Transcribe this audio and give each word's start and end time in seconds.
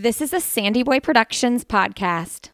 This 0.00 0.22
is 0.22 0.32
a 0.32 0.40
Sandy 0.40 0.82
Boy 0.82 0.98
Productions 0.98 1.62
podcast. 1.62 2.48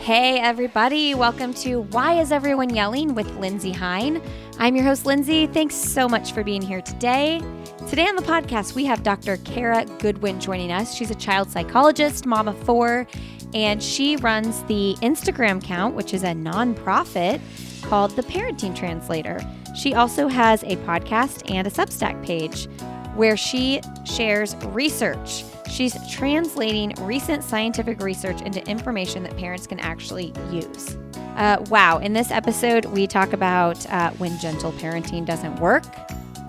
Hey, 0.00 0.40
everybody. 0.40 1.14
Welcome 1.14 1.54
to 1.54 1.82
Why 1.82 2.18
is 2.18 2.32
Everyone 2.32 2.74
Yelling 2.74 3.14
with 3.14 3.32
Lindsay 3.36 3.70
Hein. 3.70 4.20
I'm 4.58 4.76
your 4.76 4.84
host, 4.84 5.06
Lindsay. 5.06 5.46
Thanks 5.46 5.74
so 5.74 6.08
much 6.08 6.32
for 6.32 6.44
being 6.44 6.62
here 6.62 6.80
today. 6.82 7.40
Today 7.88 8.06
on 8.06 8.14
the 8.14 8.22
podcast, 8.22 8.74
we 8.74 8.84
have 8.84 9.02
Dr. 9.02 9.38
Cara 9.38 9.84
Goodwin 9.98 10.38
joining 10.38 10.70
us. 10.70 10.94
She's 10.94 11.10
a 11.10 11.16
child 11.16 11.50
psychologist, 11.50 12.26
mom 12.26 12.46
of 12.46 12.58
four, 12.64 13.06
and 13.54 13.82
she 13.82 14.16
runs 14.16 14.62
the 14.64 14.94
Instagram 15.02 15.62
account, 15.62 15.94
which 15.96 16.14
is 16.14 16.22
a 16.22 16.28
nonprofit 16.28 17.40
called 17.82 18.12
The 18.12 18.22
Parenting 18.22 18.76
Translator. 18.76 19.40
She 19.76 19.94
also 19.94 20.28
has 20.28 20.62
a 20.62 20.76
podcast 20.76 21.50
and 21.50 21.66
a 21.66 21.70
Substack 21.70 22.24
page 22.24 22.68
where 23.16 23.36
she 23.36 23.80
shares 24.04 24.54
research 24.66 25.44
She's 25.72 25.96
translating 26.06 26.92
recent 27.00 27.42
scientific 27.42 28.02
research 28.02 28.42
into 28.42 28.62
information 28.68 29.22
that 29.22 29.34
parents 29.38 29.66
can 29.66 29.80
actually 29.80 30.34
use. 30.50 30.98
Uh, 31.36 31.64
wow, 31.70 31.96
in 31.96 32.12
this 32.12 32.30
episode, 32.30 32.84
we 32.84 33.06
talk 33.06 33.32
about 33.32 33.86
uh, 33.86 34.10
when 34.12 34.38
gentle 34.38 34.72
parenting 34.72 35.24
doesn't 35.24 35.58
work. 35.60 35.84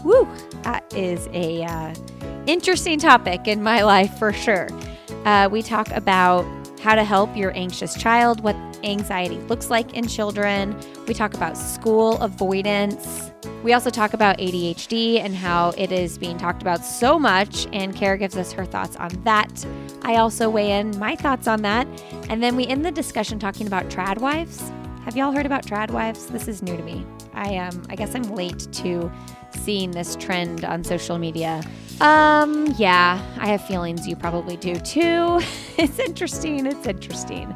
Woo, 0.03 0.27
that 0.63 0.83
is 0.93 1.29
a 1.31 1.63
uh, 1.63 1.95
interesting 2.47 2.99
topic 2.99 3.47
in 3.47 3.63
my 3.63 3.81
life 3.83 4.13
for 4.19 4.33
sure. 4.33 4.67
Uh, 5.23 5.47
we 5.49 5.61
talk 5.61 5.89
about 5.91 6.45
how 6.81 6.93
to 6.93 7.05
help 7.05 7.33
your 7.37 7.55
anxious 7.55 7.95
child, 7.95 8.41
what 8.41 8.57
anxiety 8.83 9.37
looks 9.47 9.69
like 9.69 9.93
in 9.93 10.07
children. 10.07 10.75
We 11.07 11.13
talk 11.13 11.33
about 11.33 11.57
school 11.57 12.17
avoidance. 12.21 13.31
We 13.63 13.73
also 13.73 13.89
talk 13.89 14.13
about 14.13 14.37
ADHD 14.39 15.19
and 15.19 15.35
how 15.35 15.73
it 15.77 15.91
is 15.91 16.17
being 16.17 16.37
talked 16.37 16.61
about 16.61 16.83
so 16.83 17.17
much, 17.17 17.67
and 17.71 17.95
Cara 17.95 18.17
gives 18.17 18.35
us 18.35 18.51
her 18.51 18.65
thoughts 18.65 18.95
on 18.97 19.09
that. 19.23 19.65
I 20.01 20.17
also 20.17 20.49
weigh 20.49 20.79
in 20.79 20.97
my 20.99 21.15
thoughts 21.15 21.47
on 21.47 21.61
that. 21.61 21.87
And 22.29 22.43
then 22.43 22.55
we 22.55 22.67
end 22.67 22.85
the 22.85 22.91
discussion 22.91 23.39
talking 23.39 23.67
about 23.67 23.89
trad 23.89 24.19
wives. 24.19 24.71
Have 25.05 25.17
y'all 25.17 25.31
heard 25.31 25.45
about 25.45 25.65
trad 25.65 25.91
wives? 25.91 26.27
This 26.27 26.47
is 26.47 26.61
new 26.61 26.77
to 26.77 26.83
me. 26.83 27.05
I 27.33 27.57
um 27.57 27.83
I 27.89 27.95
guess 27.95 28.15
I'm 28.15 28.23
late 28.23 28.71
to 28.73 29.11
seeing 29.55 29.91
this 29.91 30.15
trend 30.15 30.65
on 30.65 30.83
social 30.83 31.17
media. 31.17 31.61
Um, 32.01 32.73
yeah, 32.77 33.21
I 33.37 33.47
have 33.47 33.65
feelings 33.65 34.07
you 34.07 34.15
probably 34.15 34.57
do 34.57 34.75
too. 34.75 35.39
it's 35.77 35.99
interesting. 35.99 36.65
It's 36.65 36.85
interesting. 36.85 37.53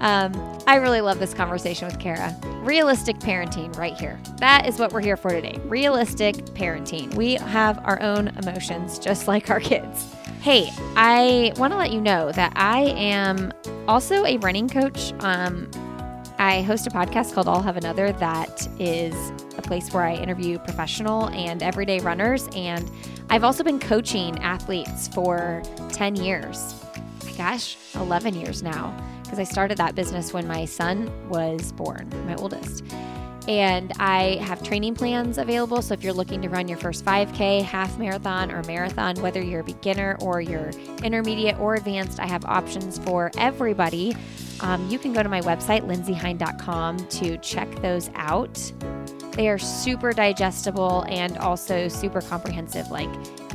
Um, 0.00 0.58
I 0.66 0.76
really 0.76 1.00
love 1.00 1.18
this 1.18 1.32
conversation 1.32 1.86
with 1.86 1.98
Cara. 1.98 2.34
Realistic 2.62 3.16
parenting, 3.18 3.76
right 3.76 3.96
here. 3.96 4.20
That 4.38 4.66
is 4.66 4.78
what 4.78 4.92
we're 4.92 5.00
here 5.00 5.16
for 5.16 5.30
today. 5.30 5.58
Realistic 5.64 6.36
parenting. 6.54 7.14
We 7.14 7.34
have 7.34 7.78
our 7.84 8.00
own 8.02 8.28
emotions, 8.28 8.98
just 8.98 9.28
like 9.28 9.50
our 9.50 9.60
kids. 9.60 10.12
Hey, 10.40 10.70
I 10.96 11.52
want 11.56 11.72
to 11.72 11.78
let 11.78 11.90
you 11.90 12.00
know 12.00 12.30
that 12.32 12.52
I 12.56 12.82
am 12.96 13.52
also 13.88 14.24
a 14.24 14.36
running 14.38 14.68
coach. 14.68 15.12
Um, 15.20 15.70
I 16.38 16.60
host 16.62 16.86
a 16.86 16.90
podcast 16.90 17.32
called 17.32 17.48
I'll 17.48 17.62
Have 17.62 17.78
Another 17.78 18.12
that 18.12 18.68
is 18.78 19.14
a 19.56 19.62
place 19.62 19.92
where 19.92 20.02
I 20.04 20.14
interview 20.14 20.58
professional 20.58 21.30
and 21.30 21.62
everyday 21.62 21.98
runners. 22.00 22.48
And 22.54 22.90
I've 23.30 23.42
also 23.42 23.64
been 23.64 23.80
coaching 23.80 24.38
athletes 24.40 25.08
for 25.08 25.62
10 25.90 26.16
years. 26.16 26.74
My 27.24 27.32
gosh, 27.32 27.76
11 27.94 28.34
years 28.34 28.62
now 28.62 28.94
because 29.26 29.38
I 29.38 29.44
started 29.44 29.78
that 29.78 29.94
business 29.94 30.32
when 30.32 30.46
my 30.46 30.64
son 30.64 31.10
was 31.28 31.72
born, 31.72 32.08
my 32.26 32.34
oldest. 32.36 32.84
And 33.48 33.92
I 34.00 34.36
have 34.42 34.62
training 34.62 34.96
plans 34.96 35.38
available. 35.38 35.80
So 35.80 35.94
if 35.94 36.02
you're 36.02 36.12
looking 36.12 36.42
to 36.42 36.48
run 36.48 36.66
your 36.66 36.78
first 36.78 37.04
5K, 37.04 37.62
half 37.62 37.96
marathon, 37.96 38.50
or 38.50 38.62
marathon, 38.64 39.14
whether 39.22 39.40
you're 39.40 39.60
a 39.60 39.64
beginner 39.64 40.16
or 40.20 40.40
you're 40.40 40.70
intermediate 41.04 41.58
or 41.60 41.74
advanced, 41.76 42.18
I 42.18 42.26
have 42.26 42.44
options 42.44 42.98
for 42.98 43.30
everybody. 43.38 44.16
Um, 44.60 44.88
you 44.88 44.98
can 44.98 45.12
go 45.12 45.22
to 45.22 45.28
my 45.28 45.42
website, 45.42 45.86
lindsayhein.com, 45.86 46.96
to 46.96 47.36
check 47.38 47.70
those 47.82 48.10
out. 48.14 48.72
They 49.32 49.48
are 49.48 49.58
super 49.58 50.12
digestible 50.12 51.04
and 51.08 51.36
also 51.38 51.88
super 51.88 52.22
comprehensive, 52.22 52.90
like 52.90 53.10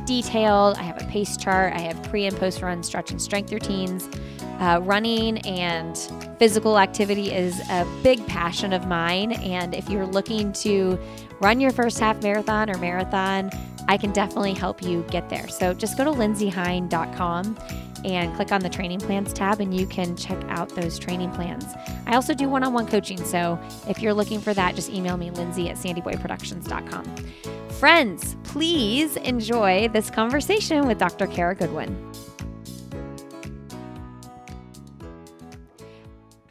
detailed. 0.05 0.77
I 0.77 0.83
have 0.83 1.01
a 1.01 1.05
pace 1.05 1.35
chart, 1.35 1.73
I 1.73 1.79
have 1.79 2.01
pre 2.03 2.27
and 2.27 2.37
post 2.37 2.61
run 2.61 2.83
stretch 2.83 3.11
and 3.11 3.21
strength 3.21 3.51
routines. 3.51 4.07
Uh, 4.61 4.79
running 4.83 5.39
and 5.39 5.97
physical 6.37 6.77
activity 6.77 7.31
is 7.31 7.59
a 7.71 7.83
big 8.03 8.25
passion 8.27 8.73
of 8.73 8.85
mine. 8.85 9.31
And 9.31 9.73
if 9.73 9.89
you're 9.89 10.05
looking 10.05 10.53
to 10.53 10.99
run 11.39 11.59
your 11.59 11.71
first 11.71 11.99
half 11.99 12.21
marathon 12.21 12.69
or 12.69 12.77
marathon, 12.77 13.49
I 13.87 13.97
can 13.97 14.11
definitely 14.11 14.53
help 14.53 14.83
you 14.83 15.03
get 15.09 15.29
there. 15.29 15.47
So 15.47 15.73
just 15.73 15.97
go 15.97 16.03
to 16.03 16.11
lindsayhein.com 16.11 17.57
and 18.05 18.35
click 18.35 18.51
on 18.51 18.61
the 18.61 18.69
training 18.69 18.99
plans 18.99 19.33
tab 19.33 19.61
and 19.61 19.75
you 19.75 19.87
can 19.87 20.15
check 20.15 20.37
out 20.49 20.69
those 20.69 20.99
training 20.99 21.31
plans. 21.31 21.65
I 22.05 22.13
also 22.13 22.35
do 22.35 22.47
one 22.47 22.63
on 22.63 22.71
one 22.71 22.85
coaching. 22.85 23.17
So 23.23 23.59
if 23.87 23.99
you're 23.99 24.13
looking 24.13 24.39
for 24.39 24.53
that, 24.53 24.75
just 24.75 24.91
email 24.91 25.17
me, 25.17 25.31
lindsay 25.31 25.69
at 25.69 25.77
sandyboyproductions.com. 25.77 27.15
Friends, 27.79 28.35
please 28.43 29.17
enjoy 29.17 29.87
this 29.87 30.11
conversation 30.11 30.87
with 30.87 30.99
Dr. 30.99 31.25
Cara 31.25 31.55
Goodwin. 31.55 32.10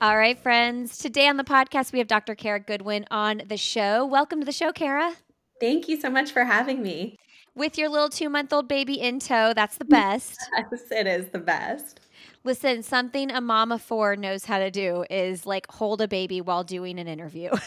All 0.03 0.17
right, 0.17 0.39
friends. 0.39 0.97
Today 0.97 1.29
on 1.29 1.37
the 1.37 1.45
podcast, 1.45 1.93
we 1.93 1.99
have 1.99 2.09
Dr. 2.09 2.35
Cara 2.35 2.59
Goodwin 2.59 3.05
on 3.11 3.43
the 3.47 3.59
show. 3.59 4.07
Welcome 4.07 4.41
to 4.41 4.47
the 4.47 4.51
show, 4.51 4.73
Cara. 4.73 5.13
Thank 5.61 5.91
you 5.91 6.01
so 6.01 6.09
much 6.09 6.33
for 6.33 6.43
having 6.43 6.83
me. 6.83 7.19
With 7.55 7.77
your 7.77 7.91
little 7.91 8.09
two 8.09 8.31
month 8.31 8.51
old 8.51 8.67
baby 8.67 8.95
in 8.95 9.19
tow, 9.19 9.53
that's 9.53 9.77
the 9.77 9.85
best. 9.85 10.39
Yes, 10.57 10.85
it 10.91 11.07
is 11.07 11.29
the 11.33 11.39
best. 11.39 12.01
Listen, 12.45 12.83
something 12.83 13.31
a 13.31 13.43
mama 13.43 13.79
four 13.79 14.17
knows 14.17 14.47
how 14.47 14.59
to 14.59 14.71
do 14.71 15.05
is 15.11 15.45
like 15.45 15.71
hold 15.71 16.01
a 16.01 16.09
baby 16.09 16.41
while 16.41 16.65
doing 16.65 16.99
an 16.99 17.07
interview. 17.07 17.51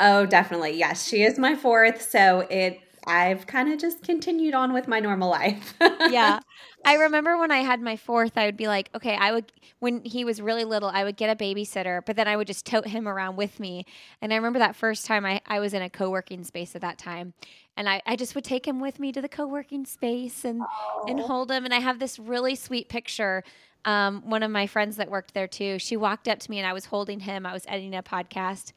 Oh, 0.00 0.26
definitely. 0.26 0.72
Yes, 0.76 1.06
she 1.06 1.22
is 1.22 1.38
my 1.38 1.54
fourth. 1.54 2.02
So 2.02 2.48
it 2.50 2.80
I've 3.06 3.46
kind 3.46 3.72
of 3.72 3.78
just 3.78 4.02
continued 4.02 4.54
on 4.54 4.72
with 4.72 4.88
my 4.88 5.00
normal 5.00 5.30
life. 5.30 5.74
yeah. 5.80 6.40
I 6.84 6.94
remember 6.94 7.38
when 7.38 7.50
I 7.50 7.58
had 7.58 7.80
my 7.80 7.96
fourth, 7.96 8.36
I 8.36 8.46
would 8.46 8.56
be 8.56 8.66
like, 8.66 8.90
okay, 8.94 9.16
I 9.16 9.32
would, 9.32 9.52
when 9.78 10.04
he 10.04 10.24
was 10.24 10.40
really 10.40 10.64
little, 10.64 10.88
I 10.88 11.04
would 11.04 11.16
get 11.16 11.30
a 11.30 11.36
babysitter, 11.36 12.04
but 12.04 12.16
then 12.16 12.28
I 12.28 12.36
would 12.36 12.46
just 12.46 12.66
tote 12.66 12.86
him 12.86 13.06
around 13.08 13.36
with 13.36 13.60
me. 13.60 13.84
And 14.20 14.32
I 14.32 14.36
remember 14.36 14.58
that 14.58 14.76
first 14.76 15.06
time 15.06 15.24
I, 15.24 15.40
I 15.46 15.60
was 15.60 15.74
in 15.74 15.82
a 15.82 15.90
co 15.90 16.10
working 16.10 16.44
space 16.44 16.74
at 16.74 16.80
that 16.82 16.98
time. 16.98 17.34
And 17.76 17.88
I, 17.88 18.02
I 18.06 18.16
just 18.16 18.34
would 18.34 18.44
take 18.44 18.66
him 18.66 18.80
with 18.80 19.00
me 19.00 19.12
to 19.12 19.20
the 19.20 19.28
co 19.28 19.46
working 19.46 19.84
space 19.84 20.44
and, 20.44 20.62
and 21.08 21.20
hold 21.20 21.50
him. 21.50 21.64
And 21.64 21.74
I 21.74 21.80
have 21.80 21.98
this 21.98 22.18
really 22.18 22.54
sweet 22.54 22.88
picture. 22.88 23.42
Um, 23.84 24.22
one 24.24 24.42
of 24.42 24.50
my 24.50 24.66
friends 24.66 24.96
that 24.96 25.10
worked 25.10 25.34
there 25.34 25.48
too, 25.48 25.78
she 25.78 25.96
walked 25.96 26.26
up 26.26 26.38
to 26.38 26.50
me 26.50 26.58
and 26.58 26.66
I 26.66 26.72
was 26.72 26.86
holding 26.86 27.20
him. 27.20 27.44
I 27.44 27.52
was 27.52 27.66
editing 27.68 27.94
a 27.94 28.02
podcast 28.02 28.72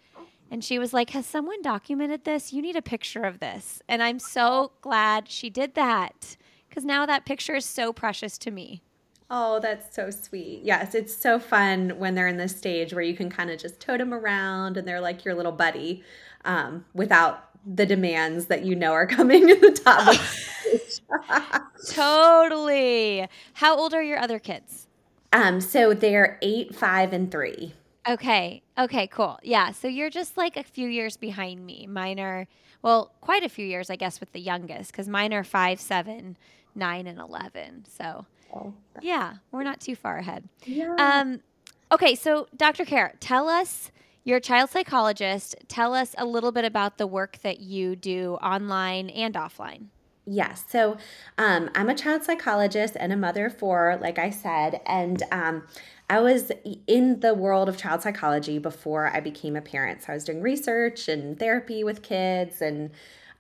and 0.50 0.64
she 0.64 0.80
was 0.80 0.94
like, 0.94 1.12
Has 1.12 1.26
someone 1.26 1.62
documented 1.62 2.24
this? 2.24 2.54
You 2.54 2.62
need 2.62 2.76
a 2.76 2.82
picture 2.82 3.24
of 3.24 3.40
this. 3.40 3.82
And 3.88 4.02
I'm 4.02 4.20
so 4.20 4.72
glad 4.82 5.30
she 5.30 5.50
did 5.50 5.76
that 5.76 6.38
because 6.70 6.86
now 6.86 7.06
that 7.06 7.26
picture 7.26 7.56
is 7.56 7.66
so 7.66 7.92
precious 7.94 8.38
to 8.40 8.52
me. 8.52 8.82
Oh, 9.30 9.60
that's 9.60 9.94
so 9.94 10.10
sweet. 10.10 10.62
Yes, 10.64 10.96
it's 10.96 11.16
so 11.16 11.38
fun 11.38 11.90
when 11.98 12.16
they're 12.16 12.30
in 12.30 12.38
this 12.38 12.56
stage 12.56 12.94
where 12.94 13.04
you 13.04 13.16
can 13.16 13.30
kind 13.30 13.50
of 13.50 13.60
just 13.60 13.82
tote 13.82 14.00
them 14.00 14.14
around 14.14 14.78
and 14.78 14.88
they're 14.88 15.02
like 15.02 15.26
your 15.26 15.36
little 15.36 15.52
buddy 15.52 16.04
um, 16.46 16.86
without 16.94 17.50
the 17.66 17.86
demands 17.86 18.46
that 18.46 18.64
you 18.64 18.76
know 18.76 18.94
are 18.94 19.08
coming 19.08 19.50
in 19.50 19.60
the 19.60 19.72
top. 19.72 20.16
totally. 21.90 23.28
How 23.54 23.78
old 23.78 23.94
are 23.94 24.04
your 24.04 24.20
other 24.20 24.40
kids? 24.40 24.88
Um, 25.34 25.60
so 25.60 25.94
they're 25.94 26.38
eight, 26.42 26.74
five, 26.76 27.12
and 27.12 27.30
three. 27.30 27.74
Okay. 28.10 28.62
Okay, 28.78 29.08
cool. 29.08 29.40
Yeah. 29.44 29.72
So 29.72 29.88
you're 29.88 30.10
just 30.10 30.38
like 30.38 30.58
a 30.58 30.64
few 30.64 30.88
years 30.88 31.18
behind 31.18 31.66
me. 31.66 31.88
Mine 31.88 32.20
are, 32.20 32.48
well, 32.82 33.12
quite 33.22 33.44
a 33.44 33.50
few 33.50 33.66
years, 33.66 33.90
I 33.90 33.96
guess, 33.96 34.20
with 34.20 34.32
the 34.32 34.40
youngest, 34.40 34.92
because 34.92 35.08
mine 35.08 35.34
are 35.34 35.44
five, 35.44 35.80
seven, 35.80 36.38
nine, 36.74 37.08
and 37.08 37.20
11. 37.20 37.86
So, 37.90 38.26
oh, 38.54 38.74
yeah, 39.02 39.36
we're 39.52 39.64
not 39.64 39.82
too 39.82 39.96
far 39.96 40.18
ahead. 40.18 40.48
Yeah. 40.66 40.96
Um, 40.96 41.42
okay. 41.92 42.16
So, 42.16 42.48
Dr. 42.56 42.86
Cara, 42.86 43.14
tell 43.20 43.50
us, 43.50 43.92
you're 44.24 44.38
a 44.38 44.42
child 44.42 44.70
psychologist. 44.70 45.56
Tell 45.68 45.94
us 45.94 46.14
a 46.18 46.26
little 46.26 46.52
bit 46.52 46.66
about 46.66 46.98
the 46.98 47.08
work 47.08 47.40
that 47.44 47.62
you 47.62 47.96
do 47.96 48.36
online 48.36 49.10
and 49.10 49.36
offline. 49.36 49.88
Yes. 50.30 50.66
So 50.68 50.98
um, 51.38 51.70
I'm 51.74 51.88
a 51.88 51.96
child 51.96 52.24
psychologist 52.24 52.98
and 53.00 53.14
a 53.14 53.16
mother 53.16 53.46
of 53.46 53.58
four, 53.58 53.98
like 54.02 54.20
I 54.20 54.30
said. 54.30 54.82
And 54.86 55.24
um, 55.32 55.64
I 56.10 56.22
was 56.22 56.52
in 56.86 57.20
the 57.20 57.34
world 57.34 57.68
of 57.68 57.78
child 57.78 58.02
psychology 58.02 58.60
before 58.60 59.08
I 59.14 59.20
became 59.20 59.56
a 59.56 59.62
parent. 59.62 60.04
So 60.04 60.14
I 60.14 60.16
was 60.16 60.24
doing 60.24 60.42
research 60.42 61.10
and 61.10 61.38
therapy 61.38 61.84
with 61.84 62.02
kids 62.02 62.62
and 62.62 62.92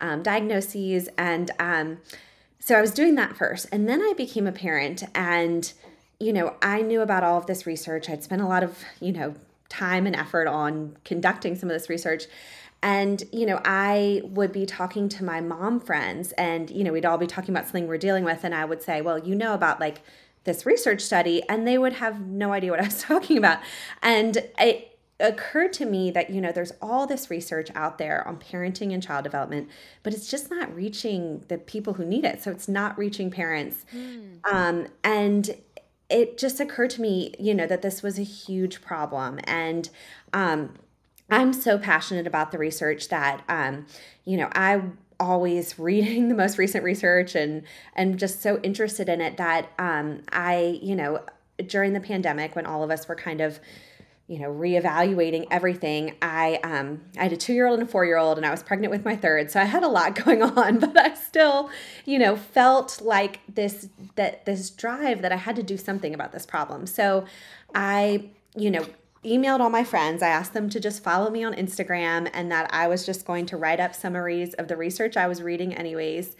um, 0.01 0.21
diagnoses. 0.21 1.07
And 1.17 1.49
um, 1.59 1.99
so 2.59 2.75
I 2.75 2.81
was 2.81 2.91
doing 2.91 3.15
that 3.15 3.37
first. 3.37 3.67
And 3.71 3.87
then 3.87 4.01
I 4.01 4.13
became 4.17 4.47
a 4.47 4.51
parent 4.51 5.03
and, 5.15 5.71
you 6.19 6.33
know, 6.33 6.55
I 6.61 6.81
knew 6.81 7.01
about 7.01 7.23
all 7.23 7.37
of 7.37 7.45
this 7.45 7.65
research. 7.65 8.09
I'd 8.09 8.23
spent 8.23 8.41
a 8.41 8.47
lot 8.47 8.63
of, 8.63 8.83
you 8.99 9.13
know, 9.13 9.35
time 9.69 10.05
and 10.05 10.15
effort 10.15 10.47
on 10.47 10.97
conducting 11.05 11.55
some 11.55 11.69
of 11.69 11.73
this 11.73 11.89
research. 11.89 12.25
And, 12.83 13.23
you 13.31 13.45
know, 13.45 13.61
I 13.65 14.21
would 14.25 14.51
be 14.51 14.65
talking 14.65 15.09
to 15.09 15.23
my 15.23 15.41
mom 15.41 15.79
friends 15.79 16.31
and, 16.33 16.69
you 16.69 16.83
know, 16.83 16.91
we'd 16.91 17.05
all 17.05 17.17
be 17.17 17.27
talking 17.27 17.51
about 17.51 17.65
something 17.65 17.87
we're 17.87 17.97
dealing 17.97 18.23
with. 18.23 18.43
And 18.43 18.53
I 18.53 18.65
would 18.65 18.83
say, 18.83 19.01
well, 19.01 19.17
you 19.17 19.35
know 19.35 19.53
about 19.53 19.79
like 19.79 20.01
this 20.47 20.65
research 20.65 21.01
study. 21.01 21.43
And 21.47 21.67
they 21.67 21.77
would 21.77 21.93
have 21.93 22.19
no 22.21 22.53
idea 22.53 22.71
what 22.71 22.79
I 22.79 22.85
was 22.85 23.01
talking 23.03 23.37
about. 23.37 23.59
And 24.01 24.37
it, 24.57 24.97
occurred 25.19 25.73
to 25.73 25.85
me 25.85 26.11
that 26.11 26.29
you 26.29 26.39
know 26.39 26.51
there's 26.51 26.73
all 26.79 27.07
this 27.07 27.31
research 27.31 27.69
out 27.73 27.97
there 27.97 28.27
on 28.27 28.37
parenting 28.37 28.93
and 28.93 29.01
child 29.01 29.23
development 29.23 29.67
but 30.03 30.13
it's 30.13 30.29
just 30.29 30.51
not 30.51 30.73
reaching 30.75 31.43
the 31.47 31.57
people 31.57 31.93
who 31.93 32.05
need 32.05 32.23
it 32.23 32.41
so 32.41 32.51
it's 32.51 32.67
not 32.67 32.95
reaching 32.99 33.31
parents 33.31 33.83
mm. 33.91 34.37
um, 34.51 34.85
and 35.03 35.55
it 36.09 36.37
just 36.37 36.59
occurred 36.59 36.91
to 36.91 37.01
me 37.01 37.33
you 37.39 37.55
know 37.55 37.65
that 37.65 37.81
this 37.81 38.03
was 38.03 38.19
a 38.19 38.23
huge 38.23 38.79
problem 38.79 39.39
and 39.45 39.89
um, 40.33 40.75
i'm 41.31 41.51
so 41.51 41.79
passionate 41.79 42.27
about 42.27 42.51
the 42.51 42.57
research 42.59 43.07
that 43.07 43.43
um, 43.49 43.87
you 44.23 44.37
know 44.37 44.49
i 44.53 44.79
always 45.19 45.77
reading 45.79 46.29
the 46.29 46.35
most 46.35 46.57
recent 46.57 46.83
research 46.83 47.35
and 47.35 47.63
and 47.95 48.17
just 48.19 48.41
so 48.41 48.59
interested 48.61 49.09
in 49.09 49.21
it 49.21 49.37
that 49.37 49.71
um, 49.79 50.21
i 50.31 50.79
you 50.81 50.95
know 50.95 51.19
during 51.65 51.93
the 51.93 51.99
pandemic 51.99 52.55
when 52.55 52.65
all 52.65 52.83
of 52.83 52.91
us 52.91 53.07
were 53.07 53.15
kind 53.15 53.41
of 53.41 53.59
you 54.27 54.37
know 54.39 54.49
reevaluating 54.49 55.47
everything 55.49 56.13
i 56.21 56.59
um 56.63 57.01
i 57.17 57.23
had 57.23 57.33
a 57.33 57.37
two 57.37 57.53
year 57.53 57.65
old 57.65 57.79
and 57.79 57.87
a 57.87 57.91
four 57.91 58.05
year 58.05 58.17
old 58.17 58.37
and 58.37 58.45
i 58.45 58.51
was 58.51 58.61
pregnant 58.61 58.91
with 58.91 59.05
my 59.05 59.15
third. 59.15 59.49
So 59.49 59.59
i 59.59 59.63
had 59.63 59.83
a 59.83 59.87
lot 59.87 60.15
going 60.23 60.43
on 60.43 60.79
but 60.79 60.97
i 60.97 61.13
still 61.15 61.69
you 62.05 62.19
know 62.19 62.35
felt 62.35 63.01
like 63.01 63.39
this 63.53 63.87
that 64.15 64.45
this 64.45 64.69
drive 64.69 65.21
that 65.21 65.31
i 65.31 65.37
had 65.37 65.55
to 65.55 65.63
do 65.63 65.77
something 65.77 66.13
about 66.13 66.31
this 66.31 66.45
problem. 66.45 66.85
So 66.85 67.25
i 67.73 68.29
you 68.55 68.69
know 68.69 68.85
emailed 69.27 69.59
all 69.59 69.69
my 69.69 69.83
friends. 69.83 70.23
I 70.23 70.29
asked 70.29 70.53
them 70.53 70.69
to 70.69 70.79
just 70.79 71.03
follow 71.03 71.29
me 71.29 71.43
on 71.43 71.53
instagram 71.53 72.29
and 72.33 72.51
that 72.51 72.69
i 72.73 72.87
was 72.87 73.05
just 73.05 73.25
going 73.25 73.45
to 73.45 73.57
write 73.57 73.79
up 73.79 73.93
summaries 73.93 74.53
of 74.55 74.67
the 74.67 74.77
research 74.77 75.17
i 75.17 75.27
was 75.27 75.41
reading 75.41 75.73
anyways. 75.73 76.35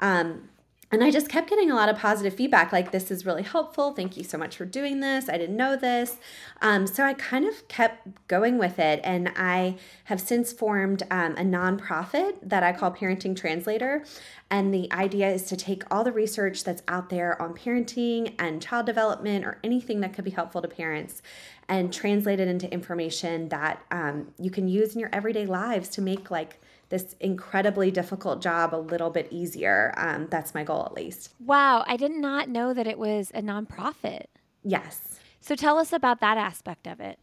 Um, 0.00 0.48
and 0.92 1.04
I 1.04 1.10
just 1.12 1.28
kept 1.28 1.48
getting 1.48 1.70
a 1.70 1.76
lot 1.76 1.88
of 1.88 1.96
positive 1.96 2.34
feedback 2.34 2.72
like, 2.72 2.90
this 2.90 3.12
is 3.12 3.24
really 3.24 3.44
helpful. 3.44 3.92
Thank 3.92 4.16
you 4.16 4.24
so 4.24 4.36
much 4.36 4.56
for 4.56 4.64
doing 4.64 4.98
this. 4.98 5.28
I 5.28 5.38
didn't 5.38 5.56
know 5.56 5.76
this. 5.76 6.16
Um, 6.60 6.86
so 6.86 7.04
I 7.04 7.14
kind 7.14 7.44
of 7.44 7.68
kept 7.68 8.26
going 8.26 8.58
with 8.58 8.80
it. 8.80 9.00
And 9.04 9.30
I 9.36 9.76
have 10.04 10.20
since 10.20 10.52
formed 10.52 11.04
um, 11.10 11.36
a 11.36 11.42
nonprofit 11.42 12.36
that 12.42 12.64
I 12.64 12.72
call 12.72 12.90
Parenting 12.90 13.36
Translator. 13.36 14.04
And 14.50 14.74
the 14.74 14.92
idea 14.92 15.30
is 15.30 15.44
to 15.44 15.56
take 15.56 15.84
all 15.92 16.02
the 16.02 16.10
research 16.10 16.64
that's 16.64 16.82
out 16.88 17.08
there 17.08 17.40
on 17.40 17.54
parenting 17.54 18.34
and 18.40 18.60
child 18.60 18.84
development 18.86 19.44
or 19.44 19.60
anything 19.62 20.00
that 20.00 20.12
could 20.12 20.24
be 20.24 20.32
helpful 20.32 20.60
to 20.60 20.66
parents 20.66 21.22
and 21.68 21.92
translate 21.92 22.40
it 22.40 22.48
into 22.48 22.70
information 22.72 23.48
that 23.50 23.80
um, 23.92 24.32
you 24.40 24.50
can 24.50 24.66
use 24.66 24.94
in 24.94 24.98
your 24.98 25.10
everyday 25.12 25.46
lives 25.46 25.88
to 25.90 26.02
make 26.02 26.32
like 26.32 26.60
this 26.90 27.14
incredibly 27.20 27.90
difficult 27.90 28.42
job 28.42 28.74
a 28.74 28.76
little 28.76 29.10
bit 29.10 29.28
easier. 29.30 29.94
Um, 29.96 30.26
that's 30.28 30.54
my 30.54 30.64
goal, 30.64 30.84
at 30.84 30.92
least. 30.92 31.32
Wow. 31.40 31.84
I 31.86 31.96
did 31.96 32.12
not 32.12 32.48
know 32.48 32.74
that 32.74 32.86
it 32.86 32.98
was 32.98 33.30
a 33.32 33.40
nonprofit. 33.40 34.26
Yes. 34.62 35.20
So 35.40 35.54
tell 35.54 35.78
us 35.78 35.92
about 35.92 36.20
that 36.20 36.36
aspect 36.36 36.86
of 36.86 37.00
it. 37.00 37.18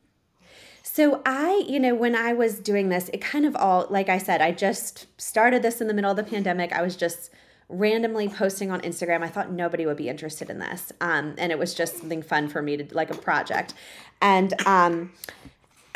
So 0.82 1.22
I, 1.26 1.66
you 1.68 1.80
know, 1.80 1.94
when 1.94 2.16
I 2.16 2.34
was 2.34 2.60
doing 2.60 2.90
this, 2.90 3.10
it 3.12 3.20
kind 3.20 3.46
of 3.46 3.56
all, 3.58 3.88
like 3.90 4.08
I 4.08 4.18
said, 4.18 4.42
I 4.42 4.52
just 4.52 5.06
started 5.22 5.62
this 5.62 5.82
in 5.82 5.88
the 5.88 5.94
middle 5.94 6.10
of 6.10 6.18
the 6.18 6.24
pandemic. 6.24 6.72
I 6.72 6.82
was 6.82 6.96
just 6.96 7.30
randomly 7.70 8.30
posting 8.30 8.72
on 8.72 8.80
Instagram. 8.82 9.22
I 9.22 9.28
thought 9.28 9.52
nobody 9.52 9.86
would 9.86 9.98
be 9.98 10.08
interested 10.08 10.50
in 10.50 10.60
this. 10.60 10.94
Um, 11.02 11.36
and 11.38 11.52
it 11.52 11.60
was 11.60 11.74
just 11.74 11.98
something 11.98 12.22
fun 12.22 12.48
for 12.48 12.62
me 12.62 12.78
to 12.78 12.96
like 12.96 13.12
a 13.12 13.18
project. 13.18 13.74
And 14.22 14.54
um, 14.66 15.12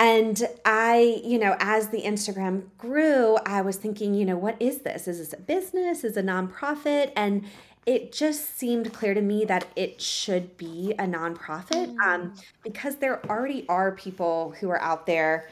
and 0.01 0.47
I, 0.65 1.21
you 1.23 1.37
know, 1.37 1.55
as 1.59 1.89
the 1.89 2.01
Instagram 2.01 2.63
grew, 2.79 3.37
I 3.45 3.61
was 3.61 3.75
thinking, 3.75 4.15
you 4.15 4.25
know, 4.25 4.35
what 4.35 4.59
is 4.59 4.79
this? 4.79 5.07
Is 5.07 5.19
this 5.19 5.31
a 5.31 5.37
business? 5.37 6.03
Is 6.03 6.17
a 6.17 6.23
nonprofit? 6.23 7.11
And 7.15 7.45
it 7.85 8.11
just 8.11 8.57
seemed 8.57 8.93
clear 8.93 9.13
to 9.13 9.21
me 9.21 9.45
that 9.45 9.67
it 9.75 10.01
should 10.01 10.57
be 10.57 10.95
a 10.97 11.03
nonprofit 11.03 11.93
mm. 11.93 11.99
um, 11.99 12.33
because 12.63 12.95
there 12.95 13.23
already 13.27 13.63
are 13.69 13.91
people 13.91 14.55
who 14.59 14.71
are 14.71 14.81
out 14.81 15.05
there 15.05 15.47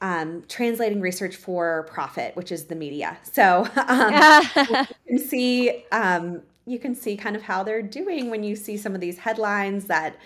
um, 0.00 0.42
translating 0.48 1.00
research 1.00 1.36
for 1.36 1.84
profit, 1.84 2.34
which 2.34 2.50
is 2.50 2.64
the 2.64 2.74
media. 2.74 3.18
So 3.22 3.68
um, 3.86 4.12
you 4.56 4.86
can 5.06 5.18
see 5.20 5.84
um, 5.92 6.42
you 6.66 6.80
can 6.80 6.96
see 6.96 7.16
kind 7.16 7.36
of 7.36 7.42
how 7.42 7.62
they're 7.62 7.82
doing 7.82 8.30
when 8.30 8.42
you 8.42 8.56
see 8.56 8.76
some 8.76 8.96
of 8.96 9.00
these 9.00 9.18
headlines 9.18 9.84
that 9.84 10.16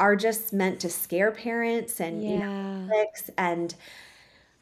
are 0.00 0.16
just 0.16 0.52
meant 0.52 0.80
to 0.80 0.90
scare 0.90 1.30
parents 1.30 2.00
and 2.00 2.22
yeah. 2.22 2.30
you 2.30 2.38
know, 2.38 3.06
and 3.38 3.74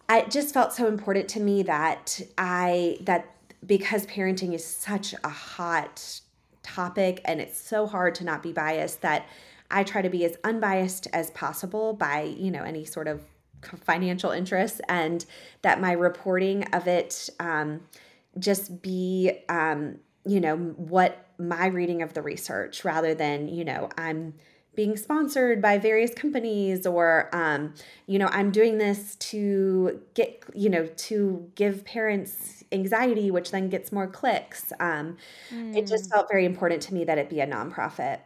I 0.08 0.22
just 0.22 0.52
felt 0.52 0.72
so 0.72 0.88
important 0.88 1.28
to 1.30 1.40
me 1.40 1.62
that 1.62 2.20
I 2.36 2.98
that 3.02 3.26
because 3.64 4.06
parenting 4.06 4.52
is 4.52 4.64
such 4.64 5.14
a 5.24 5.28
hot 5.28 6.20
topic 6.62 7.20
and 7.24 7.40
it's 7.40 7.58
so 7.58 7.86
hard 7.86 8.14
to 8.16 8.24
not 8.24 8.42
be 8.42 8.52
biased 8.52 9.00
that 9.02 9.26
I 9.70 9.84
try 9.84 10.02
to 10.02 10.10
be 10.10 10.24
as 10.24 10.36
unbiased 10.44 11.08
as 11.12 11.30
possible 11.30 11.94
by, 11.94 12.22
you 12.22 12.50
know, 12.50 12.62
any 12.62 12.84
sort 12.84 13.08
of 13.08 13.22
financial 13.84 14.30
interests 14.30 14.80
and 14.88 15.24
that 15.62 15.80
my 15.80 15.92
reporting 15.92 16.64
of 16.74 16.86
it 16.86 17.30
um, 17.40 17.80
just 18.38 18.82
be, 18.82 19.32
um, 19.48 19.98
you 20.26 20.40
know, 20.40 20.56
what 20.56 21.26
my 21.38 21.66
reading 21.66 22.02
of 22.02 22.12
the 22.12 22.22
research 22.22 22.84
rather 22.84 23.14
than, 23.14 23.48
you 23.48 23.64
know, 23.64 23.88
I'm 23.96 24.34
being 24.74 24.96
sponsored 24.96 25.60
by 25.60 25.78
various 25.78 26.14
companies 26.14 26.86
or 26.86 27.28
um, 27.32 27.74
you 28.06 28.18
know 28.18 28.28
i'm 28.32 28.50
doing 28.50 28.78
this 28.78 29.16
to 29.16 30.00
get 30.14 30.42
you 30.54 30.68
know 30.68 30.86
to 30.96 31.50
give 31.54 31.84
parents 31.84 32.64
anxiety 32.72 33.30
which 33.30 33.50
then 33.50 33.68
gets 33.68 33.92
more 33.92 34.06
clicks 34.06 34.72
um, 34.80 35.16
mm. 35.50 35.76
it 35.76 35.86
just 35.86 36.08
mm. 36.08 36.12
felt 36.12 36.28
very 36.30 36.44
important 36.44 36.82
to 36.82 36.94
me 36.94 37.04
that 37.04 37.18
it 37.18 37.28
be 37.28 37.40
a 37.40 37.46
nonprofit 37.46 38.20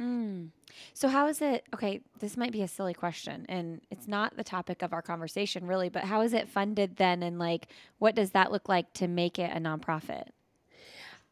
mm. 0.00 0.48
so 0.92 1.08
how 1.08 1.26
is 1.28 1.40
it 1.40 1.64
okay 1.72 2.00
this 2.18 2.36
might 2.36 2.52
be 2.52 2.62
a 2.62 2.68
silly 2.68 2.94
question 2.94 3.46
and 3.48 3.80
it's 3.90 4.08
not 4.08 4.36
the 4.36 4.44
topic 4.44 4.82
of 4.82 4.92
our 4.92 5.02
conversation 5.02 5.66
really 5.66 5.88
but 5.88 6.04
how 6.04 6.20
is 6.20 6.32
it 6.32 6.48
funded 6.48 6.96
then 6.96 7.22
and 7.22 7.38
like 7.38 7.68
what 7.98 8.14
does 8.14 8.30
that 8.30 8.50
look 8.50 8.68
like 8.68 8.92
to 8.92 9.06
make 9.06 9.38
it 9.38 9.50
a 9.54 9.60
nonprofit 9.60 10.24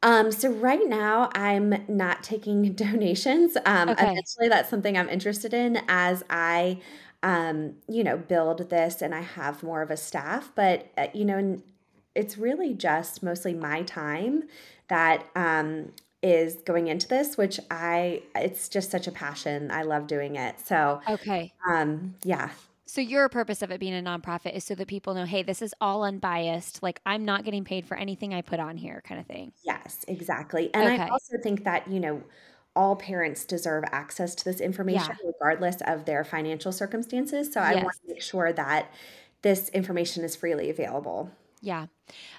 um, 0.02 0.32
so 0.32 0.50
right 0.50 0.86
now 0.86 1.30
I'm 1.34 1.84
not 1.88 2.22
taking 2.22 2.72
donations. 2.74 3.56
Um, 3.66 3.90
okay. 3.90 4.10
eventually 4.10 4.48
that's 4.48 4.70
something 4.70 4.96
I'm 4.96 5.08
interested 5.08 5.52
in 5.52 5.80
as 5.88 6.24
I, 6.30 6.78
um, 7.22 7.74
you 7.88 8.02
know, 8.02 8.16
build 8.16 8.70
this 8.70 9.02
and 9.02 9.14
I 9.14 9.20
have 9.20 9.62
more 9.62 9.82
of 9.82 9.90
a 9.90 9.96
staff, 9.96 10.50
but 10.54 10.90
uh, 10.96 11.08
you 11.12 11.24
know, 11.24 11.60
it's 12.14 12.38
really 12.38 12.74
just 12.74 13.22
mostly 13.22 13.54
my 13.54 13.82
time 13.82 14.44
that, 14.88 15.26
um, 15.36 15.92
is 16.22 16.56
going 16.66 16.86
into 16.88 17.08
this 17.08 17.38
which 17.38 17.58
i 17.70 18.22
it's 18.34 18.68
just 18.68 18.90
such 18.90 19.06
a 19.06 19.10
passion. 19.10 19.70
I 19.70 19.84
love 19.84 20.06
doing 20.06 20.36
it. 20.36 20.60
So 20.60 21.00
okay. 21.08 21.54
um 21.66 22.14
yeah 22.24 22.50
so 22.90 23.00
your 23.00 23.28
purpose 23.28 23.62
of 23.62 23.70
it 23.70 23.78
being 23.78 23.94
a 23.94 24.02
nonprofit 24.02 24.52
is 24.52 24.64
so 24.64 24.74
that 24.74 24.88
people 24.88 25.14
know, 25.14 25.24
hey, 25.24 25.44
this 25.44 25.62
is 25.62 25.72
all 25.80 26.02
unbiased. 26.02 26.82
Like 26.82 27.00
I'm 27.06 27.24
not 27.24 27.44
getting 27.44 27.62
paid 27.62 27.86
for 27.86 27.96
anything 27.96 28.34
I 28.34 28.42
put 28.42 28.58
on 28.58 28.76
here, 28.76 29.00
kind 29.06 29.20
of 29.20 29.28
thing. 29.28 29.52
Yes, 29.62 30.04
exactly. 30.08 30.74
And 30.74 30.94
okay. 30.94 31.02
I 31.04 31.08
also 31.08 31.38
think 31.40 31.62
that 31.62 31.88
you 31.88 32.00
know 32.00 32.20
all 32.74 32.96
parents 32.96 33.44
deserve 33.44 33.84
access 33.92 34.34
to 34.34 34.44
this 34.44 34.60
information 34.60 35.16
yeah. 35.22 35.30
regardless 35.40 35.76
of 35.86 36.04
their 36.04 36.24
financial 36.24 36.72
circumstances. 36.72 37.52
So 37.52 37.60
I 37.60 37.74
yes. 37.74 37.84
want 37.84 37.94
to 38.02 38.08
make 38.08 38.22
sure 38.22 38.52
that 38.52 38.92
this 39.42 39.68
information 39.68 40.24
is 40.24 40.34
freely 40.34 40.68
available. 40.68 41.30
Yeah. 41.60 41.86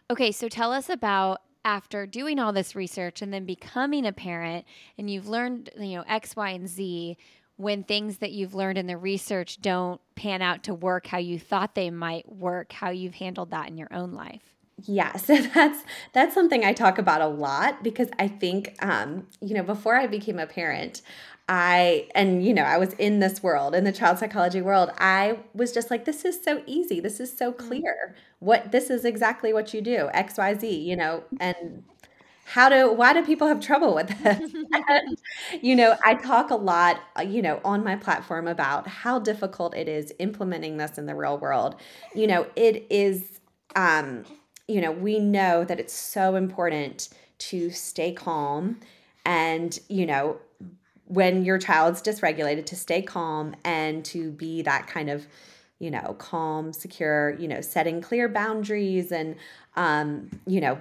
Okay, 0.10 0.34
so 0.34 0.50
tell 0.50 0.74
us 0.74 0.90
about 0.90 1.40
after 1.64 2.06
doing 2.06 2.40
all 2.40 2.52
this 2.52 2.76
research 2.76 3.22
and 3.22 3.34
then 3.34 3.46
becoming 3.46 4.06
a 4.06 4.12
parent 4.12 4.66
and 4.98 5.10
you've 5.10 5.30
learned, 5.30 5.70
you 5.80 5.96
know, 5.96 6.04
X, 6.10 6.36
Y, 6.36 6.50
and 6.50 6.68
Z, 6.68 7.18
when 7.58 7.84
things 7.84 8.18
that 8.18 8.32
you've 8.32 8.56
learned 8.56 8.78
in 8.78 8.88
the 8.88 8.98
research 8.98 9.62
don't 9.62 10.02
pan 10.16 10.42
out 10.42 10.64
to 10.64 10.74
work 10.74 11.08
how 11.08 11.18
you 11.18 11.40
thought 11.40 11.76
they 11.76 11.90
might 11.90 12.32
work, 12.32 12.72
how 12.74 12.90
you've 12.90 13.16
handled 13.16 13.52
that 13.52 13.68
in 13.68 13.78
your 13.78 13.94
own 13.94 14.14
life. 14.14 14.56
Yeah, 14.86 15.16
so 15.18 15.38
that's 15.38 15.84
that's 16.14 16.34
something 16.34 16.66
I 16.66 16.74
talk 16.74 16.98
about 16.98 17.22
a 17.22 17.28
lot 17.28 17.84
because 17.84 18.10
I 18.20 18.28
think 18.28 18.76
um, 18.82 19.28
you 19.42 19.54
know, 19.54 19.64
before 19.64 19.96
I 19.96 20.08
became 20.08 20.40
a 20.40 20.48
parent, 20.48 21.02
I 21.48 22.08
and 22.16 22.46
you 22.46 22.54
know, 22.54 22.64
I 22.64 22.78
was 22.78 22.94
in 22.94 23.20
this 23.20 23.44
world, 23.44 23.76
in 23.76 23.84
the 23.84 23.92
child 23.92 24.20
psychology 24.20 24.62
world. 24.62 24.92
I 24.98 25.40
was 25.54 25.72
just 25.72 25.92
like 25.92 26.06
this 26.06 26.26
is 26.26 26.42
so 26.42 26.64
easy. 26.66 27.00
This 27.00 27.20
is 27.20 27.36
so 27.36 27.52
mm-hmm. 27.52 27.68
clear. 27.68 28.16
What 28.40 28.72
this 28.72 28.90
is 28.90 29.06
exactly 29.06 29.54
what 29.54 29.74
you 29.74 29.82
do. 29.82 30.10
XYZ, 30.14 30.84
you 30.84 30.96
know, 30.96 31.24
and 31.40 31.84
how 32.54 32.70
do 32.70 32.92
why 32.94 33.14
do 33.14 33.24
people 33.24 33.48
have 33.48 33.60
trouble 33.60 33.94
with 33.96 34.08
this? 34.24 34.42
And, 34.90 35.18
you 35.62 35.76
know 35.76 35.96
i 36.06 36.14
talk 36.16 36.50
a 36.50 36.56
lot 36.56 37.00
uh, 37.20 37.22
you 37.22 37.42
know 37.42 37.60
on 37.66 37.84
my 37.84 37.96
platform 37.96 38.48
about 38.48 38.88
how 38.88 39.20
difficult 39.20 39.76
it 39.76 39.88
is 39.88 40.14
implementing 40.20 40.78
this 40.78 40.98
in 40.98 41.06
the 41.06 41.16
real 41.16 41.38
world. 41.38 41.76
You 42.16 42.28
know 42.28 42.48
it 42.56 42.86
is 42.90 43.40
um 43.76 44.24
you 44.68 44.82
know 44.82 44.92
we 44.92 45.20
know 45.20 45.64
that 45.66 45.80
it's 45.80 45.94
so 45.94 46.36
important 46.36 47.10
to 47.40 47.70
stay 47.72 48.12
calm 48.14 48.80
and, 49.26 49.78
you 49.88 50.06
know, 50.08 50.38
when 51.06 51.44
your 51.44 51.58
child's 51.58 52.02
dysregulated, 52.02 52.66
to 52.68 52.76
stay 52.76 53.02
calm 53.02 53.56
and 53.66 54.06
to 54.06 54.32
be 54.32 54.62
that 54.62 54.88
kind 54.88 55.10
of, 55.10 55.28
you 55.80 55.92
know, 55.92 56.16
calm, 56.20 56.72
secure, 56.74 57.36
you 57.40 57.48
know, 57.48 57.62
setting 57.62 58.02
clear 58.02 58.30
boundaries 58.30 59.12
and, 59.12 59.36
um, 59.76 60.30
you 60.48 60.62
know, 60.62 60.78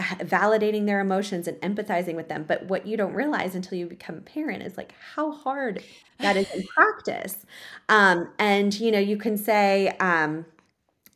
validating 0.00 0.86
their 0.86 1.00
emotions 1.00 1.48
and 1.48 1.60
empathizing 1.60 2.14
with 2.14 2.28
them. 2.28 2.44
But 2.46 2.66
what 2.66 2.86
you 2.86 2.96
don't 2.96 3.14
realize 3.14 3.54
until 3.54 3.78
you 3.78 3.86
become 3.86 4.16
a 4.16 4.20
parent 4.20 4.62
is 4.62 4.76
like 4.76 4.94
how 5.14 5.32
hard 5.32 5.82
that 6.18 6.36
is 6.36 6.50
in 6.52 6.62
practice. 6.74 7.44
Um, 7.88 8.28
and, 8.38 8.78
you 8.78 8.90
know, 8.90 8.98
you 8.98 9.16
can 9.16 9.36
say, 9.36 9.88
um, 10.00 10.46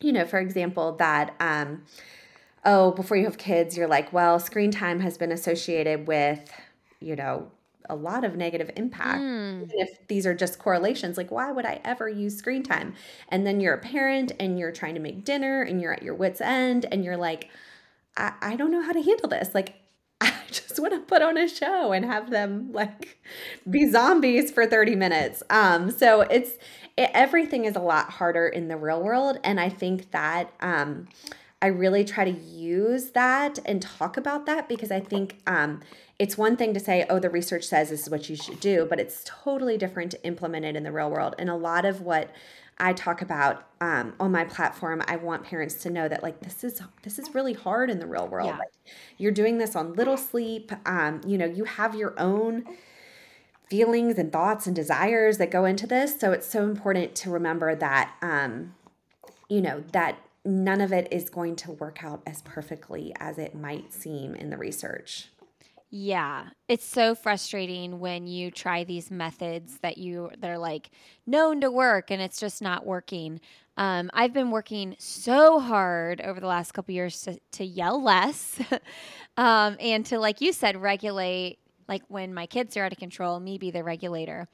you 0.01 0.13
know, 0.13 0.25
for 0.25 0.39
example, 0.39 0.93
that, 0.97 1.35
um, 1.41 1.83
oh, 2.65 2.93
before 2.93 3.17
you 3.17 3.25
have 3.25 3.39
kids, 3.39 3.77
you're 3.77 3.89
like, 3.89 4.13
well, 4.13 4.39
screen 4.39 4.71
time 4.71 5.01
has 5.01 5.19
been 5.19 5.33
associated 5.33 6.07
with, 6.07 6.51
you 7.01 7.17
know, 7.17 7.51
a 7.89 7.95
lot 7.95 8.25
of 8.25 8.37
negative 8.37 8.71
impact. 8.77 9.21
Mm. 9.21 9.71
If 9.75 10.07
these 10.09 10.27
are 10.27 10.35
just 10.35 10.59
correlations, 10.59 11.17
like 11.17 11.31
why 11.31 11.53
would 11.53 11.67
I 11.67 11.81
ever 11.85 12.09
use 12.09 12.37
screen 12.37 12.63
time? 12.63 12.95
And 13.29 13.47
then 13.47 13.61
you're 13.61 13.75
a 13.75 13.79
parent 13.79 14.33
and 14.41 14.59
you're 14.59 14.73
trying 14.73 14.95
to 14.95 15.01
make 15.01 15.25
dinner 15.25 15.63
and 15.63 15.81
you're 15.81 15.93
at 15.93 16.03
your 16.03 16.15
wits' 16.15 16.41
end 16.41 16.87
and 16.91 17.05
you're 17.05 17.17
like, 17.17 17.51
I, 18.17 18.33
I 18.41 18.57
don't 18.57 18.71
know 18.71 18.83
how 18.83 18.93
to 18.93 19.03
handle 19.03 19.29
this. 19.29 19.55
Like, 19.55 19.75
I 20.21 20.33
just 20.51 20.79
want 20.79 20.93
to 20.93 21.01
put 21.01 21.23
on 21.23 21.37
a 21.37 21.49
show 21.49 21.93
and 21.93 22.05
have 22.05 22.31
them 22.31 22.73
like 22.73 23.23
be 23.69 23.91
zombies 23.91 24.51
for 24.51 24.67
30 24.67 24.97
minutes. 24.97 25.43
Um, 25.51 25.91
so 25.91 26.23
it's 26.23 26.53
it, 26.97 27.11
everything 27.13 27.65
is 27.65 27.77
a 27.77 27.81
lot 27.81 28.11
harder 28.11 28.47
in 28.47 28.69
the 28.69 28.77
real 28.77 29.03
world. 29.03 29.39
And 29.43 29.61
I 29.61 29.69
think 29.69 30.11
that 30.13 30.53
um, 30.61 31.09
I 31.61 31.69
really 31.69 32.05
try 32.05 32.25
to 32.25 32.39
use 32.39 33.11
that 33.13 33.59
and 33.65 33.81
talk 33.81 34.17
about 34.17 34.47
that 34.47 34.69
because 34.69 34.91
I 34.91 35.01
think 35.01 35.41
um, 35.47 35.81
it's 36.19 36.39
one 36.39 36.57
thing 36.57 36.75
to 36.75 36.81
say, 36.81 37.07
oh, 37.09 37.19
the 37.19 37.31
research 37.31 37.65
says 37.65 37.91
this 37.91 38.03
is 38.03 38.11
what 38.11 38.29
you 38.29 38.37
should 38.37 38.61
do, 38.61 38.87
but 38.89 39.01
it's 39.01 39.23
totally 39.25 39.77
different 39.77 40.11
to 40.13 40.25
implement 40.25 40.65
it 40.65 40.77
in 40.77 40.83
the 40.85 40.93
real 40.93 41.11
world. 41.11 41.35
And 41.39 41.51
a 41.51 41.57
lot 41.57 41.85
of 41.85 42.03
what 42.03 42.31
I 42.79 42.93
talk 42.93 43.23
about 43.23 43.67
um, 43.81 44.15
on 44.19 44.33
my 44.33 44.45
platform, 44.45 45.03
I 45.07 45.17
want 45.17 45.45
parents 45.45 45.75
to 45.83 45.91
know 45.91 46.09
that 46.09 46.23
like 46.23 46.41
this 46.41 46.65
is 46.65 46.81
this 47.03 47.19
is 47.19 47.35
really 47.35 47.53
hard 47.53 47.91
in 47.91 48.01
the 48.01 48.07
real 48.07 48.27
world. 48.27 48.49
Yeah. 48.49 48.59
Like, 48.59 48.73
you're 49.17 49.33
doing 49.33 49.59
this 49.59 49.77
on 49.77 49.95
little 49.95 50.17
sleep. 50.17 50.73
Um, 50.85 51.21
you 51.27 51.39
know, 51.39 51.47
you 51.47 51.65
have 51.65 51.95
your 51.95 52.19
own 52.19 52.65
feelings 53.71 54.19
and 54.19 54.33
thoughts 54.33 54.67
and 54.67 54.75
desires 54.75 55.39
that 55.39 55.51
go 55.51 55.65
into 55.65 55.87
this. 55.87 56.19
So 56.19 56.33
it's 56.33 56.47
so 56.47 56.65
important 56.65 57.15
to 57.17 57.31
remember 57.31 57.75
that 57.75 58.15
um, 58.23 58.75
you 59.49 59.61
know 59.61 59.85
that 59.93 60.19
none 60.45 60.81
of 60.81 60.93
it 60.93 61.09
is 61.11 61.31
going 61.31 61.57
to 61.57 61.73
work 61.73 62.05
out 62.05 62.23
as 62.27 62.43
perfectly 62.43 63.15
as 63.19 63.39
it 63.39 63.55
might 63.55 63.93
seem 63.93 64.35
in 64.35 64.51
the 64.51 64.59
research. 64.59 65.29
Yeah, 65.97 66.47
it's 66.67 66.85
so 66.85 67.15
frustrating 67.15 68.01
when 68.01 68.27
you 68.27 68.51
try 68.51 68.83
these 68.83 69.13
methods 69.13 69.79
that 69.79 69.97
you 69.97 70.33
they're 70.37 70.59
like 70.59 70.91
known 71.25 71.61
to 71.61 71.71
work 71.71 72.11
and 72.11 72.21
it's 72.21 72.41
just 72.41 72.61
not 72.61 72.85
working. 72.85 73.41
Um, 73.77 74.11
I've 74.13 74.33
been 74.33 74.51
working 74.51 74.97
so 74.99 75.61
hard 75.61 76.21
over 76.21 76.41
the 76.41 76.49
last 76.49 76.73
couple 76.73 76.97
years 76.97 77.23
to, 77.23 77.39
to 77.53 77.65
yell 77.65 78.03
less, 78.03 78.59
um, 79.37 79.77
and 79.79 80.05
to 80.07 80.19
like 80.19 80.41
you 80.41 80.53
said, 80.53 80.83
regulate. 80.83 81.61
Like 81.87 82.03
when 82.09 82.35
my 82.35 82.47
kids 82.47 82.77
are 82.77 82.83
out 82.83 82.91
of 82.91 82.99
control, 82.99 83.39
me 83.39 83.57
be 83.57 83.71
the 83.71 83.85
regulator. 83.85 84.49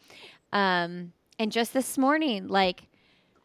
Um, 0.53 1.15
and 1.39 1.51
just 1.51 1.73
this 1.73 1.97
morning, 1.97 2.49
like 2.49 2.83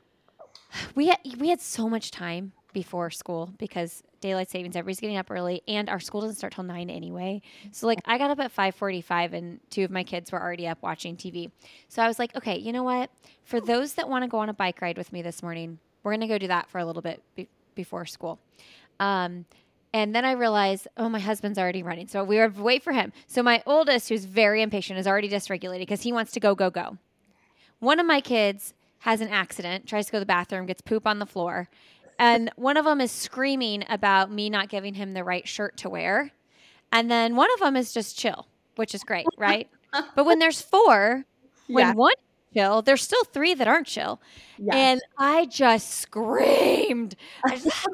we 0.95 1.07
had, 1.07 1.19
we 1.39 1.47
had 1.47 1.61
so 1.61 1.87
much 1.87 2.11
time 2.11 2.51
before 2.73 3.09
school 3.09 3.53
because 3.57 4.03
daylight 4.25 4.49
savings 4.49 4.75
everybody's 4.75 4.99
getting 4.99 5.17
up 5.17 5.29
early 5.29 5.61
and 5.67 5.89
our 5.89 5.99
school 5.99 6.21
doesn't 6.21 6.35
start 6.35 6.53
till 6.53 6.63
9 6.63 6.89
anyway 6.89 7.41
so 7.71 7.87
like 7.87 7.99
i 8.05 8.17
got 8.17 8.31
up 8.31 8.39
at 8.39 8.55
5.45 8.55 9.33
and 9.33 9.59
two 9.69 9.83
of 9.83 9.91
my 9.91 10.03
kids 10.03 10.31
were 10.31 10.41
already 10.41 10.67
up 10.67 10.77
watching 10.81 11.15
tv 11.15 11.51
so 11.87 12.01
i 12.01 12.07
was 12.07 12.19
like 12.19 12.35
okay 12.35 12.57
you 12.57 12.71
know 12.71 12.83
what 12.83 13.09
for 13.43 13.61
those 13.61 13.93
that 13.93 14.09
want 14.09 14.23
to 14.23 14.27
go 14.27 14.39
on 14.39 14.49
a 14.49 14.53
bike 14.53 14.81
ride 14.81 14.97
with 14.97 15.13
me 15.13 15.21
this 15.21 15.43
morning 15.43 15.79
we're 16.03 16.11
going 16.11 16.21
to 16.21 16.27
go 16.27 16.37
do 16.37 16.47
that 16.47 16.69
for 16.69 16.79
a 16.79 16.85
little 16.85 17.01
bit 17.01 17.21
be- 17.35 17.47
before 17.75 18.05
school 18.05 18.39
um, 18.99 19.45
and 19.95 20.13
then 20.13 20.25
I 20.25 20.31
realized, 20.33 20.89
oh, 20.97 21.07
my 21.07 21.19
husband's 21.19 21.57
already 21.57 21.81
running. 21.81 22.09
So 22.09 22.21
we 22.23 22.37
were 22.37 22.49
wait 22.49 22.83
for 22.83 22.91
him. 22.91 23.13
So 23.27 23.41
my 23.41 23.63
oldest, 23.65 24.09
who's 24.09 24.25
very 24.25 24.61
impatient, 24.61 24.99
is 24.99 25.07
already 25.07 25.29
dysregulated 25.29 25.79
because 25.79 26.01
he 26.01 26.11
wants 26.11 26.33
to 26.33 26.41
go, 26.41 26.53
go, 26.53 26.69
go. 26.69 26.97
One 27.79 28.01
of 28.01 28.05
my 28.05 28.19
kids 28.19 28.73
has 28.99 29.21
an 29.21 29.29
accident, 29.29 29.87
tries 29.87 30.07
to 30.07 30.11
go 30.11 30.17
to 30.17 30.19
the 30.19 30.25
bathroom, 30.25 30.65
gets 30.65 30.81
poop 30.81 31.07
on 31.07 31.19
the 31.19 31.25
floor, 31.25 31.69
and 32.19 32.51
one 32.55 32.77
of 32.77 32.85
them 32.85 33.01
is 33.01 33.11
screaming 33.11 33.83
about 33.89 34.31
me 34.31 34.49
not 34.49 34.69
giving 34.69 34.93
him 34.93 35.13
the 35.13 35.23
right 35.23 35.47
shirt 35.47 35.77
to 35.77 35.89
wear. 35.89 36.31
And 36.91 37.09
then 37.11 37.35
one 37.35 37.49
of 37.53 37.59
them 37.59 37.75
is 37.75 37.93
just 37.93 38.17
chill, 38.17 38.47
which 38.75 38.95
is 38.95 39.03
great, 39.03 39.25
right? 39.37 39.69
but 40.15 40.25
when 40.25 40.39
there's 40.39 40.61
four, 40.61 41.25
when 41.67 41.87
yeah. 41.87 41.93
one 41.93 42.13
chill, 42.53 42.81
there's 42.81 43.01
still 43.01 43.23
three 43.25 43.53
that 43.53 43.67
aren't 43.67 43.87
chill. 43.87 44.21
Yes. 44.57 44.75
And 44.75 45.01
I 45.17 45.45
just 45.45 45.91
screamed. 45.91 47.15
I 47.45 47.57
just, 47.57 47.87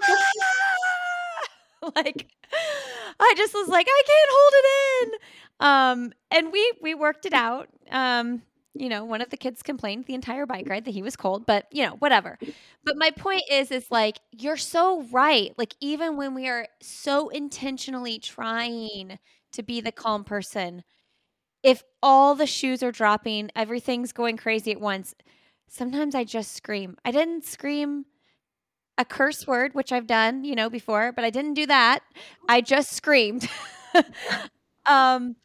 like 1.96 2.28
I 3.20 3.34
just 3.38 3.54
was 3.54 3.68
like, 3.68 3.88
I 3.90 4.04
can't 4.08 4.30
hold 4.32 4.54
it 4.54 4.66
in. 5.04 5.20
Um, 5.62 6.14
and 6.32 6.52
we 6.52 6.74
we 6.82 6.96
worked 6.96 7.26
it 7.26 7.34
out. 7.34 7.70
Um, 7.92 8.42
you 8.74 8.90
know, 8.90 9.04
one 9.04 9.22
of 9.22 9.30
the 9.30 9.38
kids 9.38 9.62
complained 9.64 10.06
the 10.06 10.14
entire 10.14 10.46
bike 10.46 10.68
ride 10.70 10.86
that 10.86 10.94
he 10.94 11.02
was 11.02 11.16
cold, 11.16 11.46
but 11.46 11.66
you 11.72 11.86
know, 11.86 11.96
whatever. 12.00 12.38
But 12.84 12.98
my 12.98 13.12
point 13.12 13.44
is, 13.52 13.72
is 13.72 13.92
like, 13.92 14.20
you're 14.32 14.58
so 14.58 15.04
right. 15.12 15.52
Like, 15.58 15.76
even 15.82 16.16
when 16.18 16.34
we 16.34 16.48
are 16.48 16.68
so 16.82 17.30
intentionally 17.30 18.18
trying 18.20 19.20
to 19.54 19.64
be 19.64 19.82
the 19.82 19.92
calm 19.92 20.24
person, 20.24 20.84
if 21.64 21.84
all 22.04 22.36
the 22.36 22.48
shoes 22.48 22.84
are 22.84 22.92
dropping, 22.92 23.52
everything's 23.56 24.12
going 24.12 24.38
crazy 24.38 24.72
at 24.72 24.82
once, 24.82 25.16
sometimes 25.70 26.16
I 26.16 26.24
just 26.24 26.54
scream. 26.54 26.98
I 27.06 27.12
didn't 27.12 27.46
scream 27.46 28.06
a 28.98 29.06
curse 29.06 29.48
word, 29.48 29.74
which 29.74 29.92
I've 29.92 30.08
done, 30.08 30.44
you 30.44 30.56
know, 30.56 30.70
before, 30.70 31.12
but 31.12 31.26
I 31.26 31.30
didn't 31.30 31.56
do 31.56 31.66
that. 31.68 32.00
I 32.48 32.62
just 32.62 32.94
screamed. 32.94 33.48
um, 34.86 35.36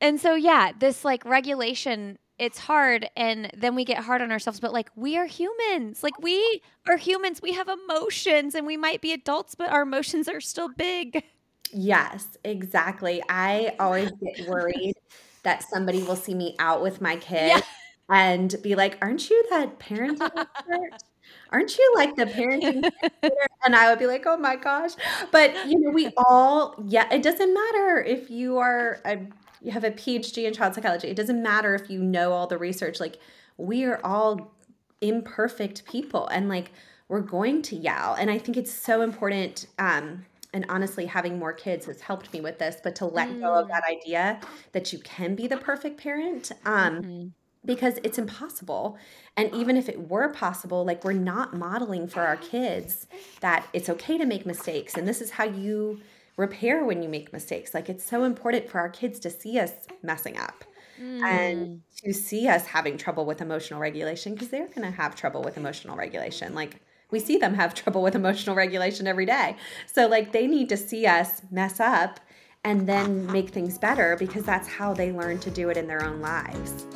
and 0.00 0.20
so, 0.20 0.34
yeah, 0.34 0.72
this 0.78 1.04
like 1.04 1.24
regulation 1.24 2.18
it's 2.38 2.58
hard 2.58 3.10
and 3.16 3.50
then 3.56 3.74
we 3.74 3.84
get 3.84 3.98
hard 3.98 4.22
on 4.22 4.30
ourselves 4.30 4.60
but 4.60 4.72
like 4.72 4.90
we 4.94 5.16
are 5.16 5.26
humans. 5.26 6.02
Like 6.02 6.18
we 6.20 6.62
are 6.86 6.96
humans. 6.96 7.42
We 7.42 7.52
have 7.52 7.68
emotions 7.68 8.54
and 8.54 8.66
we 8.66 8.76
might 8.76 9.00
be 9.00 9.12
adults 9.12 9.54
but 9.54 9.70
our 9.70 9.82
emotions 9.82 10.28
are 10.28 10.40
still 10.40 10.68
big. 10.68 11.24
Yes 11.72 12.38
exactly. 12.44 13.22
I 13.28 13.74
always 13.80 14.10
get 14.22 14.48
worried 14.48 14.94
that 15.42 15.62
somebody 15.64 16.02
will 16.02 16.16
see 16.16 16.34
me 16.34 16.54
out 16.58 16.82
with 16.82 17.00
my 17.00 17.16
kid 17.16 17.48
yeah. 17.48 17.60
and 18.08 18.54
be 18.62 18.74
like 18.74 18.98
aren't 19.02 19.28
you 19.28 19.44
that 19.50 19.78
parenting 19.78 20.30
expert? 20.36 21.02
Aren't 21.50 21.76
you 21.76 21.92
like 21.96 22.14
the 22.16 22.24
parenting 22.24 22.90
and 23.64 23.74
i 23.74 23.90
would 23.90 23.98
be 23.98 24.06
like 24.06 24.24
oh 24.26 24.36
my 24.36 24.56
gosh. 24.56 24.92
But 25.32 25.54
you 25.66 25.80
know 25.80 25.90
we 25.90 26.10
all 26.16 26.76
yeah 26.86 27.12
it 27.12 27.22
doesn't 27.22 27.52
matter 27.52 28.02
if 28.02 28.30
you 28.30 28.58
are 28.58 29.00
a 29.04 29.18
you 29.60 29.72
have 29.72 29.84
a 29.84 29.90
PhD 29.90 30.44
in 30.46 30.54
child 30.54 30.74
psychology. 30.74 31.08
It 31.08 31.16
doesn't 31.16 31.42
matter 31.42 31.74
if 31.74 31.90
you 31.90 32.02
know 32.02 32.32
all 32.32 32.46
the 32.46 32.58
research. 32.58 33.00
Like 33.00 33.18
we 33.56 33.84
are 33.84 34.00
all 34.04 34.54
imperfect 35.00 35.84
people 35.84 36.26
and 36.28 36.48
like 36.48 36.72
we're 37.08 37.20
going 37.20 37.62
to 37.62 37.76
yell. 37.76 38.14
And 38.14 38.30
I 38.30 38.38
think 38.38 38.56
it's 38.56 38.72
so 38.72 39.02
important 39.02 39.66
um 39.78 40.24
and 40.54 40.64
honestly 40.70 41.04
having 41.04 41.38
more 41.38 41.52
kids 41.52 41.86
has 41.86 42.00
helped 42.00 42.32
me 42.32 42.40
with 42.40 42.58
this, 42.58 42.76
but 42.82 42.96
to 42.96 43.06
let 43.06 43.28
mm. 43.28 43.40
go 43.40 43.54
of 43.54 43.68
that 43.68 43.84
mm. 43.84 43.96
idea 43.96 44.40
that 44.72 44.92
you 44.92 44.98
can 45.00 45.34
be 45.34 45.46
the 45.46 45.56
perfect 45.56 46.00
parent 46.00 46.52
um 46.64 47.02
mm-hmm. 47.02 47.26
because 47.64 47.98
it's 48.02 48.18
impossible. 48.18 48.98
And 49.36 49.54
even 49.54 49.76
if 49.76 49.88
it 49.88 50.08
were 50.08 50.30
possible, 50.30 50.84
like 50.84 51.04
we're 51.04 51.12
not 51.12 51.54
modeling 51.54 52.08
for 52.08 52.22
our 52.22 52.36
kids 52.36 53.06
that 53.40 53.66
it's 53.72 53.88
okay 53.88 54.18
to 54.18 54.26
make 54.26 54.46
mistakes 54.46 54.94
and 54.94 55.06
this 55.06 55.20
is 55.20 55.30
how 55.30 55.44
you 55.44 56.00
repair 56.38 56.84
when 56.84 57.02
you 57.02 57.08
make 57.08 57.32
mistakes. 57.32 57.74
Like 57.74 57.90
it's 57.90 58.04
so 58.04 58.24
important 58.24 58.70
for 58.70 58.78
our 58.78 58.88
kids 58.88 59.18
to 59.20 59.28
see 59.30 59.58
us 59.58 59.72
messing 60.02 60.38
up 60.38 60.64
mm. 60.98 61.20
and 61.22 61.82
to 62.04 62.14
see 62.14 62.48
us 62.48 62.64
having 62.64 62.96
trouble 62.96 63.26
with 63.26 63.42
emotional 63.42 63.80
regulation 63.80 64.32
because 64.32 64.48
they're 64.48 64.68
going 64.68 64.82
to 64.82 64.90
have 64.90 65.14
trouble 65.14 65.42
with 65.42 65.58
emotional 65.58 65.96
regulation. 65.96 66.54
Like 66.54 66.80
we 67.10 67.18
see 67.18 67.36
them 67.36 67.54
have 67.54 67.74
trouble 67.82 68.02
with 68.02 68.14
emotional 68.14 68.56
regulation 68.56 69.06
every 69.06 69.26
day. 69.26 69.56
So 69.92 70.06
like 70.06 70.32
they 70.32 70.46
need 70.46 70.68
to 70.70 70.76
see 70.76 71.06
us 71.06 71.42
mess 71.50 71.80
up 71.80 72.20
and 72.64 72.88
then 72.88 73.26
make 73.32 73.50
things 73.50 73.76
better 73.76 74.16
because 74.16 74.44
that's 74.44 74.68
how 74.68 74.94
they 74.94 75.12
learn 75.12 75.38
to 75.40 75.50
do 75.50 75.70
it 75.70 75.76
in 75.76 75.88
their 75.88 76.04
own 76.04 76.20
lives. 76.20 76.86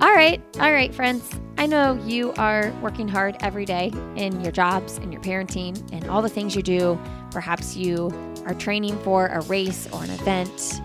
All 0.00 0.12
right, 0.12 0.42
all 0.58 0.72
right, 0.72 0.92
friends. 0.92 1.30
I 1.58 1.66
know 1.66 1.94
you 2.06 2.32
are 2.32 2.72
working 2.82 3.06
hard 3.06 3.36
every 3.40 3.64
day 3.64 3.92
in 4.16 4.40
your 4.40 4.50
jobs 4.50 4.96
and 4.96 5.12
your 5.12 5.22
parenting 5.22 5.78
and 5.92 6.08
all 6.08 6.22
the 6.22 6.28
things 6.28 6.56
you 6.56 6.62
do. 6.62 6.98
Perhaps 7.32 7.76
you 7.76 8.10
are 8.46 8.54
training 8.54 8.98
for 9.02 9.26
a 9.26 9.40
race 9.42 9.88
or 9.92 10.04
an 10.04 10.10
event. 10.10 10.80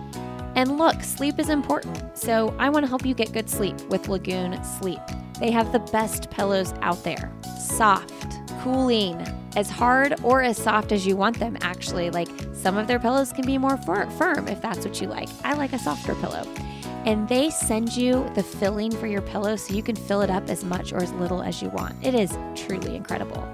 And 0.54 0.78
look, 0.78 1.02
sleep 1.02 1.38
is 1.38 1.50
important. 1.50 2.16
So 2.16 2.54
I 2.58 2.68
want 2.68 2.84
to 2.84 2.88
help 2.88 3.06
you 3.06 3.14
get 3.14 3.32
good 3.32 3.48
sleep 3.48 3.80
with 3.88 4.08
Lagoon 4.08 4.62
Sleep. 4.64 5.00
They 5.38 5.50
have 5.50 5.72
the 5.72 5.78
best 5.78 6.30
pillows 6.30 6.72
out 6.80 7.04
there 7.04 7.32
soft, 7.58 8.36
cooling, 8.60 9.16
as 9.56 9.70
hard 9.70 10.14
or 10.22 10.42
as 10.42 10.56
soft 10.56 10.90
as 10.92 11.06
you 11.06 11.16
want 11.16 11.38
them, 11.38 11.56
actually. 11.60 12.10
Like 12.10 12.28
some 12.52 12.76
of 12.76 12.86
their 12.86 12.98
pillows 12.98 13.32
can 13.32 13.46
be 13.46 13.58
more 13.58 13.76
fir- 13.76 14.10
firm 14.10 14.48
if 14.48 14.60
that's 14.60 14.84
what 14.84 15.00
you 15.00 15.08
like. 15.08 15.28
I 15.44 15.54
like 15.54 15.72
a 15.72 15.78
softer 15.78 16.14
pillow. 16.16 16.42
And 17.04 17.28
they 17.28 17.50
send 17.50 17.96
you 17.96 18.28
the 18.34 18.42
filling 18.42 18.90
for 18.90 19.06
your 19.06 19.22
pillow 19.22 19.56
so 19.56 19.74
you 19.74 19.82
can 19.82 19.96
fill 19.96 20.22
it 20.22 20.30
up 20.30 20.48
as 20.50 20.64
much 20.64 20.92
or 20.92 20.98
as 20.98 21.12
little 21.12 21.42
as 21.42 21.62
you 21.62 21.68
want. 21.70 21.94
It 22.04 22.14
is 22.14 22.36
truly 22.54 22.96
incredible. 22.96 23.48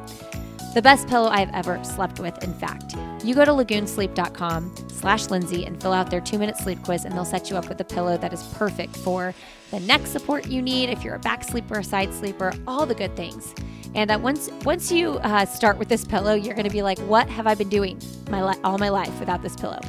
The 0.74 0.82
best 0.82 1.06
pillow 1.06 1.28
I've 1.28 1.54
ever 1.54 1.82
slept 1.84 2.18
with, 2.18 2.42
in 2.42 2.52
fact. 2.52 2.96
You 3.22 3.32
go 3.36 3.44
to 3.44 3.52
lagoonsleep.com 3.52 4.74
slash 4.88 5.30
Lindsay 5.30 5.64
and 5.66 5.80
fill 5.80 5.92
out 5.92 6.10
their 6.10 6.20
two 6.20 6.36
minute 6.36 6.56
sleep 6.56 6.82
quiz, 6.82 7.04
and 7.04 7.14
they'll 7.14 7.24
set 7.24 7.48
you 7.48 7.56
up 7.56 7.68
with 7.68 7.80
a 7.80 7.84
pillow 7.84 8.16
that 8.18 8.32
is 8.32 8.42
perfect 8.54 8.96
for 8.96 9.32
the 9.70 9.78
neck 9.78 10.04
support 10.04 10.48
you 10.48 10.60
need 10.60 10.90
if 10.90 11.04
you're 11.04 11.14
a 11.14 11.20
back 11.20 11.44
sleeper, 11.44 11.78
a 11.78 11.84
side 11.84 12.12
sleeper, 12.12 12.52
all 12.66 12.86
the 12.86 12.94
good 12.94 13.14
things. 13.14 13.54
And 13.94 14.10
uh, 14.10 14.18
once 14.20 14.50
once 14.64 14.90
you 14.90 15.10
uh, 15.18 15.46
start 15.46 15.78
with 15.78 15.88
this 15.88 16.04
pillow, 16.04 16.34
you're 16.34 16.54
going 16.54 16.66
to 16.66 16.72
be 16.72 16.82
like, 16.82 16.98
"What 17.00 17.28
have 17.28 17.46
I 17.46 17.54
been 17.54 17.68
doing 17.68 18.00
my 18.28 18.44
li- 18.44 18.60
all 18.64 18.76
my 18.76 18.88
life 18.88 19.20
without 19.20 19.42
this 19.42 19.54
pillow?" 19.54 19.80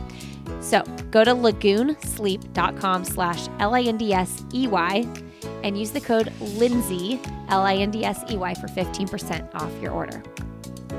So 0.61 0.83
go 1.09 1.23
to 1.23 1.31
lagoonsleep.com 1.31 3.05
slash 3.05 3.47
L-I-N-D-S-E-Y 3.59 5.07
and 5.63 5.79
use 5.79 5.89
the 5.89 6.01
code 6.01 6.31
Lindsay, 6.39 7.19
L-I-N-D-S-E-Y 7.49 8.53
for 8.53 8.67
15% 8.67 9.55
off 9.55 9.71
your 9.81 9.91
order. 9.91 10.21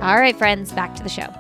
All 0.03 0.19
right, 0.19 0.37
friends, 0.37 0.73
back 0.73 0.95
to 0.97 1.03
the 1.03 1.09
show. 1.09 1.33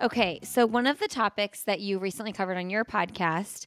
Okay, 0.00 0.40
so 0.42 0.64
one 0.64 0.86
of 0.86 0.98
the 0.98 1.06
topics 1.06 1.62
that 1.64 1.80
you 1.80 1.98
recently 1.98 2.32
covered 2.32 2.56
on 2.56 2.70
your 2.70 2.84
podcast, 2.84 3.66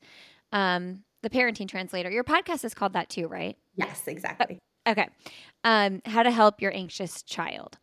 um, 0.52 1.04
the 1.22 1.30
parenting 1.30 1.70
translator, 1.70 2.10
your 2.10 2.24
podcast 2.24 2.66
is 2.66 2.74
called 2.74 2.94
that 2.94 3.10
too, 3.10 3.28
right? 3.28 3.58
Yes, 3.76 4.08
exactly. 4.08 4.58
Okay. 4.88 5.08
Um, 5.64 6.02
how 6.06 6.24
to 6.24 6.32
help 6.32 6.62
your 6.62 6.74
anxious 6.74 7.22
child. 7.22 7.78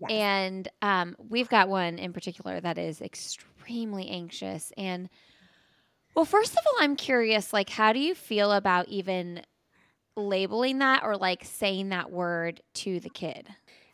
Yes. 0.00 0.10
And 0.10 0.68
um, 0.82 1.16
we've 1.18 1.48
got 1.48 1.68
one 1.68 1.98
in 1.98 2.12
particular 2.12 2.60
that 2.60 2.78
is 2.78 3.00
extremely 3.00 4.08
anxious. 4.08 4.72
And 4.76 5.08
well, 6.16 6.24
first 6.24 6.52
of 6.52 6.58
all, 6.66 6.82
I'm 6.82 6.96
curious, 6.96 7.52
like, 7.52 7.70
how 7.70 7.92
do 7.92 8.00
you 8.00 8.14
feel 8.14 8.50
about 8.50 8.88
even 8.88 9.42
labeling 10.26 10.78
that 10.78 11.02
or 11.02 11.16
like 11.16 11.44
saying 11.44 11.90
that 11.90 12.10
word 12.10 12.60
to 12.74 13.00
the 13.00 13.10
kid? 13.10 13.48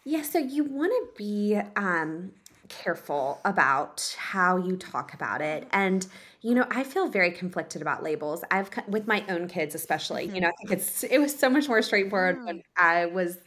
Yeah, 0.05 0.23
so 0.23 0.39
you 0.39 0.65
want 0.65 0.93
to 0.93 1.19
be 1.19 1.61
um, 1.75 2.33
careful 2.69 3.41
about 3.45 4.15
how 4.19 4.57
you 4.57 4.77
talk 4.77 5.15
about 5.15 5.41
it. 5.41 5.67
And, 5.73 6.07
you 6.43 6.55
know, 6.55 6.67
I 6.71 6.85
feel 6.85 7.09
very 7.09 7.33
conflicted 7.33 7.83
about 7.83 8.03
labels. 8.03 8.45
I've, 8.51 8.71
with 8.87 9.07
my 9.07 9.25
own 9.29 9.49
kids 9.49 9.75
especially, 9.75 10.27
you 10.27 10.41
know, 10.41 10.49
I 10.49 10.53
think 10.59 10.71
it's, 10.71 11.03
it 11.03 11.19
was 11.19 11.37
so 11.37 11.51
much 11.51 11.67
more 11.69 11.83
straightforward 11.83 12.39
when 12.45 12.63
I 12.77 13.07
was, 13.07 13.39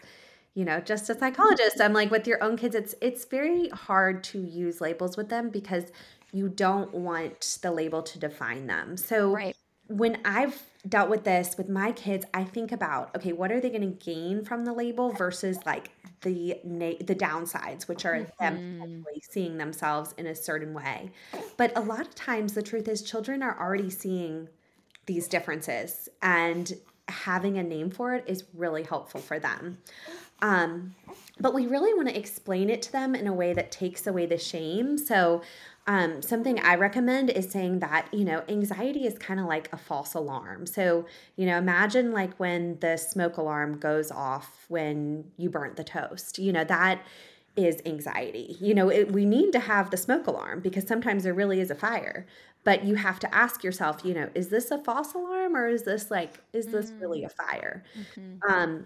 you 0.54 0.66
know, 0.66 0.82
just 0.82 1.10
a 1.10 1.18
psychologist. 1.18 1.80
I'm 1.80 1.94
like, 1.94 2.12
with 2.12 2.28
your 2.28 2.44
own 2.44 2.58
kids, 2.58 2.76
it's, 2.76 2.96
it's 3.02 3.24
very 3.26 3.70
hard 3.70 4.24
to 4.26 4.42
use 4.42 4.82
labels 4.82 5.16
with 5.16 5.30
them 5.30 5.50
because 5.50 5.86
you 6.34 6.50
don't 6.50 6.94
want 6.94 7.60
the 7.62 7.72
label 7.72 8.02
to 8.04 8.20
define 8.20 8.68
them. 8.68 8.98
So, 8.98 9.32
Right. 9.34 9.56
When 9.90 10.20
I've 10.24 10.62
dealt 10.88 11.10
with 11.10 11.26
this 11.26 11.58
with 11.58 11.68
my 11.68 11.92
kids, 11.92 12.26
I 12.34 12.44
think 12.44 12.72
about 12.72 13.14
okay, 13.16 13.34
what 13.34 13.52
are 13.52 13.60
they 13.60 13.70
going 13.70 13.82
to 13.82 14.06
gain 14.06 14.46
from 14.46 14.64
the 14.64 14.72
label 14.72 15.12
versus 15.12 15.58
like 15.66 15.92
the 16.22 16.60
na- 16.64 17.00
the 17.06 17.16
downsides, 17.16 17.88
which 17.88 18.06
are 18.06 18.28
them 18.40 19.04
seeing 19.30 19.58
themselves 19.58 20.14
in 20.18 20.28
a 20.28 20.36
certain 20.36 20.74
way. 20.74 21.12
But 21.58 21.76
a 21.78 21.82
lot 21.82 22.02
of 22.02 22.16
times, 22.16 22.54
the 22.54 22.62
truth 22.62 22.88
is, 22.88 23.02
children 23.02 23.42
are 23.42 23.60
already 23.60 23.90
seeing 23.90 24.48
these 25.06 25.28
differences, 25.28 26.08
and 26.22 26.72
having 27.08 27.58
a 27.58 27.64
name 27.64 27.90
for 27.90 28.14
it 28.14 28.24
is 28.28 28.44
really 28.54 28.84
helpful 28.84 29.20
for 29.20 29.40
them. 29.40 29.80
Um, 30.42 30.96
but 31.40 31.54
we 31.54 31.68
really 31.68 31.94
want 31.94 32.08
to 32.10 32.18
explain 32.18 32.70
it 32.70 32.82
to 32.84 32.92
them 32.92 33.16
in 33.16 33.28
a 33.28 33.34
way 33.34 33.54
that 33.54 33.72
takes 33.72 34.08
away 34.08 34.26
the 34.26 34.38
shame. 34.38 34.98
So, 34.98 35.42
um, 35.90 36.22
something 36.22 36.60
I 36.60 36.76
recommend 36.76 37.32
is 37.32 37.50
saying 37.50 37.80
that, 37.80 38.14
you 38.14 38.24
know, 38.24 38.44
anxiety 38.48 39.08
is 39.08 39.18
kind 39.18 39.40
of 39.40 39.48
like 39.48 39.74
a 39.74 39.78
false 39.78 40.14
alarm. 40.14 40.68
So, 40.68 41.08
you 41.36 41.48
know, 41.48 41.58
imagine 41.58 42.12
like 42.12 42.40
when 42.40 42.78
the 42.80 42.96
smoke 42.96 43.38
alarm 43.38 43.80
goes 43.80 44.12
off 44.12 44.66
when 44.68 45.32
you 45.36 45.50
burnt 45.50 45.78
the 45.78 45.84
toast, 45.84 46.38
you 46.38 46.54
know, 46.54 46.64
that 46.64 47.02
is 47.56 47.82
anxiety. 47.88 48.56
You 48.62 48.76
know, 48.76 48.90
it, 48.90 49.12
we 49.12 49.26
need 49.26 49.52
to 49.54 49.60
have 49.60 49.90
the 49.90 49.98
smoke 49.98 50.28
alarm 50.28 50.60
because 50.60 50.86
sometimes 50.86 51.24
there 51.24 51.34
really 51.34 51.60
is 51.60 51.72
a 51.72 51.76
fire. 51.76 52.28
But 52.64 52.84
you 52.84 52.94
have 52.94 53.18
to 53.22 53.36
ask 53.36 53.64
yourself, 53.64 54.02
you 54.06 54.14
know, 54.14 54.30
is 54.36 54.50
this 54.50 54.70
a 54.70 54.78
false 54.78 55.16
alarm 55.16 55.56
or 55.56 55.68
is 55.68 55.86
this 55.86 56.12
like, 56.12 56.36
is 56.54 56.68
this 56.68 56.92
really 57.02 57.24
a 57.24 57.30
fire? 57.30 57.84
Um, 58.48 58.86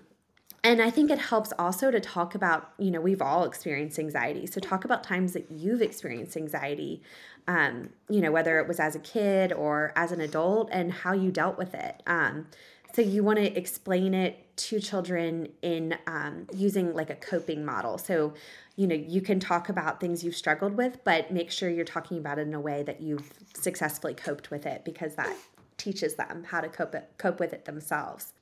and 0.63 0.81
I 0.81 0.89
think 0.89 1.11
it 1.11 1.19
helps 1.19 1.51
also 1.59 1.91
to 1.91 1.99
talk 1.99 2.35
about, 2.35 2.71
you 2.77 2.89
know, 2.89 3.01
we've 3.01 3.21
all 3.21 3.43
experienced 3.43 3.99
anxiety. 3.99 4.45
So 4.45 4.61
talk 4.61 4.85
about 4.85 5.03
times 5.03 5.33
that 5.33 5.51
you've 5.51 5.81
experienced 5.81 6.37
anxiety, 6.37 7.01
um, 7.49 7.89
you 8.09 8.21
know, 8.21 8.31
whether 8.31 8.59
it 8.59 8.67
was 8.67 8.79
as 8.79 8.95
a 8.95 8.99
kid 8.99 9.51
or 9.51 9.91
as 9.97 10.13
an 10.13 10.21
adult 10.21 10.69
and 10.71 10.93
how 10.93 11.11
you 11.11 11.31
dealt 11.31 11.57
with 11.57 11.73
it. 11.73 12.01
Um, 12.07 12.47
so 12.93 13.01
you 13.01 13.23
want 13.23 13.39
to 13.39 13.57
explain 13.57 14.13
it 14.13 14.55
to 14.55 14.79
children 14.79 15.49
in 15.61 15.97
um, 16.07 16.47
using 16.53 16.93
like 16.93 17.09
a 17.09 17.15
coping 17.15 17.65
model. 17.65 17.97
So, 17.97 18.33
you 18.77 18.87
know, 18.87 18.95
you 18.95 19.19
can 19.19 19.41
talk 19.41 19.67
about 19.67 19.99
things 19.99 20.23
you've 20.23 20.35
struggled 20.35 20.77
with, 20.77 21.03
but 21.03 21.29
make 21.29 21.51
sure 21.51 21.69
you're 21.69 21.85
talking 21.85 22.19
about 22.19 22.39
it 22.39 22.47
in 22.47 22.53
a 22.53 22.61
way 22.61 22.83
that 22.83 23.01
you've 23.01 23.33
successfully 23.53 24.13
coped 24.13 24.49
with 24.49 24.65
it 24.65 24.85
because 24.85 25.15
that 25.15 25.35
teaches 25.75 26.15
them 26.15 26.45
how 26.45 26.61
to 26.61 26.69
cope 26.69 26.95
it, 26.95 27.09
cope 27.17 27.39
with 27.39 27.51
it 27.51 27.65
themselves. 27.65 28.33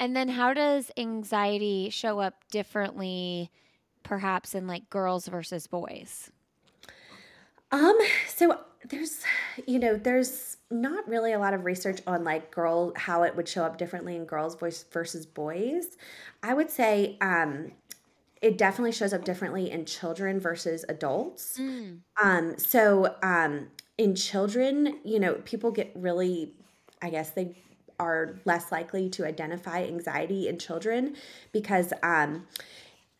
And 0.00 0.16
then 0.16 0.30
how 0.30 0.54
does 0.54 0.90
anxiety 0.96 1.90
show 1.90 2.18
up 2.18 2.42
differently, 2.50 3.50
perhaps 4.02 4.54
in 4.54 4.66
like 4.66 4.90
girls 4.90 5.28
versus 5.28 5.66
boys? 5.66 6.32
Um, 7.70 7.96
so 8.26 8.58
there's, 8.88 9.22
you 9.66 9.78
know, 9.78 9.96
there's 9.96 10.56
not 10.70 11.06
really 11.06 11.32
a 11.32 11.38
lot 11.38 11.54
of 11.54 11.64
research 11.64 12.00
on 12.06 12.24
like 12.24 12.50
girl 12.50 12.92
how 12.96 13.22
it 13.24 13.36
would 13.36 13.46
show 13.46 13.64
up 13.64 13.76
differently 13.76 14.16
in 14.16 14.24
girls 14.24 14.56
voice 14.56 14.84
versus 14.90 15.26
boys. 15.26 15.96
I 16.42 16.54
would 16.54 16.70
say 16.70 17.18
um 17.20 17.72
it 18.40 18.56
definitely 18.56 18.92
shows 18.92 19.12
up 19.12 19.24
differently 19.24 19.70
in 19.70 19.84
children 19.84 20.40
versus 20.40 20.84
adults. 20.88 21.58
Um, 22.22 22.56
so 22.56 23.16
um, 23.22 23.68
in 23.98 24.14
children, 24.14 24.98
you 25.04 25.20
know, 25.20 25.34
people 25.44 25.70
get 25.70 25.92
really, 25.94 26.54
I 27.02 27.10
guess 27.10 27.30
they 27.32 27.54
are 28.00 28.40
less 28.44 28.72
likely 28.72 29.08
to 29.10 29.24
identify 29.24 29.84
anxiety 29.84 30.48
in 30.48 30.58
children 30.58 31.14
because 31.52 31.92
um, 32.02 32.46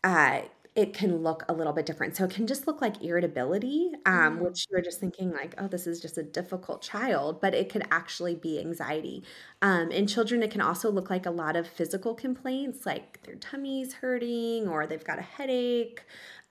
uh, 0.03 0.41
it 0.73 0.93
can 0.93 1.17
look 1.17 1.43
a 1.49 1.53
little 1.53 1.73
bit 1.73 1.85
different. 1.85 2.15
So 2.15 2.23
it 2.23 2.31
can 2.31 2.47
just 2.47 2.65
look 2.65 2.81
like 2.81 3.03
irritability, 3.03 3.91
um, 4.05 4.39
which 4.39 4.67
you're 4.71 4.81
just 4.81 5.01
thinking 5.01 5.31
like, 5.31 5.53
oh, 5.57 5.67
this 5.67 5.85
is 5.85 5.99
just 5.99 6.17
a 6.17 6.23
difficult 6.23 6.81
child, 6.81 7.41
but 7.41 7.53
it 7.53 7.69
could 7.69 7.83
actually 7.91 8.35
be 8.35 8.57
anxiety. 8.59 9.23
Um, 9.61 9.91
in 9.91 10.07
children, 10.07 10.41
it 10.41 10.49
can 10.49 10.61
also 10.61 10.89
look 10.89 11.09
like 11.09 11.25
a 11.25 11.31
lot 11.31 11.57
of 11.57 11.67
physical 11.67 12.15
complaints, 12.15 12.85
like 12.85 13.21
their 13.23 13.35
tummy's 13.35 13.93
hurting 13.93 14.69
or 14.69 14.87
they've 14.87 15.03
got 15.03 15.19
a 15.19 15.23
headache. 15.23 16.03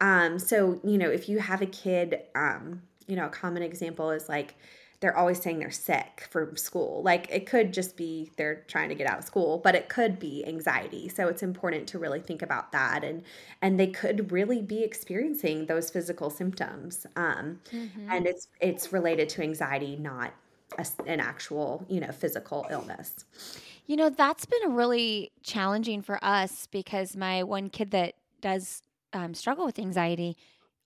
Um, 0.03 0.39
so 0.39 0.81
you 0.85 0.99
know, 0.99 1.11
if 1.11 1.29
you 1.29 1.39
have 1.39 1.63
a 1.63 1.67
kid, 1.67 2.21
um, 2.35 2.83
you 3.07 3.17
know, 3.17 3.27
a 3.27 3.31
common 3.31 3.63
example 3.63 4.11
is 4.11 4.29
like 4.29 4.55
they're 5.01 5.17
always 5.17 5.41
saying 5.41 5.59
they're 5.59 5.71
sick 5.71 6.29
from 6.31 6.57
school. 6.57 7.03
Like 7.03 7.27
it 7.31 7.47
could 7.47 7.73
just 7.73 7.97
be 7.97 8.31
they're 8.37 8.65
trying 8.69 8.91
to 8.91 8.95
get 8.95 9.07
out 9.07 9.19
of 9.19 9.25
school, 9.25 9.59
but 9.59 9.75
it 9.75 9.89
could 9.89 10.19
be 10.19 10.45
anxiety. 10.47 11.09
So 11.09 11.29
it's 11.29 11.43
important 11.43 11.87
to 11.89 11.99
really 11.99 12.21
think 12.21 12.43
about 12.43 12.73
that, 12.73 13.03
and 13.03 13.23
and 13.63 13.81
they 13.81 13.87
could 13.87 14.31
really 14.31 14.61
be 14.61 14.83
experiencing 14.83 15.67
those 15.67 15.91
physical 15.91 16.29
symptoms, 16.31 17.07
um, 17.17 17.61
and 18.09 18.27
it's 18.27 18.49
it's 18.61 18.93
related 18.93 19.29
to 19.31 19.43
anxiety, 19.43 19.97
not 19.97 20.35
a, 20.79 20.87
an 21.07 21.21
actual 21.21 21.85
you 21.89 22.01
know 22.01 22.13
physical 22.13 22.67
illness. 22.71 23.25
You 23.87 23.97
know, 23.97 24.11
that's 24.11 24.45
been 24.45 24.65
a 24.67 24.69
really 24.69 25.33
challenging 25.43 26.03
for 26.03 26.23
us 26.23 26.69
because 26.71 27.17
my 27.17 27.43
one 27.43 27.71
kid 27.71 27.91
that 27.91 28.15
does 28.41 28.83
um, 29.13 29.35
struggle 29.35 29.65
with 29.65 29.79
anxiety, 29.79 30.37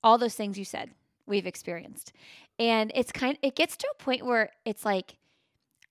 all 0.02 0.18
those 0.18 0.34
things 0.34 0.58
you 0.58 0.64
said, 0.64 0.90
we've 1.26 1.46
experienced. 1.46 2.12
And 2.58 2.92
it's 2.94 3.12
kind 3.12 3.38
it 3.42 3.56
gets 3.56 3.76
to 3.78 3.88
a 3.98 4.02
point 4.02 4.24
where 4.24 4.50
it's 4.64 4.84
like 4.84 5.16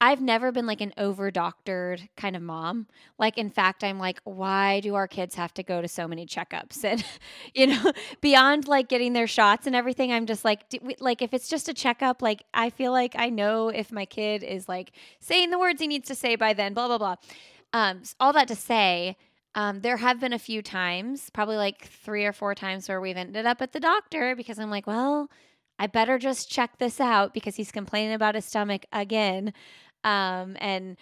I've 0.02 0.20
never 0.20 0.52
been 0.52 0.66
like 0.66 0.82
an 0.82 0.92
over 0.98 1.32
doctored 1.32 2.10
kind 2.18 2.36
of 2.36 2.42
mom. 2.42 2.88
Like, 3.18 3.38
in 3.38 3.50
fact, 3.50 3.86
I'm 3.86 4.00
like, 4.00 4.20
why 4.26 4.82
do 4.82 4.96
our 4.96 5.08
kids 5.08 5.36
have 5.36 5.54
to 5.54 5.64
go 5.64 5.82
to 5.82 5.88
so 5.88 6.10
many 6.10 6.26
checkups? 6.26 6.84
And, 6.92 7.06
you 7.54 7.68
know, 7.68 7.94
beyond 8.20 8.68
like 8.68 8.90
getting 8.90 9.14
their 9.14 9.28
shots 9.28 9.66
and 9.66 9.74
everything, 9.74 10.12
I'm 10.12 10.26
just 10.26 10.44
like, 10.44 10.66
we, 10.82 10.98
like, 11.00 11.22
if 11.22 11.34
it's 11.34 11.48
just 11.48 11.70
a 11.70 11.74
checkup, 11.74 12.22
like, 12.22 12.44
I 12.54 12.70
feel 12.70 12.92
like 12.92 13.16
I 13.18 13.30
know 13.30 13.70
if 13.70 13.94
my 13.94 14.06
kid 14.06 14.44
is 14.44 14.68
like 14.68 14.92
saying 15.22 15.52
the 15.52 15.60
words 15.60 15.80
he 15.80 15.88
needs 15.88 16.10
to 16.10 16.16
say 16.16 16.36
by 16.36 16.52
then, 16.52 16.74
blah, 16.74 16.88
blah, 16.88 16.98
blah. 16.98 17.16
Um, 17.72 18.00
s- 18.02 18.16
all 18.20 18.34
that 18.34 18.50
to 18.50 18.56
say, 18.56 19.16
um, 19.56 19.80
there 19.82 19.98
have 19.98 20.20
been 20.20 20.34
a 20.34 20.40
few 20.40 20.62
times, 20.62 21.30
probably 21.30 21.56
like 21.56 21.86
three 21.86 22.26
or 22.26 22.34
four 22.34 22.56
times, 22.56 22.90
where 22.90 23.00
we've 23.00 23.16
ended 23.16 23.46
up 23.46 23.62
at 23.62 23.72
the 23.72 23.80
doctor 23.80 24.36
because 24.36 24.60
I'm 24.60 24.70
like, 24.70 24.86
well, 24.86 25.30
I 25.80 25.88
better 25.88 26.18
just 26.18 26.50
check 26.50 26.78
this 26.78 27.00
out 27.00 27.34
because 27.34 27.56
he's 27.56 27.72
complaining 27.72 28.14
about 28.14 28.36
his 28.36 28.46
stomach 28.46 28.86
again. 28.92 29.54
Um, 30.04 30.56
and 30.60 30.98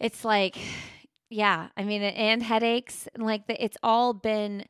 it's 0.00 0.24
like, 0.24 0.58
Yeah, 1.34 1.68
I 1.78 1.84
mean, 1.84 2.02
and 2.02 2.42
headaches, 2.42 3.08
like 3.16 3.46
the, 3.46 3.64
it's 3.64 3.78
all 3.82 4.12
been 4.12 4.66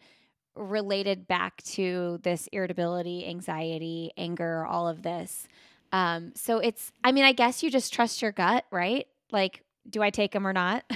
related 0.55 1.27
back 1.27 1.61
to 1.63 2.21
this 2.23 2.49
irritability, 2.53 3.27
anxiety, 3.27 4.13
anger, 4.17 4.65
all 4.65 4.87
of 4.87 5.03
this. 5.03 5.49
Um, 5.91 6.31
so 6.37 6.59
it's, 6.59 6.93
I 7.03 7.11
mean, 7.11 7.25
I 7.25 7.33
guess 7.33 7.65
you 7.65 7.71
just 7.71 7.93
trust 7.93 8.23
your 8.23 8.31
gut, 8.31 8.65
right? 8.71 9.09
Like, 9.33 9.65
do 9.91 10.03
I 10.03 10.11
take 10.11 10.31
them 10.31 10.47
or 10.47 10.53
not? 10.53 10.85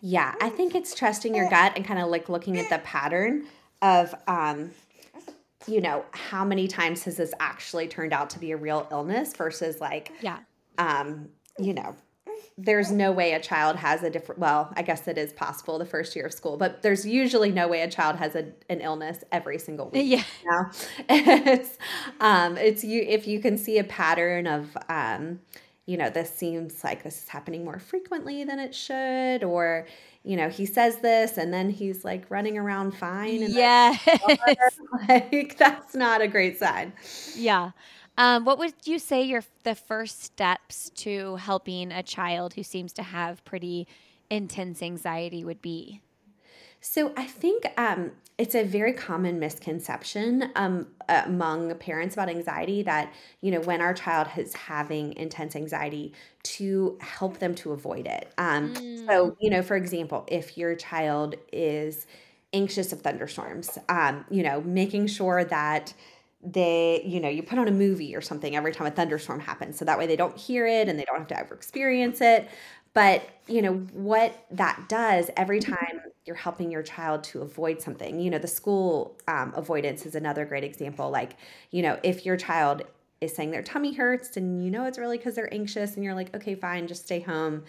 Yeah, 0.00 0.34
I 0.40 0.50
think 0.50 0.74
it's 0.74 0.94
trusting 0.94 1.34
your 1.34 1.48
gut 1.48 1.72
and 1.76 1.84
kind 1.84 1.98
of 1.98 2.08
like 2.08 2.28
looking 2.28 2.58
at 2.58 2.68
the 2.68 2.78
pattern 2.78 3.46
of, 3.80 4.14
um, 4.26 4.72
you 5.66 5.80
know, 5.80 6.04
how 6.12 6.44
many 6.44 6.68
times 6.68 7.04
has 7.04 7.16
this 7.16 7.32
actually 7.40 7.88
turned 7.88 8.12
out 8.12 8.30
to 8.30 8.38
be 8.38 8.52
a 8.52 8.56
real 8.56 8.86
illness 8.90 9.34
versus 9.34 9.80
like, 9.80 10.12
yeah, 10.20 10.38
um, 10.78 11.28
you 11.58 11.74
know, 11.74 11.94
there's 12.56 12.90
no 12.90 13.10
way 13.10 13.32
a 13.32 13.40
child 13.40 13.76
has 13.76 14.02
a 14.02 14.10
different 14.10 14.40
well 14.40 14.72
i 14.76 14.82
guess 14.82 15.08
it 15.08 15.18
is 15.18 15.32
possible 15.32 15.78
the 15.78 15.84
first 15.84 16.14
year 16.14 16.26
of 16.26 16.32
school 16.32 16.56
but 16.56 16.82
there's 16.82 17.06
usually 17.06 17.50
no 17.50 17.66
way 17.66 17.82
a 17.82 17.90
child 17.90 18.16
has 18.16 18.34
a, 18.36 18.46
an 18.68 18.80
illness 18.80 19.24
every 19.32 19.58
single 19.58 19.88
week 19.90 20.06
yeah 20.06 20.22
you 20.42 20.50
know? 20.50 20.70
it's 21.08 21.78
um 22.20 22.56
it's 22.56 22.84
you 22.84 23.02
if 23.02 23.26
you 23.26 23.40
can 23.40 23.56
see 23.56 23.78
a 23.78 23.84
pattern 23.84 24.46
of 24.46 24.76
um 24.88 25.40
you 25.86 25.96
know 25.96 26.08
this 26.10 26.32
seems 26.32 26.84
like 26.84 27.02
this 27.02 27.22
is 27.22 27.28
happening 27.28 27.64
more 27.64 27.78
frequently 27.78 28.44
than 28.44 28.58
it 28.58 28.74
should 28.74 29.42
or 29.42 29.86
you 30.24 30.36
know 30.36 30.48
he 30.48 30.66
says 30.66 30.96
this 30.98 31.36
and 31.36 31.52
then 31.52 31.70
he's 31.70 32.04
like 32.04 32.24
running 32.30 32.56
around 32.58 32.92
fine 32.92 33.42
and 33.42 33.54
yeah. 33.54 33.94
like 35.08 35.56
that's 35.58 35.94
not 35.94 36.20
a 36.20 36.28
great 36.28 36.58
sign. 36.58 36.92
Yeah. 37.34 37.70
Um, 38.16 38.44
what 38.44 38.58
would 38.58 38.74
you 38.84 38.98
say 38.98 39.22
your 39.22 39.42
the 39.64 39.74
first 39.74 40.22
steps 40.22 40.90
to 40.96 41.36
helping 41.36 41.92
a 41.92 42.02
child 42.02 42.54
who 42.54 42.62
seems 42.62 42.92
to 42.94 43.02
have 43.02 43.44
pretty 43.44 43.86
intense 44.30 44.82
anxiety 44.82 45.44
would 45.44 45.60
be? 45.60 46.00
So 46.86 47.14
I 47.16 47.24
think 47.24 47.64
um, 47.78 48.12
it's 48.36 48.54
a 48.54 48.62
very 48.62 48.92
common 48.92 49.38
misconception 49.38 50.50
um, 50.54 50.86
among 51.08 51.74
parents 51.76 52.14
about 52.14 52.28
anxiety 52.28 52.82
that 52.82 53.10
you 53.40 53.50
know 53.50 53.60
when 53.60 53.80
our 53.80 53.94
child 53.94 54.28
is 54.36 54.52
having 54.52 55.14
intense 55.14 55.56
anxiety 55.56 56.12
to 56.42 56.98
help 57.00 57.38
them 57.38 57.54
to 57.54 57.72
avoid 57.72 58.06
it. 58.06 58.30
Um, 58.36 58.74
mm. 58.74 59.06
So 59.06 59.34
you 59.40 59.48
know, 59.48 59.62
for 59.62 59.76
example, 59.76 60.26
if 60.28 60.58
your 60.58 60.74
child 60.74 61.36
is 61.54 62.06
anxious 62.52 62.92
of 62.92 63.00
thunderstorms, 63.00 63.78
um, 63.88 64.26
you 64.30 64.42
know, 64.42 64.60
making 64.60 65.06
sure 65.06 65.42
that 65.42 65.94
they, 66.42 67.02
you 67.06 67.18
know, 67.18 67.30
you 67.30 67.42
put 67.42 67.58
on 67.58 67.66
a 67.66 67.72
movie 67.72 68.14
or 68.14 68.20
something 68.20 68.54
every 68.54 68.72
time 68.72 68.86
a 68.86 68.90
thunderstorm 68.90 69.40
happens. 69.40 69.78
So 69.78 69.86
that 69.86 69.98
way 69.98 70.06
they 70.06 70.16
don't 70.16 70.36
hear 70.36 70.66
it 70.66 70.86
and 70.90 70.98
they 70.98 71.04
don't 71.04 71.16
have 71.16 71.28
to 71.28 71.38
ever 71.38 71.54
experience 71.54 72.20
it. 72.20 72.46
But, 72.92 73.26
you 73.48 73.62
know, 73.62 73.72
what 73.92 74.46
that 74.52 74.84
does 74.88 75.30
every 75.36 75.58
time 75.58 76.00
you're 76.26 76.36
helping 76.36 76.70
your 76.70 76.82
child 76.82 77.22
to 77.24 77.42
avoid 77.42 77.80
something, 77.80 78.18
you 78.18 78.30
know, 78.30 78.38
the 78.38 78.48
school 78.48 79.18
um, 79.28 79.52
avoidance 79.54 80.06
is 80.06 80.14
another 80.14 80.44
great 80.44 80.64
example. 80.64 81.10
Like, 81.10 81.36
you 81.70 81.82
know, 81.82 81.98
if 82.02 82.24
your 82.24 82.36
child 82.36 82.82
is 83.20 83.34
saying 83.34 83.50
their 83.50 83.62
tummy 83.62 83.94
hurts 83.94 84.36
and 84.36 84.64
you 84.64 84.70
know 84.70 84.84
it's 84.84 84.98
really 84.98 85.16
because 85.16 85.34
they're 85.34 85.52
anxious 85.52 85.94
and 85.94 86.04
you're 86.04 86.14
like, 86.14 86.34
okay, 86.34 86.54
fine, 86.54 86.86
just 86.86 87.04
stay 87.04 87.20
home 87.20 87.64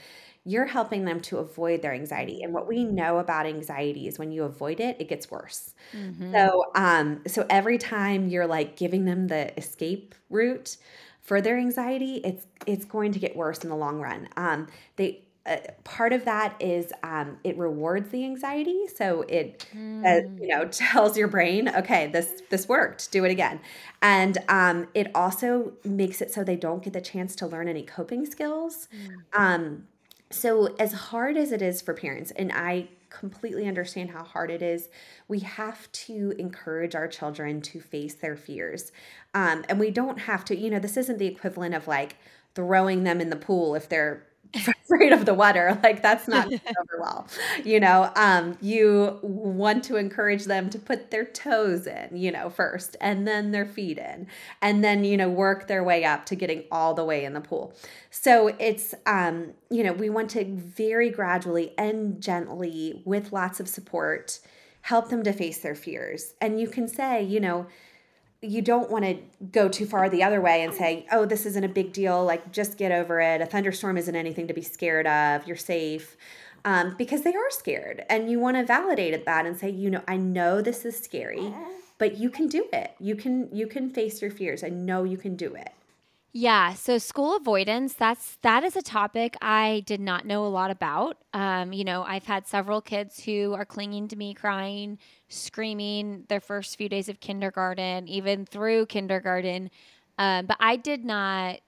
you're 0.47 0.65
helping 0.65 1.05
them 1.05 1.19
to 1.19 1.39
avoid 1.39 1.81
their 1.81 1.93
anxiety. 1.93 2.43
And 2.43 2.53
what 2.53 2.67
we 2.67 2.83
know 2.83 3.17
about 3.17 3.47
anxiety 3.47 4.07
is 4.07 4.19
when 4.19 4.31
you 4.31 4.43
avoid 4.43 4.79
it, 4.79 4.95
it 4.99 5.09
gets 5.09 5.31
worse. 5.31 5.73
Mm-hmm. 5.91 6.31
So, 6.31 6.65
um, 6.75 7.21
so 7.25 7.47
every 7.49 7.79
time 7.79 8.29
you're 8.29 8.45
like 8.45 8.77
giving 8.77 9.05
them 9.05 9.27
the 9.27 9.57
escape 9.57 10.13
route 10.29 10.77
for 11.21 11.41
their 11.41 11.57
anxiety, 11.57 12.17
it's 12.23 12.45
it's 12.67 12.85
going 12.85 13.11
to 13.13 13.19
get 13.19 13.35
worse 13.35 13.63
in 13.63 13.69
the 13.69 13.75
long 13.75 13.99
run. 13.99 14.29
Um, 14.37 14.67
they 14.97 15.24
uh, 15.45 15.57
part 15.83 16.11
of 16.11 16.25
that 16.25 16.55
is 16.59 16.91
um, 17.03 17.37
it 17.43 17.57
rewards 17.57 18.09
the 18.09 18.23
anxiety 18.23 18.83
so 18.93 19.21
it 19.27 19.67
mm. 19.75 20.03
uh, 20.05 20.27
you 20.41 20.47
know 20.47 20.65
tells 20.71 21.17
your 21.17 21.27
brain 21.27 21.69
okay 21.69 22.07
this 22.07 22.41
this 22.49 22.67
worked 22.67 23.11
do 23.11 23.23
it 23.25 23.31
again 23.31 23.59
and 24.01 24.37
um, 24.49 24.87
it 24.93 25.09
also 25.15 25.73
makes 25.83 26.21
it 26.21 26.33
so 26.33 26.43
they 26.43 26.55
don't 26.55 26.83
get 26.83 26.93
the 26.93 27.01
chance 27.01 27.35
to 27.35 27.47
learn 27.47 27.67
any 27.67 27.83
coping 27.83 28.25
skills 28.25 28.87
mm. 28.93 29.39
um, 29.39 29.83
so, 30.31 30.75
as 30.79 30.91
hard 30.91 31.37
as 31.37 31.51
it 31.51 31.61
is 31.61 31.81
for 31.81 31.93
parents, 31.93 32.31
and 32.31 32.51
I 32.51 32.89
completely 33.09 33.67
understand 33.67 34.09
how 34.09 34.23
hard 34.23 34.51
it 34.51 34.61
is, 34.61 34.89
we 35.27 35.39
have 35.39 35.89
to 35.91 36.33
encourage 36.37 36.95
our 36.95 37.07
children 37.07 37.61
to 37.61 37.79
face 37.79 38.15
their 38.15 38.35
fears. 38.35 38.91
Um, 39.33 39.63
and 39.69 39.79
we 39.79 39.91
don't 39.91 40.19
have 40.19 40.43
to, 40.45 40.57
you 40.57 40.69
know, 40.69 40.79
this 40.79 40.97
isn't 40.97 41.19
the 41.19 41.27
equivalent 41.27 41.75
of 41.75 41.87
like 41.87 42.17
throwing 42.55 43.03
them 43.03 43.21
in 43.21 43.29
the 43.29 43.35
pool 43.35 43.75
if 43.75 43.87
they're 43.87 44.25
afraid 44.55 45.11
of 45.11 45.25
the 45.25 45.33
water 45.33 45.79
like 45.83 46.01
that's 46.01 46.27
not 46.27 46.45
over 46.53 46.99
well. 46.99 47.27
You 47.63 47.79
know 47.79 48.11
um 48.15 48.57
you 48.61 49.19
want 49.21 49.83
to 49.85 49.95
encourage 49.97 50.45
them 50.45 50.69
to 50.69 50.79
put 50.79 51.11
their 51.11 51.25
toes 51.25 51.87
in 51.87 52.15
you 52.15 52.31
know 52.31 52.49
first 52.49 52.95
and 53.01 53.27
then 53.27 53.51
their 53.51 53.65
feet 53.65 53.97
in 53.97 54.27
and 54.61 54.83
then 54.83 55.03
you 55.03 55.17
know 55.17 55.29
work 55.29 55.67
their 55.67 55.83
way 55.83 56.03
up 56.05 56.25
to 56.27 56.35
getting 56.35 56.63
all 56.71 56.93
the 56.93 57.03
way 57.03 57.25
in 57.25 57.33
the 57.33 57.41
pool. 57.41 57.73
So 58.11 58.47
it's 58.59 58.93
um 59.05 59.53
you 59.69 59.83
know 59.83 59.93
we 59.93 60.09
want 60.09 60.29
to 60.31 60.45
very 60.45 61.09
gradually 61.09 61.73
and 61.77 62.21
gently 62.21 63.01
with 63.05 63.31
lots 63.31 63.59
of 63.59 63.67
support 63.67 64.39
help 64.81 65.09
them 65.09 65.23
to 65.23 65.33
face 65.33 65.59
their 65.59 65.73
fears. 65.73 66.35
And 66.39 66.59
you 66.59 66.67
can 66.67 66.87
say 66.87 67.23
you 67.23 67.39
know 67.39 67.67
you 68.45 68.61
don't 68.61 68.89
want 68.89 69.05
to 69.05 69.17
go 69.51 69.67
too 69.67 69.85
far 69.85 70.09
the 70.09 70.23
other 70.23 70.41
way 70.41 70.63
and 70.63 70.73
say, 70.73 71.05
oh, 71.11 71.25
this 71.25 71.45
isn't 71.45 71.63
a 71.63 71.69
big 71.69 71.93
deal. 71.93 72.23
Like, 72.23 72.51
just 72.51 72.77
get 72.77 72.91
over 72.91 73.19
it. 73.19 73.41
A 73.41 73.45
thunderstorm 73.45 73.97
isn't 73.97 74.15
anything 74.15 74.47
to 74.47 74.53
be 74.53 74.61
scared 74.61 75.07
of. 75.07 75.47
You're 75.47 75.55
safe. 75.57 76.15
Um, 76.63 76.95
because 76.97 77.21
they 77.21 77.35
are 77.35 77.51
scared. 77.51 78.03
And 78.09 78.29
you 78.29 78.39
want 78.39 78.57
to 78.57 78.63
validate 78.63 79.25
that 79.25 79.45
and 79.45 79.57
say, 79.57 79.69
you 79.69 79.91
know, 79.91 80.01
I 80.07 80.17
know 80.17 80.61
this 80.61 80.83
is 80.83 80.97
scary, 80.97 81.53
but 81.99 82.17
you 82.17 82.29
can 82.31 82.47
do 82.47 82.67
it. 82.73 82.95
You 82.99 83.15
can 83.15 83.49
you 83.53 83.67
can 83.67 83.91
face 83.91 84.19
your 84.19 84.31
fears. 84.31 84.63
I 84.63 84.69
know 84.69 85.03
you 85.03 85.17
can 85.17 85.35
do 85.35 85.53
it. 85.53 85.69
Yeah, 86.37 86.73
so 86.73 86.97
school 86.97 87.37
avoidance, 87.37 87.93
that's 87.93 88.37
that 88.41 88.65
is 88.65 88.75
a 88.75 88.81
topic 88.81 89.37
I 89.41 89.83
did 89.85 90.01
not 90.01 90.25
know 90.25 90.45
a 90.45 90.49
lot 90.49 90.69
about. 90.69 91.17
Um, 91.33 91.71
you 91.71 91.85
know, 91.85 92.03
I've 92.03 92.25
had 92.25 92.45
several 92.45 92.81
kids 92.81 93.23
who 93.23 93.53
are 93.53 93.63
clinging 93.63 94.09
to 94.09 94.17
me 94.17 94.33
crying, 94.33 94.97
screaming 95.29 96.25
their 96.27 96.41
first 96.41 96.75
few 96.75 96.89
days 96.89 97.07
of 97.07 97.21
kindergarten, 97.21 98.09
even 98.09 98.45
through 98.45 98.87
kindergarten. 98.87 99.69
Um, 100.17 100.45
but 100.45 100.57
I 100.59 100.75
did 100.75 101.05
not 101.05 101.61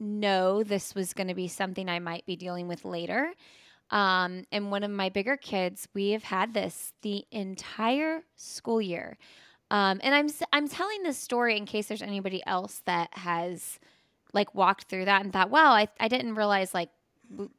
know 0.00 0.62
this 0.62 0.94
was 0.94 1.14
going 1.14 1.28
to 1.28 1.34
be 1.34 1.48
something 1.48 1.88
I 1.88 1.98
might 1.98 2.26
be 2.26 2.36
dealing 2.36 2.68
with 2.68 2.84
later. 2.84 3.32
Um, 3.90 4.44
and 4.52 4.70
one 4.70 4.82
of 4.82 4.90
my 4.90 5.08
bigger 5.08 5.38
kids, 5.38 5.88
we 5.94 6.10
have 6.10 6.24
had 6.24 6.54
this 6.54 6.92
the 7.02 7.24
entire 7.30 8.24
school 8.36 8.82
year. 8.82 9.16
Um, 9.70 10.00
and 10.02 10.14
I'm 10.14 10.28
I'm 10.52 10.68
telling 10.68 11.02
this 11.02 11.18
story 11.18 11.56
in 11.56 11.64
case 11.66 11.88
there's 11.88 12.02
anybody 12.02 12.42
else 12.46 12.82
that 12.84 13.08
has 13.16 13.78
like 14.32 14.54
walked 14.54 14.84
through 14.84 15.04
that 15.06 15.22
and 15.22 15.32
thought, 15.32 15.50
wow, 15.50 15.72
I, 15.72 15.88
I 16.00 16.08
didn't 16.08 16.34
realize 16.34 16.74
like 16.74 16.90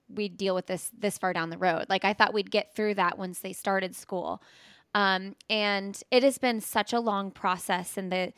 we'd 0.10 0.38
deal 0.38 0.54
with 0.56 0.68
this 0.68 0.92
this 0.98 1.18
far 1.18 1.34
down 1.34 1.50
the 1.50 1.58
road. 1.58 1.86
Like 1.90 2.06
I 2.06 2.14
thought 2.14 2.34
we'd 2.34 2.52
get 2.52 2.76
through 2.76 2.96
that 2.96 3.18
once 3.18 3.40
they 3.40 3.54
started 3.54 3.96
school. 3.96 4.42
Um, 4.96 5.36
and 5.50 6.00
it 6.12 6.24
has 6.24 6.38
been 6.38 6.62
such 6.62 6.94
a 6.94 7.00
long 7.00 7.32
process. 7.32 7.98
And 7.98 8.12
the, 8.12 8.34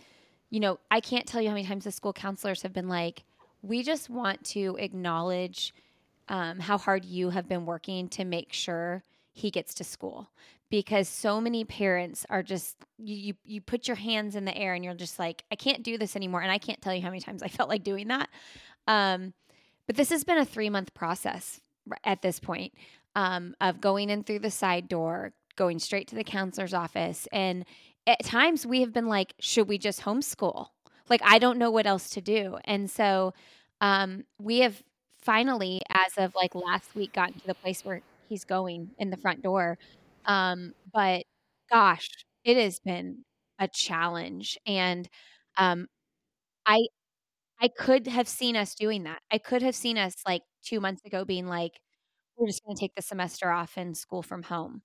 you 0.49 0.59
know, 0.59 0.79
I 0.89 1.01
can't 1.01 1.27
tell 1.27 1.41
you 1.41 1.49
how 1.49 1.55
many 1.55 1.67
times 1.67 1.83
the 1.83 1.91
school 1.91 2.13
counselors 2.13 2.61
have 2.61 2.71
been 2.71 2.87
like, 2.87 3.23
we 3.61 3.83
just 3.83 4.09
want 4.09 4.43
to 4.45 4.77
acknowledge 4.79 5.73
um, 6.29 6.59
how 6.59 6.77
hard 6.77 7.03
you 7.03 7.29
have 7.31 7.49
been 7.49 7.65
working 7.65 8.07
to 8.09 8.23
make 8.23 8.53
sure 8.53 9.03
he 9.33 9.51
gets 9.51 9.73
to 9.75 9.83
school 9.83 10.29
because 10.69 11.07
so 11.07 11.39
many 11.39 11.63
parents 11.63 12.25
are 12.29 12.43
just 12.43 12.75
you, 12.97 13.15
you, 13.15 13.33
you 13.43 13.61
put 13.61 13.87
your 13.87 13.95
hands 13.95 14.35
in 14.35 14.45
the 14.45 14.57
air 14.57 14.73
and 14.73 14.83
you're 14.83 14.93
just 14.93 15.19
like 15.19 15.43
I 15.51 15.55
can't 15.55 15.83
do 15.83 15.97
this 15.97 16.15
anymore 16.15 16.41
and 16.41 16.51
I 16.51 16.57
can't 16.57 16.81
tell 16.81 16.93
you 16.93 17.01
how 17.01 17.09
many 17.09 17.21
times 17.21 17.43
I 17.43 17.47
felt 17.49 17.69
like 17.69 17.83
doing 17.83 18.07
that. 18.07 18.29
Um, 18.87 19.33
but 19.87 19.95
this 19.95 20.09
has 20.09 20.23
been 20.23 20.37
a 20.37 20.45
3 20.45 20.69
month 20.69 20.93
process 20.93 21.61
at 22.03 22.21
this 22.21 22.39
point 22.39 22.73
um, 23.15 23.55
of 23.61 23.79
going 23.79 24.09
in 24.09 24.23
through 24.23 24.39
the 24.39 24.51
side 24.51 24.87
door, 24.87 25.33
going 25.55 25.79
straight 25.79 26.07
to 26.09 26.15
the 26.15 26.23
counselor's 26.23 26.73
office 26.73 27.27
and 27.31 27.65
at 28.07 28.23
times 28.23 28.65
we 28.65 28.81
have 28.81 28.93
been 28.93 29.07
like 29.07 29.33
should 29.39 29.67
we 29.67 29.77
just 29.77 30.01
homeschool? 30.01 30.67
Like 31.09 31.21
I 31.23 31.39
don't 31.39 31.59
know 31.59 31.71
what 31.71 31.85
else 31.85 32.09
to 32.11 32.21
do. 32.21 32.57
And 32.65 32.89
so 32.89 33.33
um, 33.81 34.23
we 34.39 34.59
have 34.59 34.81
finally 35.21 35.81
as 35.91 36.13
of 36.17 36.35
like 36.35 36.55
last 36.55 36.95
week 36.95 37.13
gotten 37.13 37.39
to 37.39 37.47
the 37.47 37.55
place 37.55 37.83
where 37.83 38.01
he's 38.29 38.43
going 38.43 38.91
in 38.97 39.09
the 39.09 39.17
front 39.17 39.41
door 39.41 39.77
um, 40.25 40.73
but 40.93 41.23
gosh, 41.71 42.09
it 42.43 42.57
has 42.57 42.79
been 42.79 43.25
a 43.59 43.67
challenge. 43.67 44.57
And 44.67 45.07
um, 45.57 45.87
I 46.65 46.87
I 47.61 47.69
could 47.69 48.07
have 48.07 48.27
seen 48.27 48.55
us 48.55 48.75
doing 48.75 49.03
that. 49.03 49.21
I 49.31 49.37
could 49.37 49.61
have 49.61 49.75
seen 49.75 49.97
us 49.97 50.15
like 50.27 50.43
two 50.63 50.79
months 50.79 51.03
ago 51.05 51.25
being 51.25 51.47
like, 51.47 51.73
we're 52.37 52.47
just 52.47 52.63
going 52.65 52.75
to 52.77 52.79
take 52.81 52.95
the 52.95 53.01
semester 53.01 53.51
off 53.51 53.73
and 53.77 53.97
school 53.97 54.23
from 54.23 54.43
home. 54.43 54.81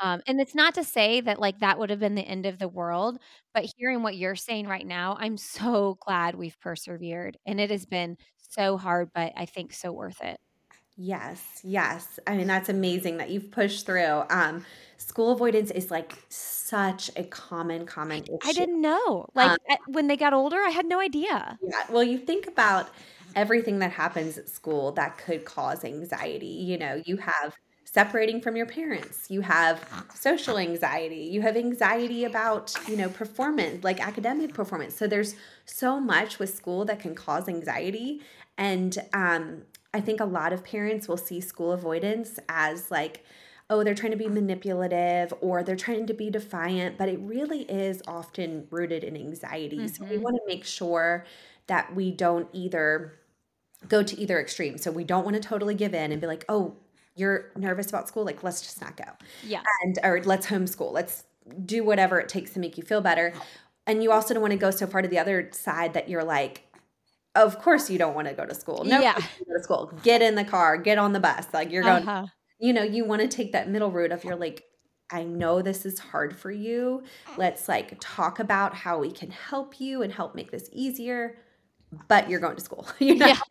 Um, 0.00 0.22
and 0.28 0.40
it's 0.40 0.54
not 0.56 0.74
to 0.76 0.84
say 0.84 1.20
that 1.22 1.40
like 1.40 1.60
that 1.60 1.78
would 1.78 1.90
have 1.90 2.00
been 2.00 2.16
the 2.16 2.22
end 2.22 2.46
of 2.46 2.58
the 2.58 2.68
world, 2.68 3.18
but 3.54 3.66
hearing 3.78 4.02
what 4.02 4.16
you're 4.16 4.36
saying 4.36 4.68
right 4.68 4.86
now, 4.86 5.16
I'm 5.20 5.36
so 5.38 5.98
glad 6.06 6.34
we've 6.36 6.58
persevered. 6.60 7.38
And 7.46 7.60
it 7.60 7.70
has 7.70 7.86
been 7.86 8.16
so 8.38 8.78
hard, 8.78 9.10
but 9.14 9.32
I 9.36 9.46
think 9.46 9.72
so 9.74 9.92
worth 9.92 10.22
it. 10.22 10.38
Yes, 11.00 11.60
yes. 11.62 12.18
I 12.26 12.36
mean, 12.36 12.48
that's 12.48 12.68
amazing 12.68 13.18
that 13.18 13.30
you've 13.30 13.52
pushed 13.52 13.86
through. 13.86 14.24
Um, 14.30 14.64
school 14.96 15.30
avoidance 15.30 15.70
is 15.70 15.92
like 15.92 16.18
such 16.28 17.08
a 17.16 17.22
common, 17.22 17.86
common 17.86 18.24
issue. 18.24 18.38
I 18.42 18.52
didn't 18.52 18.80
know. 18.80 19.26
Like 19.34 19.52
um, 19.70 19.76
when 19.86 20.08
they 20.08 20.16
got 20.16 20.32
older, 20.32 20.56
I 20.56 20.70
had 20.70 20.86
no 20.86 20.98
idea. 20.98 21.58
Yeah. 21.62 21.84
Well, 21.88 22.02
you 22.02 22.18
think 22.18 22.48
about 22.48 22.88
everything 23.36 23.78
that 23.78 23.92
happens 23.92 24.38
at 24.38 24.48
school 24.48 24.90
that 24.92 25.18
could 25.18 25.44
cause 25.44 25.84
anxiety. 25.84 26.46
You 26.46 26.78
know, 26.78 27.00
you 27.06 27.16
have 27.18 27.54
separating 27.84 28.38
from 28.38 28.54
your 28.54 28.66
parents 28.66 29.30
you 29.30 29.40
have 29.40 29.82
social 30.14 30.58
anxiety 30.58 31.22
you 31.32 31.40
have 31.40 31.56
anxiety 31.56 32.24
about 32.24 32.74
you 32.86 32.94
know 32.94 33.08
performance 33.08 33.82
like 33.82 33.98
academic 33.98 34.52
performance 34.52 34.94
so 34.94 35.06
there's 35.06 35.34
so 35.64 35.98
much 35.98 36.38
with 36.38 36.54
school 36.54 36.84
that 36.84 37.00
can 37.00 37.14
cause 37.14 37.48
anxiety 37.48 38.20
and 38.58 38.98
um, 39.14 39.62
I 39.98 40.00
think 40.00 40.20
a 40.20 40.24
lot 40.24 40.52
of 40.52 40.62
parents 40.62 41.08
will 41.08 41.16
see 41.16 41.40
school 41.40 41.72
avoidance 41.72 42.38
as 42.48 42.88
like, 42.88 43.24
oh, 43.68 43.82
they're 43.82 43.96
trying 43.96 44.12
to 44.12 44.16
be 44.16 44.28
manipulative 44.28 45.34
or 45.40 45.64
they're 45.64 45.74
trying 45.74 46.06
to 46.06 46.14
be 46.14 46.30
defiant, 46.30 46.96
but 46.96 47.08
it 47.08 47.18
really 47.20 47.62
is 47.62 48.00
often 48.06 48.68
rooted 48.70 49.02
in 49.02 49.16
anxiety. 49.16 49.78
Mm-hmm. 49.78 49.86
So 49.88 50.04
we 50.04 50.14
mm-hmm. 50.14 50.22
want 50.22 50.36
to 50.36 50.42
make 50.46 50.64
sure 50.64 51.26
that 51.66 51.94
we 51.96 52.12
don't 52.12 52.48
either 52.52 53.18
go 53.88 54.04
to 54.04 54.18
either 54.18 54.40
extreme. 54.40 54.78
So 54.78 54.92
we 54.92 55.02
don't 55.02 55.24
want 55.24 55.34
to 55.34 55.42
totally 55.42 55.74
give 55.74 55.94
in 55.94 56.12
and 56.12 56.20
be 56.20 56.28
like, 56.28 56.44
oh, 56.48 56.76
you're 57.16 57.50
nervous 57.56 57.88
about 57.88 58.06
school, 58.06 58.24
like 58.24 58.44
let's 58.44 58.60
just 58.62 58.80
not 58.80 58.96
go. 58.96 59.10
Yeah. 59.44 59.62
And 59.82 59.98
or 60.04 60.22
let's 60.22 60.46
homeschool. 60.46 60.92
Let's 60.92 61.24
do 61.64 61.82
whatever 61.82 62.20
it 62.20 62.28
takes 62.28 62.52
to 62.52 62.60
make 62.60 62.78
you 62.78 62.84
feel 62.84 63.00
better. 63.00 63.34
And 63.88 64.02
you 64.02 64.12
also 64.12 64.32
don't 64.32 64.42
want 64.42 64.52
to 64.52 64.58
go 64.58 64.70
so 64.70 64.86
far 64.86 65.02
to 65.02 65.08
the 65.08 65.18
other 65.18 65.48
side 65.52 65.94
that 65.94 66.08
you're 66.08 66.22
like, 66.22 66.67
of 67.34 67.58
course 67.60 67.90
you 67.90 67.98
don't 67.98 68.14
want 68.14 68.28
to 68.28 68.34
go 68.34 68.44
to 68.44 68.54
school. 68.54 68.84
No, 68.84 69.00
yeah. 69.00 69.14
go 69.14 69.56
to 69.56 69.62
school. 69.62 69.92
Get 70.02 70.22
in 70.22 70.34
the 70.34 70.44
car, 70.44 70.76
get 70.76 70.98
on 70.98 71.12
the 71.12 71.20
bus. 71.20 71.46
Like 71.52 71.70
you're 71.70 71.82
going, 71.82 72.08
uh-huh. 72.08 72.26
you 72.58 72.72
know, 72.72 72.82
you 72.82 73.04
want 73.04 73.22
to 73.22 73.28
take 73.28 73.52
that 73.52 73.68
middle 73.68 73.90
route 73.90 74.12
of 74.12 74.24
you're 74.24 74.36
like, 74.36 74.64
I 75.10 75.24
know 75.24 75.62
this 75.62 75.86
is 75.86 75.98
hard 75.98 76.36
for 76.36 76.50
you. 76.50 77.02
Let's 77.36 77.68
like 77.68 77.96
talk 78.00 78.38
about 78.38 78.74
how 78.74 78.98
we 78.98 79.10
can 79.10 79.30
help 79.30 79.80
you 79.80 80.02
and 80.02 80.12
help 80.12 80.34
make 80.34 80.50
this 80.50 80.68
easier. 80.72 81.38
But 82.06 82.28
you're 82.28 82.40
going 82.40 82.56
to 82.56 82.62
school, 82.62 82.86
you 82.98 83.14
know. 83.16 83.26
Yeah. 83.26 83.38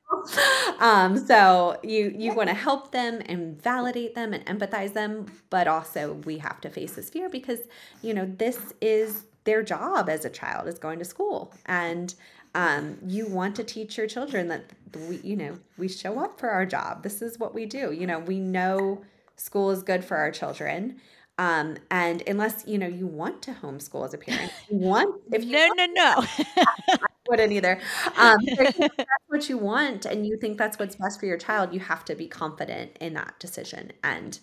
Um, 0.79 1.17
so 1.17 1.79
you 1.83 2.13
you 2.15 2.35
want 2.35 2.49
to 2.49 2.53
help 2.53 2.91
them 2.91 3.21
and 3.27 3.59
validate 3.61 4.13
them 4.13 4.33
and 4.33 4.45
empathize 4.45 4.93
them, 4.93 5.25
but 5.49 5.67
also 5.67 6.15
we 6.25 6.37
have 6.39 6.59
to 6.61 6.69
face 6.69 6.95
this 6.95 7.09
fear 7.09 7.29
because 7.29 7.59
you 8.01 8.13
know 8.13 8.25
this 8.37 8.73
is 8.81 9.23
their 9.45 9.63
job 9.63 10.09
as 10.09 10.25
a 10.25 10.29
child 10.29 10.67
is 10.67 10.77
going 10.77 10.99
to 10.99 11.05
school 11.05 11.53
and 11.65 12.13
um, 12.57 12.97
you 13.05 13.27
want 13.27 13.55
to 13.57 13.63
teach 13.63 13.99
your 13.99 14.07
children 14.07 14.47
that 14.47 14.71
we, 15.07 15.17
you 15.17 15.35
know, 15.35 15.59
we 15.77 15.87
show 15.87 16.19
up 16.19 16.39
for 16.39 16.49
our 16.49 16.65
job. 16.65 17.03
This 17.03 17.21
is 17.21 17.37
what 17.37 17.53
we 17.53 17.67
do. 17.67 17.91
You 17.91 18.07
know, 18.07 18.17
we 18.17 18.39
know 18.39 19.03
school 19.35 19.69
is 19.69 19.83
good 19.83 20.03
for 20.03 20.17
our 20.17 20.31
children. 20.31 20.99
Um, 21.37 21.77
and 21.91 22.23
unless 22.25 22.63
you 22.65 22.79
know 22.79 22.87
you 22.87 23.05
want 23.05 23.43
to 23.43 23.51
homeschool 23.51 24.03
as 24.03 24.15
a 24.15 24.17
parent, 24.17 24.51
you 24.71 24.77
want 24.79 25.21
if 25.31 25.43
you 25.43 25.51
no 25.51 25.67
want, 25.67 25.77
no 25.77 25.85
no, 25.85 26.25
I 26.57 27.07
wouldn't 27.29 27.53
either. 27.53 27.79
Um, 28.17 28.37
if 28.41 28.75
that's 28.75 29.05
what 29.27 29.47
you 29.47 29.59
want, 29.59 30.07
and 30.07 30.25
you 30.25 30.35
think 30.35 30.57
that's 30.57 30.79
what's 30.79 30.95
best 30.95 31.19
for 31.19 31.27
your 31.27 31.37
child, 31.37 31.75
you 31.75 31.79
have 31.79 32.03
to 32.05 32.15
be 32.15 32.27
confident 32.27 32.97
in 32.99 33.13
that 33.13 33.39
decision 33.39 33.91
and 34.03 34.39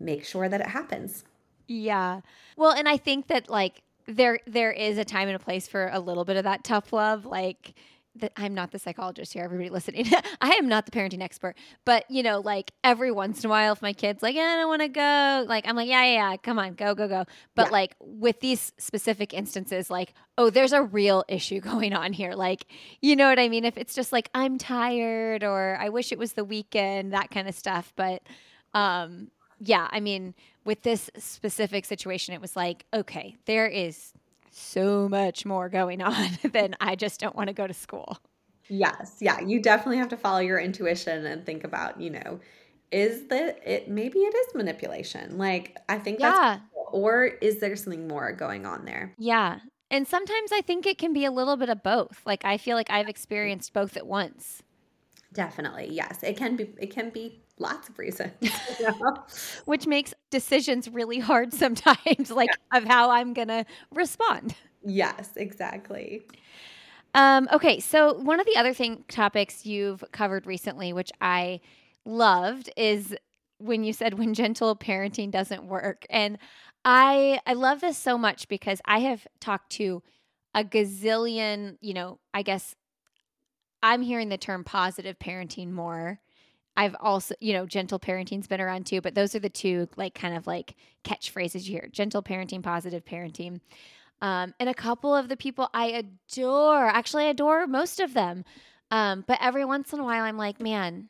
make 0.00 0.24
sure 0.24 0.48
that 0.48 0.60
it 0.60 0.66
happens. 0.66 1.22
Yeah. 1.68 2.22
Well, 2.56 2.72
and 2.72 2.88
I 2.88 2.96
think 2.96 3.28
that 3.28 3.48
like 3.48 3.83
there 4.06 4.40
there 4.46 4.72
is 4.72 4.98
a 4.98 5.04
time 5.04 5.28
and 5.28 5.36
a 5.36 5.38
place 5.38 5.66
for 5.66 5.88
a 5.92 6.00
little 6.00 6.24
bit 6.24 6.36
of 6.36 6.44
that 6.44 6.64
tough 6.64 6.92
love 6.92 7.24
like 7.24 7.74
that 8.16 8.32
I'm 8.36 8.54
not 8.54 8.70
the 8.70 8.78
psychologist 8.78 9.32
here, 9.32 9.42
everybody 9.42 9.70
listening. 9.70 10.06
I 10.40 10.50
am 10.50 10.68
not 10.68 10.86
the 10.86 10.92
parenting 10.92 11.22
expert, 11.22 11.56
but 11.84 12.08
you 12.10 12.22
know, 12.22 12.40
like 12.40 12.72
every 12.82 13.10
once 13.10 13.42
in 13.42 13.46
a 13.46 13.50
while, 13.50 13.72
if 13.72 13.82
my 13.82 13.92
kid's 13.92 14.22
like, 14.22 14.36
yeah, 14.36 14.42
I 14.42 14.56
don't 14.56 14.68
want 14.68 14.82
to 14.82 14.88
go, 14.88 15.44
like 15.48 15.66
I'm 15.66 15.76
like, 15.76 15.88
yeah, 15.88 16.04
yeah, 16.04 16.30
yeah, 16.30 16.36
come 16.36 16.58
on, 16.58 16.74
go, 16.74 16.94
go, 16.94 17.08
go. 17.08 17.24
But 17.54 17.66
yeah. 17.66 17.72
like 17.72 17.96
with 18.00 18.40
these 18.40 18.72
specific 18.78 19.34
instances, 19.34 19.90
like, 19.90 20.14
oh, 20.38 20.50
there's 20.50 20.72
a 20.72 20.82
real 20.82 21.24
issue 21.28 21.60
going 21.72 21.92
on 21.92 22.12
here. 22.12 22.34
Like, 22.34 22.66
you 23.00 23.16
know 23.16 23.28
what 23.28 23.38
I 23.38 23.48
mean? 23.48 23.64
If 23.64 23.76
it's 23.76 23.94
just 23.94 24.12
like 24.12 24.30
I'm 24.34 24.58
tired 24.58 25.42
or 25.42 25.76
I 25.80 25.88
wish 25.88 26.12
it 26.12 26.18
was 26.18 26.34
the 26.34 26.44
weekend, 26.44 27.12
that 27.12 27.30
kind 27.30 27.48
of 27.48 27.54
stuff. 27.54 27.92
But 27.96 28.22
um, 28.74 29.30
yeah, 29.58 29.88
I 29.90 30.00
mean, 30.00 30.34
with 30.64 30.82
this 30.82 31.10
specific 31.18 31.84
situation, 31.84 32.34
it 32.34 32.40
was 32.40 32.56
like, 32.56 32.84
okay, 32.92 33.36
there 33.46 33.66
is 33.66 34.12
so 34.50 35.08
much 35.08 35.44
more 35.44 35.68
going 35.68 36.02
on 36.02 36.30
than 36.52 36.76
I 36.80 36.96
just 36.96 37.20
don't 37.20 37.36
want 37.36 37.48
to 37.48 37.54
go 37.54 37.66
to 37.66 37.74
school. 37.74 38.18
Yes. 38.68 39.16
Yeah. 39.20 39.40
You 39.40 39.60
definitely 39.60 39.98
have 39.98 40.08
to 40.08 40.16
follow 40.16 40.38
your 40.38 40.58
intuition 40.58 41.26
and 41.26 41.44
think 41.44 41.64
about, 41.64 42.00
you 42.00 42.10
know, 42.10 42.40
is 42.90 43.26
that 43.28 43.60
it 43.68 43.88
maybe 43.88 44.20
it 44.20 44.34
is 44.34 44.54
manipulation? 44.54 45.36
Like, 45.36 45.76
I 45.88 45.98
think 45.98 46.20
yeah. 46.20 46.60
Cool. 46.72 46.88
Or 46.92 47.24
is 47.24 47.60
there 47.60 47.74
something 47.76 48.08
more 48.08 48.32
going 48.32 48.66
on 48.66 48.84
there? 48.84 49.14
Yeah. 49.18 49.58
And 49.90 50.08
sometimes 50.08 50.50
I 50.52 50.60
think 50.60 50.86
it 50.86 50.96
can 50.96 51.12
be 51.12 51.24
a 51.24 51.30
little 51.30 51.56
bit 51.56 51.68
of 51.68 51.82
both. 51.82 52.20
Like, 52.24 52.44
I 52.44 52.56
feel 52.56 52.76
like 52.76 52.90
I've 52.90 53.08
experienced 53.08 53.72
both 53.72 53.96
at 53.96 54.06
once. 54.06 54.62
Definitely. 55.32 55.88
Yes. 55.90 56.22
It 56.22 56.36
can 56.36 56.56
be, 56.56 56.72
it 56.78 56.90
can 56.90 57.10
be 57.10 57.43
lots 57.58 57.88
of 57.88 57.98
reasons. 57.98 58.32
Which 59.64 59.86
makes 59.86 60.14
decisions 60.30 60.88
really 60.88 61.18
hard 61.18 61.52
sometimes, 61.52 62.30
like 62.30 62.50
yeah. 62.72 62.78
of 62.78 62.84
how 62.84 63.10
I'm 63.10 63.32
going 63.32 63.48
to 63.48 63.64
respond. 63.92 64.54
Yes, 64.84 65.30
exactly. 65.36 66.26
Um, 67.14 67.48
okay, 67.52 67.78
so 67.78 68.14
one 68.14 68.40
of 68.40 68.46
the 68.46 68.56
other 68.56 68.74
thing 68.74 69.04
topics 69.08 69.64
you've 69.64 70.02
covered 70.12 70.46
recently, 70.46 70.92
which 70.92 71.12
I 71.20 71.60
loved, 72.04 72.70
is 72.76 73.14
when 73.58 73.84
you 73.84 73.92
said 73.92 74.18
when 74.18 74.34
gentle 74.34 74.76
parenting 74.76 75.30
doesn't 75.30 75.64
work. 75.64 76.06
And 76.10 76.38
I 76.84 77.40
I 77.46 77.54
love 77.54 77.80
this 77.80 77.96
so 77.96 78.18
much 78.18 78.48
because 78.48 78.80
I 78.84 78.98
have 79.00 79.26
talked 79.40 79.70
to 79.72 80.02
a 80.54 80.64
gazillion, 80.64 81.76
you 81.80 81.94
know, 81.94 82.18
I 82.32 82.42
guess 82.42 82.74
I'm 83.82 84.02
hearing 84.02 84.28
the 84.28 84.38
term 84.38 84.64
positive 84.64 85.18
parenting 85.18 85.70
more 85.70 86.20
I've 86.76 86.96
also, 87.00 87.34
you 87.40 87.52
know, 87.52 87.66
gentle 87.66 87.98
parenting's 87.98 88.46
been 88.46 88.60
around 88.60 88.86
too, 88.86 89.00
but 89.00 89.14
those 89.14 89.34
are 89.34 89.40
the 89.40 89.48
two 89.48 89.88
like 89.96 90.14
kind 90.14 90.36
of 90.36 90.46
like 90.46 90.74
catchphrases 91.04 91.66
you 91.66 91.72
hear 91.72 91.88
gentle 91.92 92.22
parenting, 92.22 92.62
positive 92.62 93.04
parenting. 93.04 93.60
Um, 94.20 94.54
and 94.58 94.68
a 94.68 94.74
couple 94.74 95.14
of 95.14 95.28
the 95.28 95.36
people 95.36 95.68
I 95.74 95.86
adore, 95.86 96.86
actually, 96.86 97.24
I 97.24 97.28
adore 97.28 97.66
most 97.66 98.00
of 98.00 98.14
them. 98.14 98.44
Um, 98.90 99.24
but 99.26 99.38
every 99.40 99.64
once 99.64 99.92
in 99.92 100.00
a 100.00 100.04
while, 100.04 100.22
I'm 100.22 100.36
like, 100.36 100.60
man, 100.60 101.08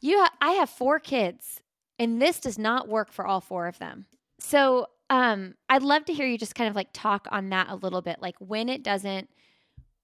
you, 0.00 0.18
ha- 0.18 0.32
I 0.40 0.52
have 0.52 0.70
four 0.70 0.98
kids, 0.98 1.60
and 1.98 2.20
this 2.20 2.38
does 2.40 2.58
not 2.58 2.88
work 2.88 3.12
for 3.12 3.26
all 3.26 3.40
four 3.40 3.66
of 3.66 3.78
them. 3.78 4.06
So, 4.38 4.86
um, 5.08 5.54
I'd 5.68 5.82
love 5.82 6.04
to 6.04 6.12
hear 6.12 6.26
you 6.26 6.38
just 6.38 6.54
kind 6.54 6.70
of 6.70 6.76
like 6.76 6.90
talk 6.92 7.26
on 7.32 7.50
that 7.50 7.68
a 7.68 7.74
little 7.74 8.00
bit. 8.00 8.22
Like, 8.22 8.36
when 8.38 8.68
it 8.68 8.82
doesn't 8.82 9.28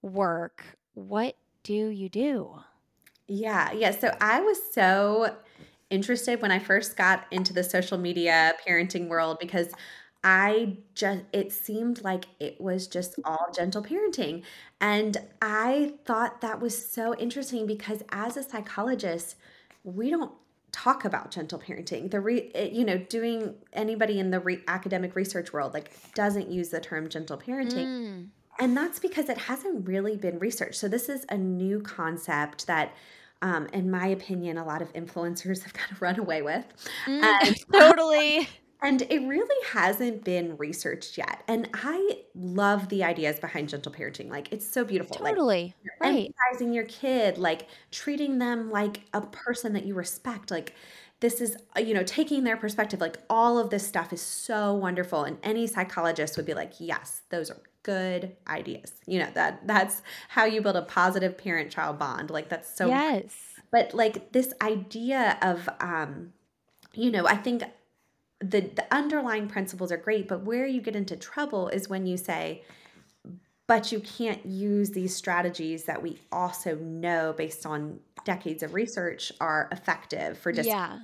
work, 0.02 0.64
what 0.94 1.36
do 1.62 1.74
you 1.74 2.08
do? 2.08 2.58
Yeah, 3.28 3.72
yeah. 3.72 3.90
So 3.90 4.14
I 4.20 4.40
was 4.40 4.58
so 4.72 5.36
interested 5.90 6.42
when 6.42 6.50
I 6.50 6.58
first 6.58 6.96
got 6.96 7.26
into 7.30 7.52
the 7.52 7.64
social 7.64 7.98
media 7.98 8.52
parenting 8.66 9.08
world 9.08 9.38
because 9.40 9.72
I 10.22 10.78
just, 10.94 11.22
it 11.32 11.52
seemed 11.52 12.02
like 12.02 12.26
it 12.40 12.60
was 12.60 12.88
just 12.88 13.14
all 13.24 13.48
gentle 13.54 13.82
parenting. 13.82 14.42
And 14.80 15.16
I 15.40 15.94
thought 16.04 16.40
that 16.40 16.60
was 16.60 16.90
so 16.90 17.14
interesting 17.16 17.66
because 17.66 18.02
as 18.10 18.36
a 18.36 18.42
psychologist, 18.42 19.36
we 19.84 20.10
don't 20.10 20.32
talk 20.72 21.04
about 21.04 21.30
gentle 21.30 21.58
parenting. 21.58 22.10
The 22.10 22.20
re, 22.20 22.50
you 22.72 22.84
know, 22.84 22.98
doing 22.98 23.54
anybody 23.72 24.18
in 24.18 24.30
the 24.30 24.40
re, 24.40 24.62
academic 24.66 25.14
research 25.14 25.52
world 25.52 25.72
like 25.74 25.92
doesn't 26.14 26.50
use 26.50 26.70
the 26.70 26.80
term 26.80 27.08
gentle 27.08 27.38
parenting. 27.38 27.86
Mm. 27.86 28.26
And 28.58 28.76
that's 28.76 28.98
because 28.98 29.28
it 29.28 29.38
hasn't 29.38 29.86
really 29.86 30.16
been 30.16 30.38
researched. 30.38 30.76
So 30.76 30.88
this 30.88 31.08
is 31.08 31.24
a 31.28 31.36
new 31.36 31.80
concept 31.80 32.66
that 32.66 32.94
um, 33.42 33.66
in 33.72 33.90
my 33.90 34.06
opinion, 34.06 34.56
a 34.58 34.64
lot 34.64 34.82
of 34.82 34.92
influencers 34.94 35.62
have 35.64 35.72
kind 35.72 35.92
of 35.92 36.02
run 36.02 36.18
away 36.18 36.42
with. 36.42 36.64
Mm, 37.06 37.22
and, 37.22 37.56
totally. 37.72 38.48
And 38.82 39.00
it 39.00 39.26
really 39.26 39.66
hasn't 39.68 40.22
been 40.22 40.54
researched 40.58 41.16
yet. 41.16 41.42
And 41.48 41.68
I 41.72 42.18
love 42.34 42.90
the 42.90 43.04
ideas 43.04 43.40
behind 43.40 43.70
gentle 43.70 43.90
parenting. 43.90 44.28
Like 44.28 44.52
it's 44.52 44.68
so 44.68 44.84
beautiful. 44.84 45.16
Totally. 45.16 45.74
Like, 45.82 46.12
right. 46.12 46.34
Emphasizing 46.50 46.74
your 46.74 46.84
kid, 46.84 47.38
like 47.38 47.68
treating 47.90 48.38
them 48.38 48.70
like 48.70 49.00
a 49.14 49.22
person 49.22 49.72
that 49.72 49.86
you 49.86 49.94
respect. 49.94 50.50
Like 50.50 50.74
this 51.20 51.40
is, 51.40 51.56
uh, 51.76 51.80
you 51.80 51.94
know, 51.94 52.02
taking 52.02 52.44
their 52.44 52.56
perspective. 52.56 53.00
Like 53.00 53.18
all 53.30 53.58
of 53.58 53.70
this 53.70 53.86
stuff 53.86 54.12
is 54.12 54.20
so 54.20 54.74
wonderful. 54.74 55.24
And 55.24 55.38
any 55.42 55.66
psychologist 55.66 56.36
would 56.36 56.46
be 56.46 56.54
like, 56.54 56.74
yes, 56.78 57.22
those 57.30 57.50
are 57.50 57.58
good 57.82 58.36
ideas. 58.48 58.92
You 59.06 59.20
know, 59.20 59.28
that 59.34 59.66
that's 59.66 60.02
how 60.28 60.44
you 60.44 60.60
build 60.60 60.76
a 60.76 60.82
positive 60.82 61.38
parent 61.38 61.70
child 61.70 61.98
bond. 61.98 62.30
Like 62.30 62.48
that's 62.48 62.76
so 62.76 62.88
Yes. 62.88 63.34
But 63.70 63.94
like 63.94 64.32
this 64.32 64.52
idea 64.60 65.38
of 65.40 65.68
um 65.80 66.32
you 66.92 67.10
know, 67.10 67.26
I 67.26 67.36
think 67.36 67.62
the 68.40 68.60
the 68.60 68.84
underlying 68.90 69.48
principles 69.48 69.90
are 69.90 69.96
great, 69.96 70.28
but 70.28 70.42
where 70.44 70.66
you 70.66 70.80
get 70.80 70.96
into 70.96 71.16
trouble 71.16 71.68
is 71.68 71.88
when 71.88 72.06
you 72.06 72.16
say 72.16 72.62
but 73.68 73.90
you 73.92 74.00
can't 74.00 74.44
use 74.46 74.90
these 74.90 75.14
strategies 75.14 75.84
that 75.84 76.02
we 76.02 76.20
also 76.32 76.76
know 76.76 77.32
based 77.36 77.66
on 77.66 78.00
decades 78.24 78.62
of 78.62 78.74
research 78.74 79.32
are 79.40 79.68
effective 79.72 80.38
for 80.38 80.52
dis- 80.52 80.66
Yeah. 80.66 81.00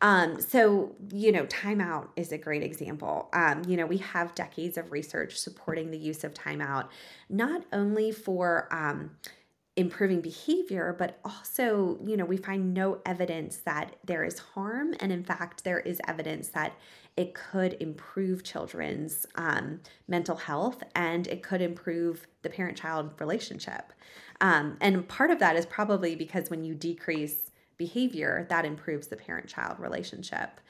um, 0.00 0.40
so, 0.40 0.96
you 1.12 1.30
know, 1.30 1.46
timeout 1.46 2.08
is 2.16 2.32
a 2.32 2.38
great 2.38 2.62
example. 2.62 3.28
Um, 3.32 3.62
you 3.68 3.76
know, 3.76 3.86
we 3.86 3.98
have 3.98 4.34
decades 4.34 4.76
of 4.76 4.90
research 4.90 5.38
supporting 5.38 5.90
the 5.92 5.98
use 5.98 6.24
of 6.24 6.34
timeout, 6.34 6.88
not 7.28 7.64
only 7.72 8.10
for 8.10 8.68
um, 8.72 9.12
improving 9.76 10.20
behavior, 10.20 10.94
but 10.98 11.18
also, 11.24 11.98
you 12.04 12.16
know, 12.16 12.24
we 12.24 12.36
find 12.36 12.74
no 12.74 13.00
evidence 13.06 13.58
that 13.58 13.96
there 14.04 14.24
is 14.24 14.38
harm. 14.38 14.94
And 15.00 15.12
in 15.12 15.24
fact, 15.24 15.64
there 15.64 15.80
is 15.80 16.00
evidence 16.08 16.48
that 16.48 16.76
it 17.16 17.34
could 17.34 17.76
improve 17.80 18.42
children's 18.42 19.26
um, 19.34 19.80
mental 20.08 20.36
health 20.36 20.82
and 20.94 21.26
it 21.26 21.42
could 21.42 21.60
improve 21.60 22.26
the 22.42 22.48
parent 22.48 22.76
child 22.76 23.10
relationship. 23.18 23.92
Um, 24.40 24.76
and 24.80 25.06
part 25.06 25.30
of 25.30 25.38
that 25.40 25.56
is 25.56 25.66
probably 25.66 26.14
because 26.16 26.50
when 26.50 26.64
you 26.64 26.74
decrease 26.74 27.50
behavior, 27.76 28.46
that 28.48 28.64
improves 28.64 29.08
the 29.08 29.16
parent 29.16 29.46
child 29.46 29.78
relationship. 29.78 30.60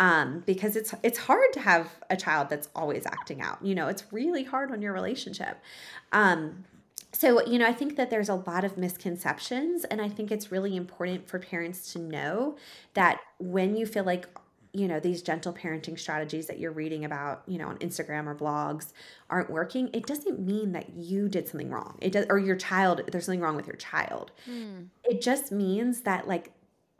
Um, 0.00 0.42
because 0.44 0.74
it's 0.74 0.92
it's 1.04 1.18
hard 1.18 1.52
to 1.52 1.60
have 1.60 1.88
a 2.10 2.16
child 2.16 2.48
that's 2.48 2.68
always 2.74 3.06
acting 3.06 3.40
out. 3.40 3.64
You 3.64 3.76
know, 3.76 3.86
it's 3.86 4.04
really 4.12 4.42
hard 4.42 4.72
on 4.72 4.82
your 4.82 4.92
relationship. 4.92 5.58
Um, 6.10 6.64
so, 7.12 7.46
you 7.46 7.60
know, 7.60 7.66
I 7.66 7.72
think 7.72 7.94
that 7.94 8.10
there's 8.10 8.28
a 8.28 8.34
lot 8.34 8.64
of 8.64 8.76
misconceptions, 8.76 9.84
and 9.84 10.02
I 10.02 10.08
think 10.08 10.32
it's 10.32 10.50
really 10.50 10.74
important 10.74 11.28
for 11.28 11.38
parents 11.38 11.92
to 11.92 12.00
know 12.00 12.56
that 12.94 13.20
when 13.38 13.76
you 13.76 13.86
feel 13.86 14.02
like 14.02 14.26
you 14.74 14.88
know 14.88 15.00
these 15.00 15.22
gentle 15.22 15.52
parenting 15.52 15.98
strategies 15.98 16.46
that 16.46 16.58
you're 16.58 16.72
reading 16.72 17.04
about 17.04 17.42
you 17.46 17.56
know 17.58 17.68
on 17.68 17.78
instagram 17.78 18.26
or 18.26 18.34
blogs 18.34 18.92
aren't 19.30 19.48
working 19.48 19.88
it 19.92 20.06
doesn't 20.06 20.40
mean 20.40 20.72
that 20.72 20.90
you 20.94 21.28
did 21.28 21.48
something 21.48 21.70
wrong. 21.70 21.96
It 22.00 22.12
does 22.12 22.26
or 22.28 22.38
your 22.38 22.56
child 22.56 23.02
there's 23.10 23.24
something 23.26 23.40
wrong 23.40 23.56
with 23.56 23.66
your 23.66 23.76
child. 23.76 24.32
Mm. 24.48 24.88
it 25.04 25.22
just 25.22 25.52
means 25.52 26.02
that 26.02 26.26
like 26.28 26.52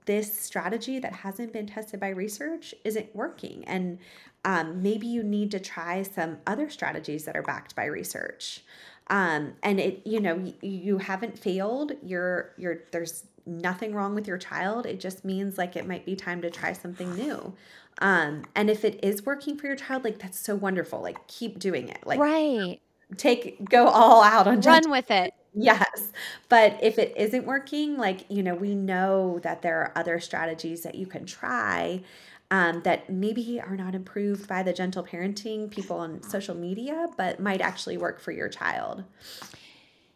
this 0.06 0.38
strategy 0.38 0.98
that 0.98 1.12
hasn't 1.12 1.52
been 1.52 1.66
tested 1.66 1.98
by 2.00 2.08
research 2.10 2.74
isn't 2.84 3.14
working. 3.14 3.64
And 3.66 3.98
um, 4.44 4.82
maybe 4.82 5.06
you 5.06 5.22
need 5.22 5.50
to 5.52 5.60
try 5.60 6.02
some 6.02 6.38
other 6.46 6.68
strategies 6.68 7.24
that 7.24 7.36
are 7.36 7.42
backed 7.42 7.74
by 7.74 7.86
research 7.86 8.62
um, 9.08 9.54
and 9.62 9.80
it 9.80 10.02
you 10.04 10.20
know 10.20 10.36
y- 10.36 10.54
you 10.62 10.98
haven't 10.98 11.38
failed 11.38 11.92
you're 12.02 12.52
you're 12.56 12.80
there's 12.90 13.24
nothing 13.46 13.94
wrong 13.94 14.14
with 14.14 14.26
your 14.26 14.38
child 14.38 14.86
it 14.86 14.98
just 14.98 15.24
means 15.24 15.58
like 15.58 15.76
it 15.76 15.86
might 15.86 16.06
be 16.06 16.16
time 16.16 16.40
to 16.40 16.50
try 16.50 16.72
something 16.72 17.14
new 17.14 17.52
um, 18.00 18.42
and 18.54 18.70
if 18.70 18.84
it 18.84 18.98
is 19.02 19.24
working 19.24 19.56
for 19.56 19.66
your 19.66 19.76
child 19.76 20.04
like 20.04 20.18
that's 20.18 20.38
so 20.38 20.54
wonderful 20.54 21.00
like 21.00 21.26
keep 21.28 21.58
doing 21.58 21.88
it 21.88 21.98
like 22.06 22.18
right. 22.18 22.80
take 23.16 23.68
go 23.68 23.88
all 23.88 24.22
out 24.22 24.46
on 24.46 24.60
Run 24.60 24.90
with 24.90 25.10
it. 25.10 25.34
Yes. 25.54 26.12
But 26.48 26.78
if 26.82 26.98
it 26.98 27.14
isn't 27.16 27.46
working, 27.46 27.96
like, 27.96 28.26
you 28.28 28.42
know, 28.42 28.54
we 28.54 28.74
know 28.74 29.38
that 29.40 29.62
there 29.62 29.78
are 29.80 29.92
other 29.94 30.18
strategies 30.18 30.82
that 30.82 30.96
you 30.96 31.06
can 31.06 31.26
try 31.26 32.02
um, 32.54 32.82
that 32.82 33.10
maybe 33.10 33.60
are 33.60 33.74
not 33.74 33.96
improved 33.96 34.46
by 34.46 34.62
the 34.62 34.72
gentle 34.72 35.02
parenting 35.02 35.68
people 35.68 35.96
on 35.96 36.22
social 36.22 36.54
media, 36.54 37.08
but 37.16 37.40
might 37.40 37.60
actually 37.60 37.96
work 37.96 38.20
for 38.20 38.30
your 38.30 38.48
child. 38.48 39.02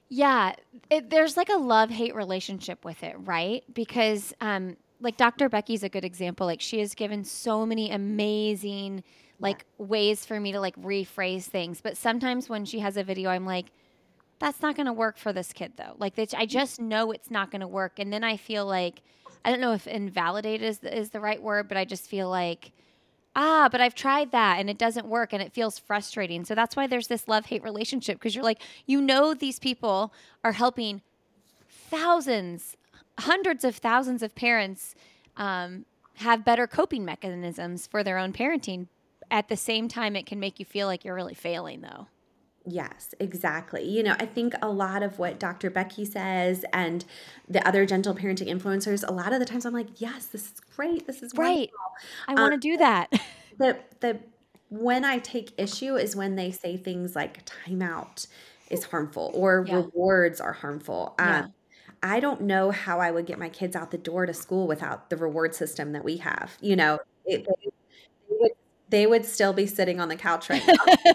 Yeah, 0.09 0.53
it, 0.88 1.11
there's 1.11 1.37
like 1.37 1.48
a 1.48 1.57
love 1.57 1.90
hate 1.90 2.14
relationship 2.14 2.85
with 2.85 3.03
it, 3.03 3.16
right? 3.18 3.64
Because, 3.74 4.33
um, 4.40 4.77
like 5.01 5.16
Dr. 5.16 5.48
Becky's 5.48 5.83
a 5.83 5.88
good 5.88 6.05
example. 6.05 6.46
Like 6.46 6.61
she 6.61 6.79
has 6.79 6.94
given 6.94 7.24
so 7.24 7.66
many 7.66 7.90
amazing 7.90 9.03
like 9.40 9.64
ways 9.79 10.24
for 10.24 10.38
me 10.38 10.53
to 10.53 10.61
like 10.61 10.81
rephrase 10.81 11.42
things, 11.42 11.81
but 11.81 11.96
sometimes 11.96 12.48
when 12.48 12.64
she 12.64 12.79
has 12.79 12.96
a 12.96 13.03
video, 13.03 13.31
I'm 13.31 13.46
like, 13.46 13.66
that's 14.38 14.62
not 14.62 14.77
going 14.77 14.87
to 14.87 14.92
work 14.92 15.18
for 15.18 15.33
this 15.33 15.53
kid 15.53 15.72
though. 15.77 15.96
Like 15.98 16.14
I 16.37 16.46
just 16.46 16.81
know 16.81 17.11
it's 17.11 17.33
not 17.33 17.51
going 17.51 17.62
to 17.62 17.68
work, 17.68 17.98
and 17.98 18.12
then 18.12 18.22
I 18.22 18.37
feel 18.37 18.64
like 18.64 19.03
I 19.44 19.51
don't 19.51 19.61
know 19.61 19.72
if 19.72 19.87
invalidate 19.87 20.62
is 20.62 20.79
the, 20.79 20.96
is 20.96 21.11
the 21.11 21.20
right 21.20 21.42
word, 21.42 21.68
but 21.68 21.77
I 21.77 21.85
just 21.85 22.07
feel 22.07 22.29
like 22.29 22.72
ah, 23.38 23.68
but 23.70 23.81
I've 23.81 23.94
tried 23.94 24.33
that 24.33 24.59
and 24.59 24.68
it 24.68 24.79
doesn't 24.79 25.07
work 25.07 25.33
and 25.33 25.40
it 25.40 25.53
feels 25.53 25.79
frustrating. 25.79 26.44
So 26.44 26.57
that's 26.57 26.74
why 26.74 26.88
there's 26.88 27.07
this 27.07 27.29
love 27.29 27.46
hate 27.46 27.62
relationship 27.62 28.18
because 28.18 28.35
you're 28.35 28.44
like, 28.44 28.61
you 28.85 29.01
know, 29.01 29.33
these 29.33 29.61
people 29.61 30.12
are 30.42 30.53
helping 30.53 31.03
thousands, 31.68 32.77
hundreds 33.20 33.62
of 33.62 33.77
thousands 33.77 34.24
of 34.24 34.35
parents 34.35 34.96
um, 35.37 35.85
have 36.16 36.44
better 36.44 36.66
coping 36.66 37.05
mechanisms 37.05 37.87
for 37.87 38.03
their 38.03 38.18
own 38.18 38.33
parenting. 38.33 38.88
At 39.31 39.48
the 39.48 39.57
same 39.57 39.87
time, 39.87 40.16
it 40.16 40.27
can 40.27 40.40
make 40.40 40.59
you 40.59 40.64
feel 40.64 40.88
like 40.88 41.05
you're 41.05 41.14
really 41.14 41.35
failing, 41.35 41.83
though. 41.83 42.09
Yes, 42.71 43.15
exactly. 43.19 43.83
You 43.83 44.03
know, 44.03 44.15
I 44.19 44.27
think 44.27 44.55
a 44.61 44.69
lot 44.69 45.03
of 45.03 45.19
what 45.19 45.41
Dr. 45.41 45.71
Becky 45.71 46.05
says 46.05 46.67
and 46.73 47.03
the 47.49 47.67
other 47.67 47.87
gentle 47.87 48.15
parenting 48.15 48.49
influencers, 48.49 49.07
a 49.09 49.13
lot 49.13 49.33
of 49.33 49.39
the 49.41 49.47
times 49.47 49.65
I'm 49.65 49.73
like, 49.73 50.01
yes, 50.01 50.27
this 50.27 50.53
is 50.53 50.61
great. 50.77 51.07
This 51.07 51.23
is 51.23 51.33
Right. 51.35 51.71
wonderful." 51.71 51.79
I 52.29 52.35
want 52.35 52.53
to 52.53 52.59
do 52.59 52.77
that. 52.77 53.11
the 53.59 53.79
the 54.01 54.21
when 54.69 55.05
I 55.05 55.19
take 55.19 55.53
issue 55.57 55.97
is 55.97 56.15
when 56.15 56.37
they 56.37 56.51
say 56.51 56.77
things 56.77 57.17
like 57.17 57.47
timeout 57.47 58.27
is 58.71 58.85
harmful 58.85 59.31
or 59.33 59.65
Yeah. 59.67 59.77
rewards 59.77 60.41
are 60.41 60.53
harmful. 60.53 61.15
Yeah. 61.19 61.39
Um, 61.41 61.55
I 62.03 62.21
don't 62.21 62.43
know 62.43 62.71
how 62.71 63.01
I 63.01 63.11
would 63.11 63.25
get 63.25 63.39
my 63.39 63.49
kids 63.49 63.75
out 63.75 63.91
the 63.91 63.99
door 63.99 64.27
to 64.27 64.35
school 64.35 64.67
without 64.67 65.09
the 65.09 65.17
reward 65.17 65.55
system 65.55 65.93
that 65.93 66.05
we 66.05 66.19
have. 66.19 66.57
You 66.61 66.77
know, 66.77 66.99
it, 67.25 67.47
they, 67.47 67.71
would 68.29 68.53
they 68.91 69.07
would 69.07 69.25
still 69.25 69.55
be 69.55 69.67
sitting 69.67 70.01
on 70.01 70.09
the 70.09 70.17
couch 70.17 70.51
right 70.51 70.63
now. 70.67 71.13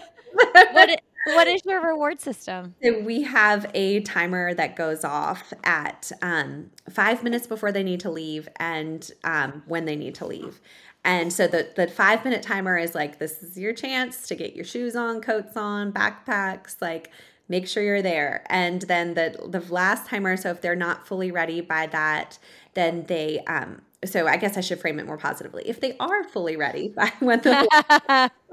what, 0.72 1.00
what 1.24 1.46
is 1.46 1.62
your 1.64 1.80
reward 1.80 2.20
system? 2.20 2.74
So 2.82 3.00
we 3.00 3.22
have 3.22 3.70
a 3.74 4.00
timer 4.00 4.54
that 4.54 4.76
goes 4.76 5.04
off 5.04 5.52
at 5.64 6.12
um, 6.22 6.70
five 6.90 7.22
minutes 7.22 7.46
before 7.46 7.72
they 7.72 7.82
need 7.82 8.00
to 8.00 8.10
leave 8.10 8.48
and 8.56 9.10
um, 9.24 9.62
when 9.66 9.84
they 9.84 9.96
need 9.96 10.14
to 10.16 10.26
leave. 10.26 10.60
And 11.04 11.32
so 11.32 11.46
the, 11.46 11.68
the 11.76 11.86
five 11.86 12.24
minute 12.24 12.42
timer 12.42 12.78
is 12.78 12.94
like, 12.94 13.18
this 13.18 13.42
is 13.42 13.58
your 13.58 13.74
chance 13.74 14.26
to 14.28 14.34
get 14.34 14.56
your 14.56 14.64
shoes 14.64 14.96
on, 14.96 15.20
coats 15.20 15.56
on, 15.56 15.92
backpacks, 15.92 16.80
like 16.80 17.10
make 17.48 17.68
sure 17.68 17.82
you're 17.82 18.02
there. 18.02 18.44
And 18.48 18.82
then 18.82 19.14
the, 19.14 19.36
the 19.46 19.60
last 19.72 20.06
timer, 20.06 20.36
so 20.36 20.50
if 20.50 20.62
they're 20.62 20.74
not 20.74 21.06
fully 21.06 21.30
ready 21.30 21.60
by 21.60 21.86
that, 21.88 22.38
then 22.72 23.04
they, 23.04 23.40
um, 23.40 23.82
so 24.06 24.26
I 24.26 24.36
guess 24.36 24.56
I 24.56 24.60
should 24.60 24.80
frame 24.80 24.98
it 24.98 25.06
more 25.06 25.18
positively. 25.18 25.64
If 25.66 25.80
they 25.80 25.96
are 25.98 26.24
fully 26.24 26.56
ready 26.56 26.88
by 26.88 27.12
when 27.20 27.40
the 27.40 27.68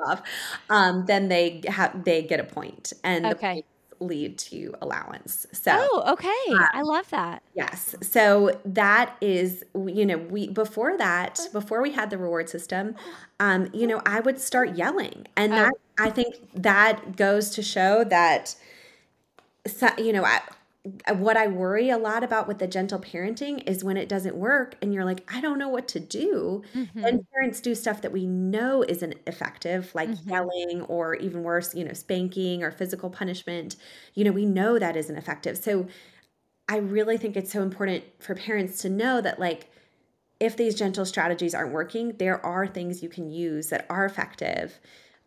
off, 0.05 0.21
um, 0.69 1.05
then 1.07 1.29
they 1.29 1.61
have 1.67 2.03
they 2.05 2.23
get 2.23 2.39
a 2.39 2.43
point, 2.43 2.93
and 3.03 3.33
Okay. 3.33 3.63
lead 3.99 4.37
to 4.39 4.73
allowance. 4.81 5.45
So 5.53 5.71
Oh, 5.73 6.03
okay. 6.13 6.69
I 6.73 6.81
love 6.81 7.09
that. 7.11 7.43
yes, 7.55 7.95
so 8.01 8.59
that 8.65 9.15
is 9.21 9.63
you 9.75 10.05
know 10.05 10.17
we 10.17 10.49
before 10.49 10.97
that 10.97 11.39
before 11.53 11.81
we 11.81 11.91
had 11.91 12.09
the 12.09 12.17
reward 12.17 12.49
system, 12.49 12.95
um, 13.39 13.69
you 13.73 13.87
know 13.87 14.01
I 14.05 14.19
would 14.21 14.39
start 14.39 14.75
yelling, 14.77 15.27
and 15.37 15.53
Oh. 15.53 15.57
that 15.57 15.73
I 15.99 16.09
think 16.11 16.35
that 16.55 17.15
goes 17.17 17.49
to 17.51 17.61
show 17.63 18.03
that 18.05 18.55
so, 19.67 19.89
you 19.97 20.13
know 20.13 20.23
I. 20.25 20.41
What 21.13 21.37
I 21.37 21.45
worry 21.47 21.89
a 21.91 21.97
lot 21.99 22.23
about 22.23 22.47
with 22.47 22.57
the 22.57 22.67
gentle 22.67 22.99
parenting 22.99 23.61
is 23.67 23.83
when 23.83 23.97
it 23.97 24.09
doesn't 24.09 24.35
work 24.35 24.75
and 24.81 24.91
you're 24.91 25.05
like, 25.05 25.23
I 25.31 25.39
don't 25.39 25.59
know 25.59 25.69
what 25.69 25.87
to 25.89 25.99
do 25.99 26.63
Mhm. 26.73 27.05
and 27.07 27.23
parents 27.33 27.61
do 27.61 27.75
stuff 27.75 28.01
that 28.01 28.11
we 28.11 28.25
know 28.25 28.83
isn't 28.83 29.15
effective 29.27 29.93
like 29.93 30.15
Mhm. 30.15 30.31
yelling 30.31 30.81
or 30.83 31.13
even 31.15 31.43
worse 31.43 31.75
you 31.75 31.83
know 31.85 31.93
spanking 31.93 32.63
or 32.63 32.71
physical 32.71 33.09
punishment 33.11 33.75
you 34.15 34.23
know 34.23 34.31
we 34.31 34.45
know 34.45 34.79
that 34.79 34.95
isn't 34.95 35.17
effective 35.17 35.57
so 35.57 35.87
i 36.69 36.77
really 36.77 37.17
think 37.17 37.37
it's 37.37 37.51
so 37.51 37.63
important 37.63 38.03
for 38.21 38.35
parents 38.35 38.81
to 38.81 38.89
know 38.89 39.21
that 39.21 39.39
like 39.39 39.69
if 40.41 40.57
these 40.57 40.75
gentle 40.75 41.05
strategies 41.05 41.55
aren't 41.55 41.73
working 41.73 42.17
there 42.17 42.45
are 42.45 42.67
things 42.67 43.03
you 43.03 43.09
can 43.09 43.29
use 43.31 43.69
that 43.69 43.87
are 43.89 44.05
effective 44.05 44.79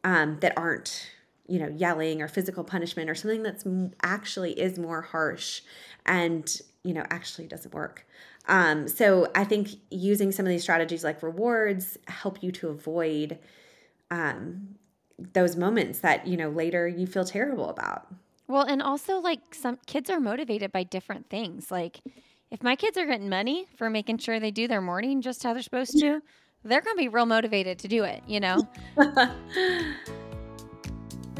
um, 0.05 0.39
that 0.41 0.57
aren't 0.59 1.11
you 1.47 1.59
know 1.59 1.69
yelling 1.69 2.23
or 2.23 2.29
physical 2.29 2.65
punishment 2.65 3.11
or 3.11 3.15
something 3.15 3.43
that's 3.43 3.65
actually 4.03 4.59
is 4.59 4.79
more 4.79 5.03
harsh 5.03 5.63
and 6.07 6.61
you 6.83 6.95
know 6.95 7.05
actually 7.11 7.47
doesn't 7.47 7.75
work 7.75 8.07
um, 8.47 8.89
so 8.89 9.31
I 9.35 9.45
think 9.45 9.71
using 9.91 10.31
some 10.31 10.45
of 10.45 10.51
these 10.51 10.63
strategies 10.63 11.03
like 11.03 11.23
rewards 11.23 11.97
help 12.07 12.43
you 12.43 12.53
to 12.53 12.69
avoid 12.69 13.39
um, 14.11 14.77
those 15.33 15.57
moments 15.57 16.01
that 16.01 16.27
you 16.27 16.37
know 16.37 16.51
later 16.51 16.87
you 16.87 17.07
feel 17.07 17.25
terrible 17.25 17.71
about. 17.71 18.07
Well, 18.47 18.63
and 18.63 18.83
also 18.83 19.19
like 19.19 19.55
some 19.55 19.79
kids 19.87 20.11
are 20.11 20.21
motivated 20.21 20.73
by 20.73 20.83
different 20.83 21.31
things. 21.31 21.71
Like 21.71 22.01
if 22.51 22.63
my 22.63 22.77
kids 22.77 22.99
are 22.99 23.07
getting 23.07 23.31
money 23.31 23.67
for 23.77 23.89
making 23.89 24.19
sure 24.19 24.39
they 24.39 24.51
do 24.51 24.69
their 24.69 24.83
morning 24.83 25.23
just 25.23 25.43
how 25.43 25.55
they're 25.55 25.63
supposed 25.63 25.99
to, 26.01 26.21
they're 26.63 26.83
going 26.83 26.97
to 26.97 27.03
be 27.03 27.09
real 27.09 27.27
motivated 27.27 27.79
to 27.81 27.89
do 27.89 28.05
it, 28.05 28.23
you 28.27 28.41
know? 28.41 28.69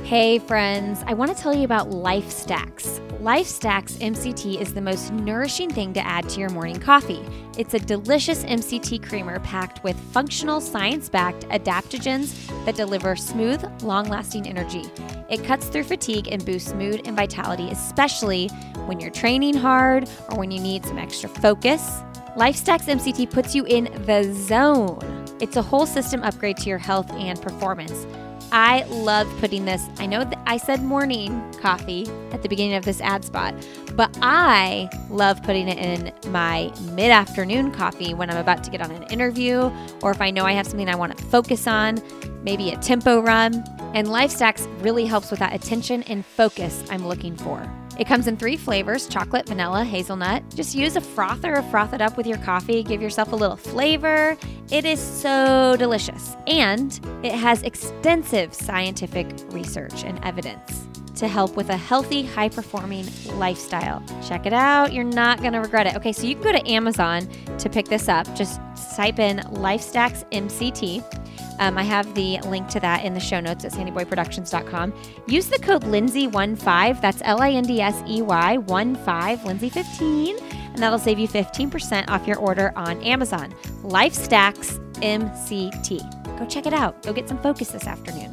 Hey, 0.05 0.39
friends, 0.39 1.03
I 1.07 1.15
want 1.15 1.35
to 1.35 1.43
tell 1.43 1.55
you 1.55 1.65
about 1.65 1.89
Life 1.89 2.31
Stacks. 2.31 3.01
Life 3.21 3.47
Stacks 3.47 3.95
MCT 3.95 4.61
is 4.61 4.75
the 4.75 4.83
most 4.83 5.11
nourishing 5.15 5.71
thing 5.71 5.95
to 5.95 6.07
add 6.07 6.29
to 6.29 6.41
your 6.41 6.51
morning 6.51 6.79
coffee. 6.79 7.25
It's 7.57 7.73
a 7.73 7.79
delicious 7.79 8.45
MCT 8.45 9.03
creamer 9.03 9.41
packed 9.41 9.83
with 9.83 9.99
functional, 10.13 10.61
science 10.61 11.09
backed 11.09 11.49
adaptogens 11.49 12.35
that 12.67 12.77
deliver 12.77 13.17
smooth, 13.17 13.65
long 13.83 14.11
lasting 14.11 14.47
energy. 14.47 14.85
It 15.31 15.43
cuts 15.43 15.69
through 15.69 15.85
fatigue 15.85 16.29
and 16.31 16.45
boosts 16.45 16.75
mood 16.75 17.01
and 17.07 17.17
vitality, 17.17 17.71
especially 17.71 18.49
when 18.85 19.01
you're 19.01 19.11
training 19.11 19.55
hard 19.55 20.07
or 20.29 20.37
when 20.39 20.51
you 20.51 20.61
need 20.61 20.85
some 20.85 20.99
extra 20.99 21.31
focus. 21.31 22.03
Life 22.37 22.57
Stacks 22.57 22.85
MCT 22.85 23.31
puts 23.31 23.55
you 23.55 23.65
in 23.65 23.85
the 24.05 24.31
zone. 24.35 24.99
It's 25.41 25.57
a 25.57 25.63
whole 25.63 25.87
system 25.87 26.23
upgrade 26.23 26.59
to 26.59 26.69
your 26.69 26.77
health 26.79 27.11
and 27.13 27.41
performance. 27.41 28.07
I 28.53 28.85
love 28.85 29.29
putting 29.41 29.65
this. 29.65 29.87
I 29.99 30.07
know 30.07 30.25
that 30.25 30.39
I 30.47 30.57
said 30.57 30.83
morning 30.83 31.53
coffee 31.61 32.07
at 32.33 32.43
the 32.43 32.49
beginning 32.49 32.75
of 32.75 32.85
this 32.85 33.01
ad 33.01 33.25
spot, 33.25 33.55
but 33.95 34.17
I 34.23 34.89
love 35.11 35.43
putting 35.43 35.69
it 35.69 35.79
in 35.79 36.33
my 36.33 36.73
mid 36.93 37.11
afternoon 37.11 37.73
coffee 37.73 38.15
when 38.15 38.31
I'm 38.31 38.37
about 38.37 38.65
to 38.65 38.71
get 38.71 38.81
on 38.81 38.91
an 38.91 39.03
interview 39.05 39.71
or 40.03 40.11
if 40.11 40.21
I 40.21 40.31
know 40.31 40.45
I 40.45 40.53
have 40.53 40.67
something 40.67 40.89
I 40.89 40.95
want 40.95 41.17
to 41.17 41.25
focus 41.25 41.67
on, 41.67 42.03
maybe 42.43 42.71
a 42.71 42.77
tempo 42.79 43.21
run. 43.21 43.65
And 43.95 44.09
Life 44.09 44.31
Stacks 44.31 44.67
really 44.81 45.05
helps 45.05 45.31
with 45.31 45.41
that 45.41 45.55
attention 45.55 46.03
and 46.05 46.25
focus 46.25 46.83
I'm 46.91 47.07
looking 47.07 47.37
for. 47.37 47.71
It 47.99 48.07
comes 48.07 48.27
in 48.27 48.37
three 48.37 48.57
flavors 48.57 49.07
chocolate, 49.07 49.47
vanilla, 49.47 49.85
hazelnut. 49.85 50.43
Just 50.55 50.75
use 50.75 50.97
a 50.97 51.01
frother 51.01 51.57
or 51.57 51.63
froth 51.63 51.93
it 51.93 52.01
up 52.01 52.17
with 52.17 52.27
your 52.27 52.39
coffee. 52.39 52.83
Give 52.83 53.01
yourself 53.01 53.33
a 53.33 53.37
little 53.37 53.57
flavor. 53.57 54.37
It 54.71 54.85
is 54.85 55.01
so 55.01 55.77
delicious. 55.79 56.37
And 56.47 56.99
it 57.23 57.33
has 57.33 57.63
extensive 57.63 58.53
scientific 58.53 59.27
research 59.51 60.05
and 60.05 60.23
evidence 60.25 60.87
to 61.17 61.29
help 61.29 61.55
with 61.57 61.69
a 61.69 61.77
healthy, 61.77 62.25
high 62.25 62.49
performing 62.49 63.07
lifestyle. 63.39 64.03
Check 64.27 64.47
it 64.47 64.53
out. 64.53 64.93
You're 64.93 65.05
not 65.05 65.41
going 65.41 65.53
to 65.53 65.61
regret 65.61 65.87
it. 65.87 65.95
Okay, 65.97 66.13
so 66.13 66.27
you 66.27 66.35
can 66.35 66.43
go 66.43 66.53
to 66.53 66.69
Amazon 66.69 67.29
to 67.59 67.69
pick 67.69 67.87
this 67.87 68.09
up. 68.09 68.27
Just 68.35 68.61
type 68.97 69.19
in 69.19 69.39
LifeStacks 69.39 70.29
MCT 70.31 71.24
um, 71.59 71.79
I 71.79 71.83
have 71.83 72.15
the 72.15 72.39
link 72.41 72.69
to 72.69 72.81
that 72.81 73.05
in 73.05 73.15
the 73.15 73.21
show 73.21 73.41
notes 73.41 73.65
at 73.65 73.73
sandyboyproductions.com. 73.73 74.93
Use 75.27 75.47
the 75.47 75.59
code 75.59 75.85
Lindsey15, 75.85 77.01
that's 77.01 77.23
L 77.25 77.41
I 77.41 77.51
N 77.51 77.65
D 77.65 77.81
S 77.81 78.03
E 78.09 78.23
Y 78.23 78.59
1 78.59 78.95
5, 78.97 79.39
Lindsey15, 79.41 80.41
and 80.53 80.79
that'll 80.79 80.99
save 80.99 81.19
you 81.19 81.29
15% 81.29 82.09
off 82.09 82.27
your 82.27 82.39
order 82.39 82.73
on 82.77 83.03
Amazon. 83.03 83.55
Life 83.83 84.15
Stacks 84.15 84.79
MCT. 84.95 86.39
Go 86.39 86.47
check 86.47 86.67
it 86.67 86.73
out. 86.73 87.03
Go 87.03 87.13
get 87.13 87.29
some 87.29 87.39
focus 87.39 87.69
this 87.69 87.87
afternoon. 87.87 88.33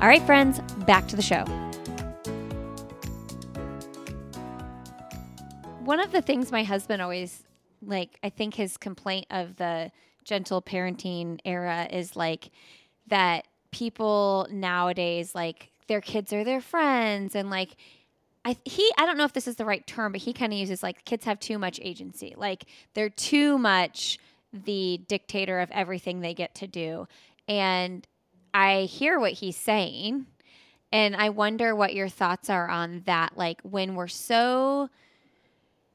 All 0.00 0.08
right, 0.08 0.22
friends, 0.22 0.60
back 0.86 1.06
to 1.08 1.16
the 1.16 1.22
show. 1.22 1.44
One 5.84 6.00
of 6.00 6.12
the 6.12 6.20
things 6.20 6.52
my 6.52 6.64
husband 6.64 7.00
always 7.00 7.44
like, 7.80 8.18
I 8.22 8.28
think 8.28 8.54
his 8.54 8.76
complaint 8.76 9.26
of 9.30 9.56
the 9.56 9.90
gentle 10.28 10.60
parenting 10.60 11.40
era 11.46 11.88
is 11.90 12.14
like 12.14 12.50
that 13.06 13.46
people 13.70 14.46
nowadays 14.50 15.34
like 15.34 15.70
their 15.86 16.02
kids 16.02 16.34
are 16.34 16.44
their 16.44 16.60
friends 16.60 17.34
and 17.34 17.48
like 17.48 17.76
I 18.44 18.56
he 18.64 18.92
I 18.98 19.06
don't 19.06 19.16
know 19.16 19.24
if 19.24 19.32
this 19.32 19.48
is 19.48 19.56
the 19.56 19.64
right 19.64 19.86
term, 19.86 20.12
but 20.12 20.20
he 20.20 20.32
kind 20.32 20.52
of 20.52 20.58
uses 20.58 20.82
like 20.82 21.04
kids 21.04 21.24
have 21.24 21.40
too 21.40 21.58
much 21.58 21.80
agency. 21.82 22.34
Like 22.36 22.64
they're 22.94 23.10
too 23.10 23.58
much 23.58 24.18
the 24.52 25.00
dictator 25.08 25.60
of 25.60 25.70
everything 25.70 26.20
they 26.20 26.34
get 26.34 26.54
to 26.56 26.66
do. 26.66 27.08
And 27.48 28.06
I 28.54 28.82
hear 28.82 29.18
what 29.18 29.32
he's 29.32 29.56
saying 29.56 30.26
and 30.92 31.16
I 31.16 31.30
wonder 31.30 31.74
what 31.74 31.94
your 31.94 32.08
thoughts 32.08 32.48
are 32.48 32.68
on 32.68 33.02
that 33.06 33.36
like 33.36 33.60
when 33.62 33.94
we're 33.94 34.08
so 34.08 34.88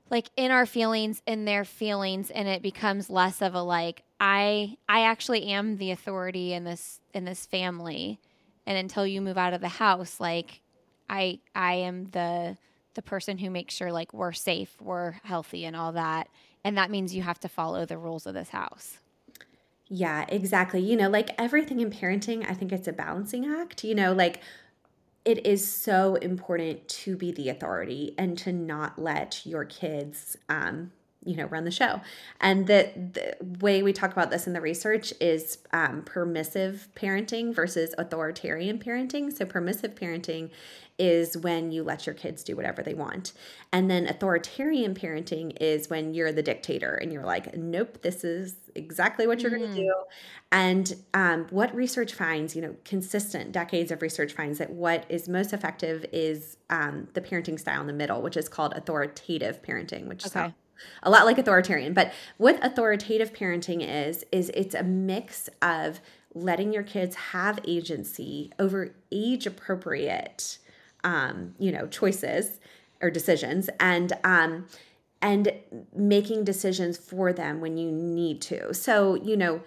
like 0.10 0.30
in 0.38 0.52
our 0.52 0.66
feelings 0.66 1.22
in 1.26 1.46
their 1.46 1.66
feelings 1.66 2.30
and 2.30 2.48
it 2.48 2.62
becomes 2.62 3.10
less 3.10 3.42
of 3.42 3.56
a 3.56 3.62
like 3.62 4.04
I 4.26 4.78
I 4.88 5.01
actually 5.01 5.47
am 5.47 5.76
the 5.76 5.91
authority 5.91 6.53
in 6.53 6.63
this 6.63 7.01
in 7.13 7.26
this 7.26 7.45
family 7.45 8.21
and 8.65 8.78
until 8.78 9.05
you 9.05 9.19
move 9.19 9.38
out 9.38 9.53
of 9.53 9.59
the 9.59 9.67
house 9.67 10.17
like 10.17 10.61
I 11.09 11.39
I 11.53 11.74
am 11.74 12.05
the 12.11 12.57
the 12.93 13.01
person 13.01 13.38
who 13.38 13.49
makes 13.49 13.74
sure 13.74 13.91
like 13.91 14.13
we're 14.13 14.32
safe, 14.32 14.82
we're 14.82 15.11
healthy 15.24 15.65
and 15.65 15.76
all 15.76 15.91
that. 15.91 16.30
And 16.63 16.78
that 16.78 16.89
means 16.89 17.13
you 17.13 17.21
have 17.24 17.39
to 17.41 17.49
follow 17.49 17.86
the 17.86 17.97
rules 17.97 18.26
of 18.26 18.34
this 18.34 18.49
house. 18.49 18.99
Yeah, 19.89 20.26
exactly. 20.30 20.80
You 20.80 20.95
know, 20.95 21.09
like 21.09 21.32
everything 21.38 21.82
in 21.82 21.91
parenting, 21.91 22.49
I 22.49 22.53
think 22.53 22.71
it's 22.71 22.88
a 22.88 22.93
balancing 22.93 23.45
act. 23.45 23.84
You 23.84 23.93
know, 23.93 24.13
like 24.13 24.39
it 25.26 25.45
is 25.45 25.69
so 25.69 26.15
important 26.15 26.88
to 26.88 27.17
be 27.17 27.34
the 27.34 27.49
authority 27.49 28.15
and 28.17 28.38
to 28.38 28.53
not 28.53 28.97
let 28.97 29.45
your 29.45 29.65
kids 29.65 30.38
um, 30.47 30.93
you 31.26 31.36
know 31.36 31.45
run 31.45 31.63
the 31.63 31.71
show 31.71 32.01
and 32.39 32.67
the, 32.67 32.89
the 32.95 33.36
way 33.59 33.82
we 33.82 33.93
talk 33.93 34.11
about 34.11 34.30
this 34.30 34.47
in 34.47 34.53
the 34.53 34.61
research 34.61 35.13
is 35.19 35.57
um, 35.71 36.01
permissive 36.03 36.88
parenting 36.95 37.53
versus 37.53 37.93
authoritarian 37.97 38.80
parenting 38.80 39.36
so 39.36 39.45
permissive 39.45 39.95
parenting 39.95 40.49
is 40.99 41.36
when 41.38 41.71
you 41.71 41.84
let 41.84 42.05
your 42.05 42.13
kids 42.13 42.43
do 42.43 42.55
whatever 42.55 42.84
they 42.84 42.93
want 42.93 43.34
and 43.71 43.89
then 43.89 44.07
authoritarian 44.07 44.93
parenting 44.93 45.55
is 45.59 45.89
when 45.89 46.13
you're 46.13 46.32
the 46.32 46.43
dictator 46.43 46.93
and 46.95 47.11
you're 47.11 47.26
like 47.26 47.55
nope 47.57 48.01
this 48.03 48.24
is 48.24 48.55
exactly 48.76 49.26
what 49.26 49.41
you're 49.41 49.51
mm. 49.51 49.59
going 49.59 49.76
to 49.76 49.82
do 49.82 49.93
and 50.51 50.95
um, 51.15 51.47
what 51.49 51.74
research 51.74 52.13
finds 52.13 52.55
you 52.55 52.61
know 52.61 52.76
consistent 52.86 53.51
decades 53.51 53.91
of 53.91 54.01
research 54.01 54.34
finds 54.34 54.59
that 54.59 54.69
what 54.69 55.05
is 55.09 55.28
most 55.28 55.51
effective 55.51 56.05
is 56.11 56.57
um, 56.69 57.07
the 57.13 57.21
parenting 57.21 57.59
style 57.59 57.82
in 57.82 57.88
the 57.88 57.93
middle 57.93 58.21
which 58.21 58.38
is 58.38 58.47
called 58.47 58.74
authoritative 58.74 59.61
parenting 59.63 60.07
which 60.07 60.26
okay. 60.28 60.47
is 60.47 60.53
a 61.04 61.10
lot 61.10 61.26
like 61.26 61.38
authoritarian. 61.38 61.94
But 61.94 62.14
what 62.38 62.64
authoritative 62.64 63.34
parenting 63.34 63.86
is, 63.88 64.26
is 64.32 64.52
it's 64.54 64.76
a 64.76 64.84
mix 64.84 65.50
of 65.62 66.00
letting 66.34 66.74
your 66.74 66.84
kids 66.84 67.16
have 67.16 67.60
agency 67.68 68.52
over 68.60 68.96
age 69.12 69.46
appropriate, 69.46 70.58
um, 71.04 71.54
you 71.60 71.72
know, 71.72 71.88
choices 71.88 72.60
or 73.02 73.10
decisions 73.10 73.70
and, 73.80 74.14
um, 74.24 74.68
and 75.22 75.52
making 75.96 76.44
decisions 76.44 76.98
for 76.98 77.32
them 77.32 77.62
when 77.62 77.78
you 77.78 77.92
need 77.92 78.42
to. 78.42 78.74
So, 78.74 79.16
you 79.16 79.38
know, 79.38 79.62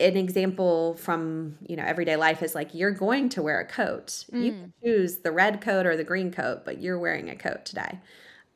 an 0.00 0.16
example 0.16 0.94
from 0.96 1.56
you 1.66 1.76
know 1.76 1.84
everyday 1.84 2.16
life 2.16 2.42
is 2.42 2.54
like 2.54 2.74
you're 2.74 2.90
going 2.90 3.28
to 3.30 3.42
wear 3.42 3.60
a 3.60 3.64
coat. 3.64 4.24
Mm. 4.32 4.44
You 4.44 4.50
can 4.52 4.72
choose 4.82 5.18
the 5.18 5.32
red 5.32 5.60
coat 5.60 5.86
or 5.86 5.96
the 5.96 6.04
green 6.04 6.32
coat, 6.32 6.64
but 6.64 6.80
you're 6.80 6.98
wearing 6.98 7.30
a 7.30 7.36
coat 7.36 7.64
today. 7.64 8.00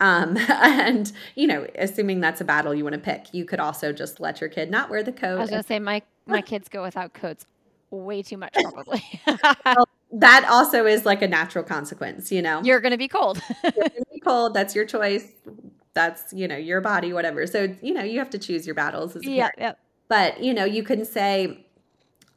Um, 0.01 0.37
and 0.49 1.11
you 1.35 1.47
know, 1.47 1.67
assuming 1.77 2.21
that's 2.21 2.41
a 2.41 2.45
battle 2.45 2.75
you 2.75 2.85
want 2.85 2.95
to 2.95 3.01
pick, 3.01 3.33
you 3.33 3.45
could 3.45 3.61
also 3.61 3.93
just 3.93 4.21
let 4.21 4.41
your 4.41 4.51
kid 4.51 4.71
not 4.71 4.91
wear 4.91 5.03
the 5.03 5.13
coat. 5.13 5.39
I 5.39 5.41
was 5.41 5.51
gonna 5.51 5.63
say 5.63 5.79
my 5.79 6.03
my 6.27 6.43
kids 6.43 6.69
go 6.69 6.83
without 6.83 7.13
coats 7.15 7.47
way 7.91 8.23
too 8.23 8.37
much 8.37 8.55
probably. 8.63 9.03
well, 9.65 9.89
that 10.13 10.47
also 10.51 10.87
is 10.87 11.07
like 11.07 11.23
a 11.23 11.29
natural 11.29 11.65
consequence, 11.65 12.31
you 12.31 12.43
know. 12.43 12.63
You're 12.63 12.81
gonna 12.81 12.99
be 12.99 13.09
cold. 13.09 13.41
You're 13.63 13.73
gonna 13.73 13.91
be 14.13 14.21
cold. 14.21 14.55
That's 14.55 14.75
your 14.75 14.85
choice. 14.85 15.27
That's 15.95 16.33
you 16.33 16.47
know 16.47 16.57
your 16.57 16.81
body, 16.81 17.13
whatever. 17.13 17.47
So 17.47 17.75
you 17.83 17.95
know 17.95 18.03
you 18.03 18.19
have 18.19 18.31
to 18.31 18.39
choose 18.39 18.67
your 18.67 18.75
battles. 18.75 19.17
As 19.17 19.25
yeah, 19.25 19.51
yeah. 19.59 19.73
But 20.09 20.43
you 20.43 20.55
know 20.55 20.65
you 20.65 20.83
can 20.83 21.05
say, 21.05 21.67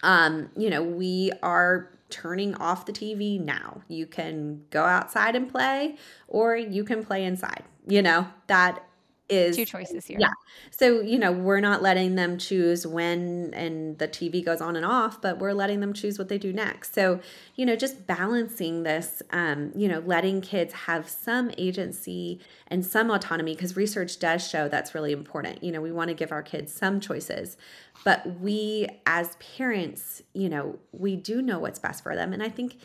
um, 0.03 0.49
you 0.57 0.69
know, 0.69 0.81
we 0.81 1.31
are 1.43 1.91
turning 2.11 2.53
off 2.55 2.85
the 2.85 2.93
TV 2.93 3.39
now. 3.39 3.81
You 3.87 4.05
can 4.05 4.65
go 4.69 4.83
outside 4.83 5.35
and 5.35 5.49
play, 5.49 5.95
or 6.27 6.55
you 6.55 6.83
can 6.83 7.03
play 7.03 7.23
inside. 7.23 7.63
You 7.87 8.01
know, 8.03 8.27
that 8.47 8.83
is 9.31 9.55
two 9.55 9.65
choices 9.65 10.05
here. 10.05 10.17
Yeah. 10.19 10.31
So, 10.69 11.01
you 11.01 11.17
know, 11.17 11.31
we're 11.31 11.61
not 11.61 11.81
letting 11.81 12.15
them 12.15 12.37
choose 12.37 12.85
when 12.85 13.53
and 13.53 13.97
the 13.97 14.07
TV 14.07 14.43
goes 14.43 14.61
on 14.61 14.75
and 14.75 14.85
off, 14.85 15.21
but 15.21 15.39
we're 15.39 15.53
letting 15.53 15.79
them 15.79 15.93
choose 15.93 16.19
what 16.19 16.27
they 16.27 16.37
do 16.37 16.51
next. 16.51 16.93
So, 16.93 17.19
you 17.55 17.65
know, 17.65 17.75
just 17.75 18.05
balancing 18.05 18.83
this, 18.83 19.23
um, 19.31 19.71
you 19.75 19.87
know, 19.87 19.99
letting 20.05 20.41
kids 20.41 20.73
have 20.73 21.09
some 21.09 21.51
agency 21.57 22.39
and 22.67 22.85
some 22.85 23.09
autonomy 23.09 23.55
because 23.55 23.75
research 23.75 24.19
does 24.19 24.47
show 24.47 24.67
that's 24.67 24.93
really 24.93 25.13
important. 25.13 25.63
You 25.63 25.71
know, 25.71 25.81
we 25.81 25.91
want 25.91 26.09
to 26.09 26.13
give 26.13 26.31
our 26.31 26.43
kids 26.43 26.73
some 26.73 26.99
choices, 26.99 27.57
but 28.03 28.39
we 28.39 28.87
as 29.05 29.37
parents, 29.37 30.21
you 30.33 30.49
know, 30.49 30.77
we 30.91 31.15
do 31.15 31.41
know 31.41 31.59
what's 31.59 31.79
best 31.79 32.03
for 32.03 32.15
them. 32.15 32.33
And 32.33 32.43
I 32.43 32.49
think 32.49 32.77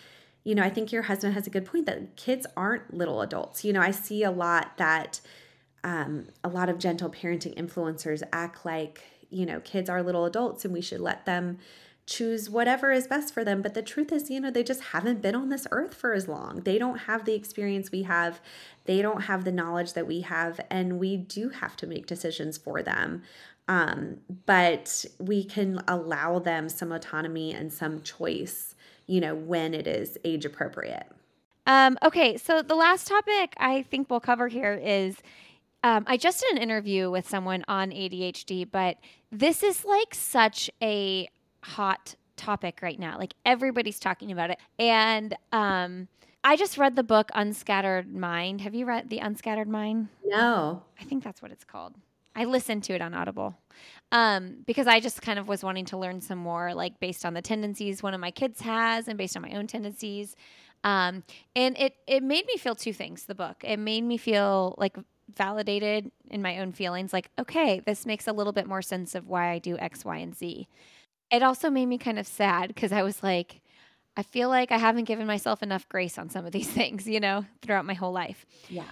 you 0.44 0.54
know, 0.54 0.62
I 0.62 0.70
think 0.70 0.92
your 0.92 1.02
husband 1.02 1.34
has 1.34 1.48
a 1.48 1.50
good 1.50 1.64
point 1.64 1.86
that 1.86 2.14
kids 2.14 2.46
aren't 2.56 2.94
little 2.94 3.20
adults. 3.20 3.64
You 3.64 3.72
know, 3.72 3.80
I 3.80 3.90
see 3.90 4.22
a 4.22 4.30
lot 4.30 4.76
that 4.76 5.20
um, 5.86 6.26
a 6.44 6.48
lot 6.50 6.68
of 6.68 6.78
gentle 6.78 7.08
parenting 7.08 7.56
influencers 7.56 8.22
act 8.32 8.66
like 8.66 9.02
you 9.30 9.46
know 9.46 9.60
kids 9.60 9.88
are 9.88 10.02
little 10.02 10.26
adults 10.26 10.64
and 10.64 10.74
we 10.74 10.82
should 10.82 11.00
let 11.00 11.24
them 11.24 11.58
choose 12.06 12.48
whatever 12.48 12.92
is 12.92 13.06
best 13.06 13.32
for 13.32 13.42
them. 13.42 13.62
But 13.62 13.72
the 13.72 13.82
truth 13.82 14.12
is 14.12 14.28
you 14.28 14.38
know 14.40 14.50
they 14.50 14.62
just 14.62 14.82
haven't 14.82 15.22
been 15.22 15.34
on 15.34 15.48
this 15.48 15.66
earth 15.70 15.94
for 15.94 16.12
as 16.12 16.28
long. 16.28 16.60
They 16.60 16.76
don't 16.76 16.98
have 16.98 17.24
the 17.24 17.34
experience 17.34 17.90
we 17.90 18.02
have. 18.02 18.40
They 18.84 19.00
don't 19.00 19.22
have 19.22 19.44
the 19.44 19.52
knowledge 19.52 19.94
that 19.94 20.06
we 20.06 20.20
have. 20.20 20.60
And 20.70 20.98
we 20.98 21.16
do 21.16 21.48
have 21.48 21.74
to 21.76 21.86
make 21.86 22.06
decisions 22.06 22.58
for 22.58 22.82
them. 22.82 23.22
Um, 23.68 24.18
but 24.44 25.04
we 25.18 25.42
can 25.42 25.80
allow 25.88 26.38
them 26.38 26.68
some 26.68 26.92
autonomy 26.92 27.52
and 27.52 27.72
some 27.72 28.02
choice 28.02 28.76
you 29.06 29.20
know, 29.20 29.34
when 29.34 29.74
it 29.74 29.86
is 29.86 30.18
age 30.24 30.44
appropriate. 30.44 31.06
Um, 31.66 31.98
okay, 32.02 32.36
so 32.36 32.62
the 32.62 32.74
last 32.74 33.08
topic 33.08 33.54
I 33.58 33.82
think 33.82 34.08
we'll 34.08 34.20
cover 34.20 34.48
here 34.48 34.74
is 34.74 35.16
um, 35.86 36.02
I 36.08 36.16
just 36.16 36.40
did 36.40 36.56
an 36.56 36.58
interview 36.58 37.12
with 37.12 37.28
someone 37.28 37.64
on 37.68 37.90
ADHD, 37.92 38.68
but 38.68 38.96
this 39.30 39.62
is 39.62 39.84
like 39.84 40.16
such 40.16 40.68
a 40.82 41.28
hot 41.62 42.16
topic 42.34 42.80
right 42.82 42.98
now. 42.98 43.16
Like 43.16 43.34
everybody's 43.44 44.00
talking 44.00 44.32
about 44.32 44.50
it. 44.50 44.58
And 44.80 45.36
um, 45.52 46.08
I 46.42 46.56
just 46.56 46.76
read 46.76 46.96
the 46.96 47.04
book 47.04 47.30
Unscattered 47.34 48.12
Mind. 48.12 48.62
Have 48.62 48.74
you 48.74 48.84
read 48.84 49.10
The 49.10 49.18
Unscattered 49.18 49.68
Mind? 49.68 50.08
No. 50.24 50.82
I 51.00 51.04
think 51.04 51.22
that's 51.22 51.40
what 51.40 51.52
it's 51.52 51.62
called. 51.62 51.94
I 52.34 52.46
listened 52.46 52.82
to 52.84 52.94
it 52.94 53.00
on 53.00 53.14
Audible 53.14 53.56
um, 54.10 54.56
because 54.66 54.88
I 54.88 54.98
just 54.98 55.22
kind 55.22 55.38
of 55.38 55.46
was 55.46 55.62
wanting 55.62 55.84
to 55.86 55.98
learn 55.98 56.20
some 56.20 56.38
more, 56.38 56.74
like 56.74 56.98
based 56.98 57.24
on 57.24 57.32
the 57.32 57.42
tendencies 57.42 58.02
one 58.02 58.12
of 58.12 58.20
my 58.20 58.32
kids 58.32 58.60
has 58.62 59.06
and 59.06 59.16
based 59.16 59.36
on 59.36 59.42
my 59.42 59.52
own 59.52 59.68
tendencies. 59.68 60.34
Um, 60.82 61.22
and 61.54 61.78
it 61.78 61.94
it 62.08 62.24
made 62.24 62.44
me 62.46 62.56
feel 62.56 62.74
two 62.74 62.92
things. 62.92 63.24
The 63.24 63.36
book 63.36 63.62
it 63.62 63.78
made 63.78 64.02
me 64.02 64.16
feel 64.16 64.74
like 64.78 64.96
validated 65.34 66.10
in 66.30 66.42
my 66.42 66.58
own 66.58 66.72
feelings, 66.72 67.12
like 67.12 67.30
okay, 67.38 67.80
this 67.80 68.06
makes 68.06 68.26
a 68.26 68.32
little 68.32 68.52
bit 68.52 68.66
more 68.66 68.82
sense 68.82 69.14
of 69.14 69.28
why 69.28 69.50
I 69.50 69.58
do 69.58 69.78
X, 69.78 70.04
Y, 70.04 70.16
and 70.16 70.36
Z. 70.36 70.68
It 71.30 71.42
also 71.42 71.70
made 71.70 71.86
me 71.86 71.98
kind 71.98 72.18
of 72.18 72.26
sad 72.26 72.68
because 72.68 72.92
I 72.92 73.02
was 73.02 73.22
like, 73.22 73.60
I 74.16 74.22
feel 74.22 74.48
like 74.48 74.72
I 74.72 74.78
haven't 74.78 75.04
given 75.04 75.26
myself 75.26 75.62
enough 75.62 75.88
grace 75.88 76.18
on 76.18 76.30
some 76.30 76.46
of 76.46 76.52
these 76.52 76.68
things, 76.72 77.06
you 77.06 77.20
know, 77.20 77.44
throughout 77.62 77.84
my 77.84 77.94
whole 77.94 78.12
life. 78.12 78.46
Yeah. 78.68 78.84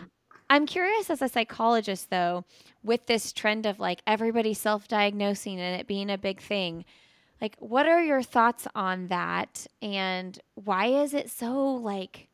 I'm 0.50 0.66
curious 0.66 1.08
as 1.08 1.22
a 1.22 1.28
psychologist, 1.28 2.10
though, 2.10 2.44
with 2.82 3.06
this 3.06 3.32
trend 3.32 3.64
of 3.66 3.80
like 3.80 4.02
everybody 4.06 4.54
self 4.54 4.86
diagnosing 4.88 5.58
and 5.60 5.80
it 5.80 5.86
being 5.86 6.10
a 6.10 6.18
big 6.18 6.40
thing. 6.40 6.84
Like, 7.40 7.56
what 7.58 7.86
are 7.86 8.02
your 8.02 8.22
thoughts 8.22 8.66
on 8.74 9.08
that? 9.08 9.66
And 9.82 10.38
why 10.54 10.86
is 10.86 11.14
it 11.14 11.30
so 11.30 11.74
like 11.74 12.28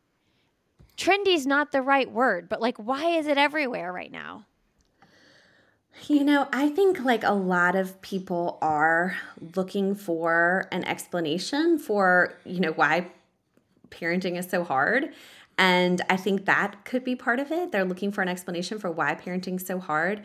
trendy 1.00 1.34
is 1.34 1.46
not 1.46 1.72
the 1.72 1.80
right 1.80 2.10
word, 2.10 2.48
but 2.48 2.60
like, 2.60 2.76
why 2.76 3.16
is 3.16 3.26
it 3.26 3.38
everywhere 3.38 3.92
right 3.92 4.12
now? 4.12 4.44
You 6.06 6.24
know, 6.24 6.46
I 6.52 6.68
think 6.68 7.04
like 7.04 7.24
a 7.24 7.32
lot 7.32 7.74
of 7.74 8.00
people 8.02 8.58
are 8.62 9.16
looking 9.56 9.94
for 9.94 10.68
an 10.70 10.84
explanation 10.84 11.78
for, 11.78 12.34
you 12.44 12.60
know, 12.60 12.72
why 12.72 13.10
parenting 13.90 14.38
is 14.38 14.48
so 14.48 14.62
hard. 14.62 15.12
And 15.58 16.00
I 16.08 16.16
think 16.16 16.44
that 16.46 16.84
could 16.84 17.04
be 17.04 17.16
part 17.16 17.40
of 17.40 17.50
it. 17.50 17.72
They're 17.72 17.84
looking 17.84 18.12
for 18.12 18.22
an 18.22 18.28
explanation 18.28 18.78
for 18.78 18.90
why 18.90 19.14
parenting's 19.14 19.66
so 19.66 19.78
hard. 19.78 20.22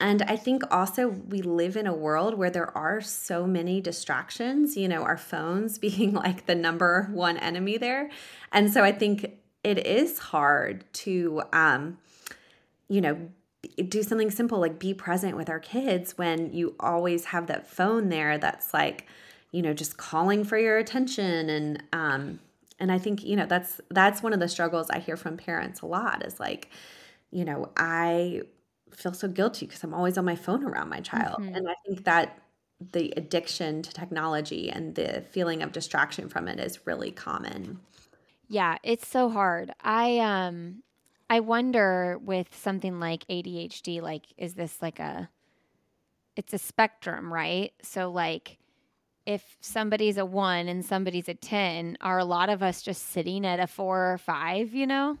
And 0.00 0.22
I 0.22 0.34
think 0.36 0.62
also 0.72 1.08
we 1.08 1.42
live 1.42 1.76
in 1.76 1.86
a 1.86 1.94
world 1.94 2.34
where 2.34 2.50
there 2.50 2.76
are 2.76 3.00
so 3.00 3.46
many 3.46 3.80
distractions, 3.80 4.76
you 4.76 4.88
know, 4.88 5.02
our 5.02 5.16
phones 5.16 5.78
being 5.86 6.12
like 6.14 6.46
the 6.46 6.54
number 6.54 7.08
one 7.12 7.36
enemy 7.36 7.76
there. 7.76 8.10
And 8.50 8.72
so 8.72 8.82
I 8.82 8.92
think 8.92 9.41
it 9.64 9.86
is 9.86 10.18
hard 10.18 10.84
to 10.92 11.42
um 11.52 11.98
you 12.88 13.00
know, 13.00 13.16
do 13.88 14.02
something 14.02 14.30
simple 14.30 14.58
like 14.58 14.78
be 14.78 14.92
present 14.92 15.34
with 15.34 15.48
our 15.48 15.60
kids 15.60 16.18
when 16.18 16.52
you 16.52 16.74
always 16.78 17.26
have 17.26 17.46
that 17.46 17.66
phone 17.66 18.10
there 18.10 18.36
that's 18.36 18.74
like, 18.74 19.06
you 19.50 19.62
know, 19.62 19.72
just 19.72 19.96
calling 19.96 20.44
for 20.44 20.58
your 20.58 20.76
attention 20.76 21.48
and 21.48 21.82
um 21.92 22.38
and 22.78 22.90
i 22.90 22.98
think 22.98 23.22
you 23.22 23.36
know 23.36 23.46
that's 23.46 23.80
that's 23.90 24.22
one 24.22 24.32
of 24.32 24.40
the 24.40 24.48
struggles 24.48 24.90
i 24.90 24.98
hear 24.98 25.16
from 25.16 25.36
parents 25.36 25.80
a 25.82 25.86
lot 25.86 26.26
is 26.26 26.40
like 26.40 26.68
you 27.30 27.44
know 27.44 27.70
i 27.76 28.42
feel 28.90 29.14
so 29.14 29.28
guilty 29.28 29.66
because 29.66 29.84
i'm 29.84 29.94
always 29.94 30.18
on 30.18 30.24
my 30.24 30.34
phone 30.34 30.64
around 30.64 30.88
my 30.88 31.00
child 31.00 31.40
mm-hmm. 31.40 31.54
and 31.54 31.68
i 31.68 31.74
think 31.86 32.04
that 32.04 32.38
the 32.92 33.12
addiction 33.16 33.82
to 33.82 33.92
technology 33.92 34.68
and 34.70 34.96
the 34.96 35.22
feeling 35.30 35.62
of 35.62 35.70
distraction 35.70 36.28
from 36.28 36.48
it 36.48 36.58
is 36.58 36.84
really 36.86 37.12
common 37.12 37.78
yeah 38.52 38.76
it's 38.82 39.08
so 39.08 39.28
hard 39.30 39.72
i 39.82 40.18
um 40.18 40.82
i 41.30 41.40
wonder 41.40 42.18
with 42.22 42.54
something 42.54 43.00
like 43.00 43.26
adhd 43.28 44.00
like 44.02 44.26
is 44.36 44.54
this 44.54 44.80
like 44.82 44.98
a 44.98 45.28
it's 46.36 46.52
a 46.52 46.58
spectrum 46.58 47.32
right 47.32 47.72
so 47.82 48.10
like 48.10 48.58
if 49.26 49.56
somebody's 49.60 50.18
a 50.18 50.24
one 50.24 50.68
and 50.68 50.84
somebody's 50.84 51.28
a 51.28 51.34
10, 51.34 51.98
are 52.00 52.18
a 52.18 52.24
lot 52.24 52.48
of 52.48 52.62
us 52.62 52.82
just 52.82 53.10
sitting 53.10 53.46
at 53.46 53.60
a 53.60 53.66
four 53.66 54.12
or 54.12 54.18
five, 54.18 54.74
you 54.74 54.86
know? 54.86 55.18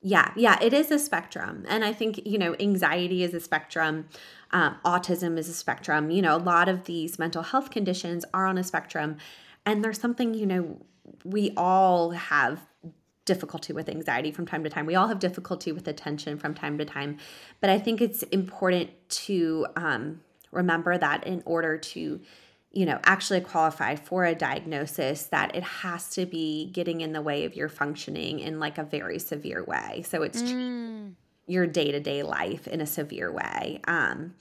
Yeah, 0.00 0.32
yeah, 0.34 0.58
it 0.60 0.72
is 0.72 0.90
a 0.90 0.98
spectrum. 0.98 1.64
And 1.68 1.84
I 1.84 1.92
think, 1.92 2.26
you 2.26 2.38
know, 2.38 2.56
anxiety 2.58 3.22
is 3.22 3.34
a 3.34 3.40
spectrum, 3.40 4.08
um, 4.50 4.76
autism 4.84 5.38
is 5.38 5.48
a 5.48 5.54
spectrum. 5.54 6.10
You 6.10 6.22
know, 6.22 6.34
a 6.34 6.38
lot 6.38 6.68
of 6.68 6.84
these 6.84 7.18
mental 7.18 7.42
health 7.42 7.70
conditions 7.70 8.24
are 8.34 8.46
on 8.46 8.58
a 8.58 8.64
spectrum. 8.64 9.18
And 9.64 9.84
there's 9.84 10.00
something, 10.00 10.34
you 10.34 10.46
know, 10.46 10.84
we 11.24 11.52
all 11.56 12.10
have 12.10 12.60
difficulty 13.24 13.72
with 13.72 13.88
anxiety 13.88 14.32
from 14.32 14.46
time 14.46 14.64
to 14.64 14.70
time. 14.70 14.86
We 14.86 14.94
all 14.94 15.08
have 15.08 15.18
difficulty 15.18 15.72
with 15.72 15.86
attention 15.86 16.38
from 16.38 16.54
time 16.54 16.78
to 16.78 16.84
time. 16.84 17.18
But 17.60 17.70
I 17.70 17.78
think 17.78 18.00
it's 18.00 18.22
important 18.24 18.90
to 19.10 19.66
um, 19.76 20.20
remember 20.50 20.98
that 20.98 21.26
in 21.26 21.42
order 21.46 21.78
to 21.78 22.20
you 22.72 22.86
know, 22.86 22.98
actually 23.04 23.40
qualify 23.40 23.94
for 23.96 24.24
a 24.24 24.34
diagnosis, 24.34 25.24
that 25.24 25.54
it 25.54 25.62
has 25.62 26.08
to 26.10 26.24
be 26.24 26.70
getting 26.72 27.02
in 27.02 27.12
the 27.12 27.20
way 27.20 27.44
of 27.44 27.54
your 27.54 27.68
functioning 27.68 28.40
in 28.40 28.58
like 28.58 28.78
a 28.78 28.82
very 28.82 29.18
severe 29.18 29.62
way. 29.64 30.02
So 30.08 30.22
it's 30.22 30.42
mm. 30.42 31.12
your 31.46 31.66
day 31.66 31.92
to 31.92 32.00
day 32.00 32.22
life 32.22 32.66
in 32.66 32.80
a 32.80 32.86
severe 32.86 33.30
way. 33.30 33.80
Um, 33.86 34.34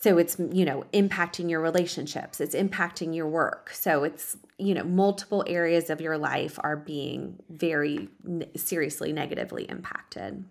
so 0.00 0.16
it's, 0.16 0.38
you 0.52 0.64
know, 0.64 0.84
impacting 0.92 1.50
your 1.50 1.60
relationships, 1.60 2.40
it's 2.40 2.54
impacting 2.54 3.16
your 3.16 3.26
work. 3.26 3.70
So 3.72 4.04
it's, 4.04 4.36
you 4.56 4.74
know, 4.74 4.84
multiple 4.84 5.42
areas 5.46 5.90
of 5.90 6.00
your 6.00 6.16
life 6.16 6.56
are 6.62 6.76
being 6.76 7.38
very 7.50 8.08
seriously 8.54 9.12
negatively 9.12 9.64
impacted. 9.68 10.44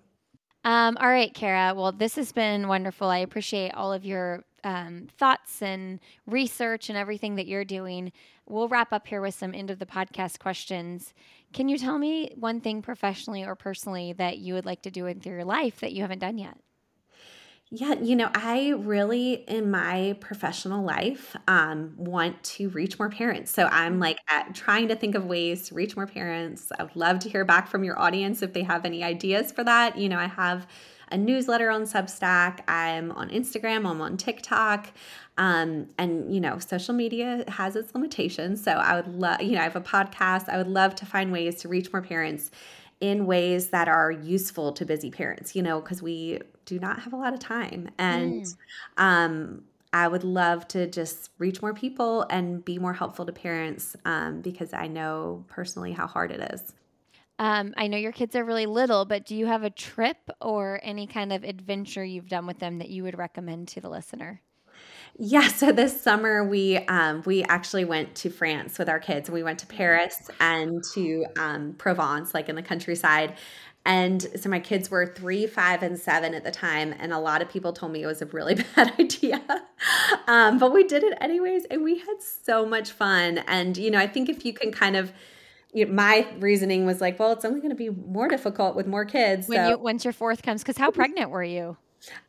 Um, 0.65 0.97
all 0.99 1.07
right, 1.07 1.33
Cara. 1.33 1.73
Well, 1.73 1.93
this 1.93 2.15
has 2.15 2.33
been 2.33 2.67
wonderful. 2.67 3.07
I 3.07 3.19
appreciate 3.19 3.73
all 3.73 3.93
of 3.93 4.03
your 4.03 4.43
um, 4.65 5.07
thoughts 5.17 5.61
and 5.61 6.01
research 6.25 6.89
and 6.89 6.97
everything 6.97 7.35
that 7.35 7.47
you're 7.47 7.63
doing. 7.63 8.11
We'll 8.47 8.67
wrap 8.67 8.91
up 8.91 9.07
here 9.07 9.21
with 9.21 9.33
some 9.33 9.53
end 9.53 9.69
of 9.69 9.79
the 9.79 9.85
podcast 9.85 10.39
questions. 10.39 11.13
Can 11.53 11.69
you 11.69 11.77
tell 11.77 11.97
me 11.97 12.33
one 12.35 12.59
thing 12.59 12.81
professionally 12.81 13.45
or 13.45 13.55
personally 13.55 14.11
that 14.13 14.39
you 14.39 14.55
would 14.55 14.65
like 14.65 14.81
to 14.81 14.91
do 14.91 15.05
in 15.05 15.21
your 15.23 15.45
life 15.45 15.79
that 15.79 15.93
you 15.93 16.01
haven't 16.01 16.19
done 16.19 16.37
yet? 16.37 16.57
Yeah, 17.69 17.95
you 17.95 18.15
know, 18.15 18.29
I 18.33 18.69
really 18.69 19.33
in 19.33 19.69
my 19.69 20.15
professional 20.21 20.85
life 20.85 21.35
um, 21.49 21.93
want 21.97 22.41
to 22.43 22.69
reach 22.69 22.97
more 22.97 23.09
parents. 23.09 23.51
So 23.51 23.65
I'm 23.65 23.93
mm-hmm. 23.93 24.01
like 24.03 24.19
at, 24.29 24.55
trying 24.55 24.87
to 24.87 24.95
think 24.95 25.15
of 25.15 25.25
ways 25.25 25.67
to 25.67 25.75
reach 25.75 25.97
more 25.97 26.07
parents. 26.07 26.71
I 26.79 26.83
would 26.83 26.95
love 26.95 27.19
to 27.19 27.29
hear 27.29 27.43
back 27.43 27.67
from 27.67 27.83
your 27.83 27.99
audience 27.99 28.41
if 28.41 28.53
they 28.53 28.63
have 28.63 28.85
any 28.85 29.03
ideas 29.03 29.51
for 29.51 29.65
that. 29.65 29.97
You 29.97 30.07
know, 30.07 30.17
I 30.17 30.27
have 30.27 30.65
a 31.11 31.17
newsletter 31.17 31.69
on 31.69 31.83
Substack. 31.83 32.61
I'm 32.69 33.11
on 33.11 33.29
Instagram. 33.31 33.85
I'm 33.85 33.99
on 33.99 34.15
TikTok. 34.15 34.87
Um, 35.37 35.87
and 35.97 36.33
you 36.33 36.39
know, 36.39 36.59
social 36.59 36.93
media 36.93 37.43
has 37.49 37.75
its 37.75 37.93
limitations. 37.93 38.63
So 38.63 38.71
I 38.71 38.95
would 38.95 39.09
love, 39.09 39.41
you 39.41 39.53
know, 39.53 39.59
I 39.59 39.63
have 39.63 39.75
a 39.75 39.81
podcast. 39.81 40.47
I 40.47 40.57
would 40.57 40.67
love 40.67 40.95
to 40.95 41.05
find 41.05 41.33
ways 41.33 41.55
to 41.63 41.67
reach 41.67 41.91
more 41.91 42.01
parents 42.01 42.49
in 43.01 43.25
ways 43.25 43.69
that 43.71 43.89
are 43.89 44.09
useful 44.09 44.71
to 44.71 44.85
busy 44.85 45.11
parents, 45.11 45.53
you 45.53 45.61
know, 45.61 45.81
because 45.81 46.01
we 46.01 46.39
do 46.67 46.77
not 46.79 46.99
have 46.99 47.13
a 47.13 47.15
lot 47.15 47.33
of 47.33 47.39
time. 47.39 47.89
And 47.97 48.43
mm. 48.43 48.55
um, 48.97 49.63
I 49.91 50.07
would 50.07 50.23
love 50.23 50.67
to 50.69 50.85
just 50.85 51.31
reach 51.39 51.61
more 51.61 51.73
people 51.73 52.27
and 52.29 52.63
be 52.63 52.77
more 52.77 52.93
helpful 52.93 53.25
to 53.25 53.31
parents 53.31 53.95
um, 54.05 54.41
because 54.41 54.73
I 54.73 54.85
know 54.87 55.45
personally 55.47 55.93
how 55.93 56.05
hard 56.05 56.31
it 56.31 56.51
is. 56.53 56.73
Um, 57.39 57.73
I 57.77 57.87
know 57.87 57.97
your 57.97 58.11
kids 58.11 58.35
are 58.35 58.43
really 58.43 58.65
little, 58.65 59.05
but 59.05 59.25
do 59.25 59.35
you 59.35 59.45
have 59.45 59.63
a 59.63 59.69
trip 59.69 60.17
or 60.41 60.79
any 60.83 61.07
kind 61.07 61.31
of 61.31 61.43
adventure 61.43 62.03
you've 62.03 62.29
done 62.29 62.47
with 62.47 62.59
them 62.59 62.79
that 62.79 62.89
you 62.89 63.03
would 63.03 63.17
recommend 63.17 63.69
to 63.69 63.81
the 63.81 63.89
listener? 63.89 64.41
Yeah, 65.19 65.47
so 65.47 65.71
this 65.71 65.99
summer 65.99 66.43
we 66.43 66.77
um, 66.77 67.23
we 67.25 67.43
actually 67.43 67.85
went 67.85 68.13
to 68.15 68.29
France 68.29 68.77
with 68.77 68.89
our 68.89 68.99
kids. 68.99 69.29
We 69.29 69.41
went 69.41 69.59
to 69.59 69.67
Paris 69.67 70.29
and 70.39 70.83
to 70.93 71.25
um, 71.37 71.73
Provence, 71.77 72.33
like 72.33 72.49
in 72.49 72.55
the 72.55 72.61
countryside. 72.61 73.35
And 73.87 74.27
so 74.35 74.49
my 74.49 74.59
kids 74.59 74.91
were 74.91 75.05
three, 75.05 75.47
five, 75.47 75.81
and 75.81 75.97
seven 75.97 76.33
at 76.33 76.43
the 76.43 76.51
time, 76.51 76.93
and 76.99 77.13
a 77.13 77.19
lot 77.19 77.41
of 77.41 77.47
people 77.47 77.71
told 77.71 77.93
me 77.93 78.03
it 78.03 78.05
was 78.05 78.21
a 78.21 78.25
really 78.25 78.55
bad 78.75 78.93
idea. 78.99 79.41
um, 80.27 80.59
but 80.59 80.73
we 80.73 80.83
did 80.83 81.03
it 81.03 81.17
anyways, 81.21 81.63
and 81.71 81.85
we 81.85 81.97
had 81.99 82.21
so 82.21 82.65
much 82.65 82.91
fun. 82.91 83.37
And 83.47 83.77
you 83.77 83.89
know, 83.89 83.97
I 83.97 84.05
think 84.05 84.27
if 84.27 84.45
you 84.45 84.51
can 84.51 84.73
kind 84.73 84.97
of 84.97 85.13
you 85.73 85.85
know, 85.85 85.93
my 85.93 86.27
reasoning 86.39 86.85
was 86.85 86.99
like, 86.99 87.17
well, 87.17 87.31
it's 87.31 87.45
only 87.45 87.61
going 87.61 87.69
to 87.69 87.75
be 87.75 87.89
more 87.89 88.27
difficult 88.27 88.75
with 88.75 88.87
more 88.87 89.05
kids. 89.05 89.47
When 89.47 89.57
so. 89.57 89.69
you 89.69 89.77
once 89.77 90.03
your 90.03 90.13
fourth 90.13 90.43
comes, 90.43 90.63
because 90.63 90.77
how 90.77 90.91
pregnant 90.91 91.29
were 91.29 91.43
you? 91.43 91.77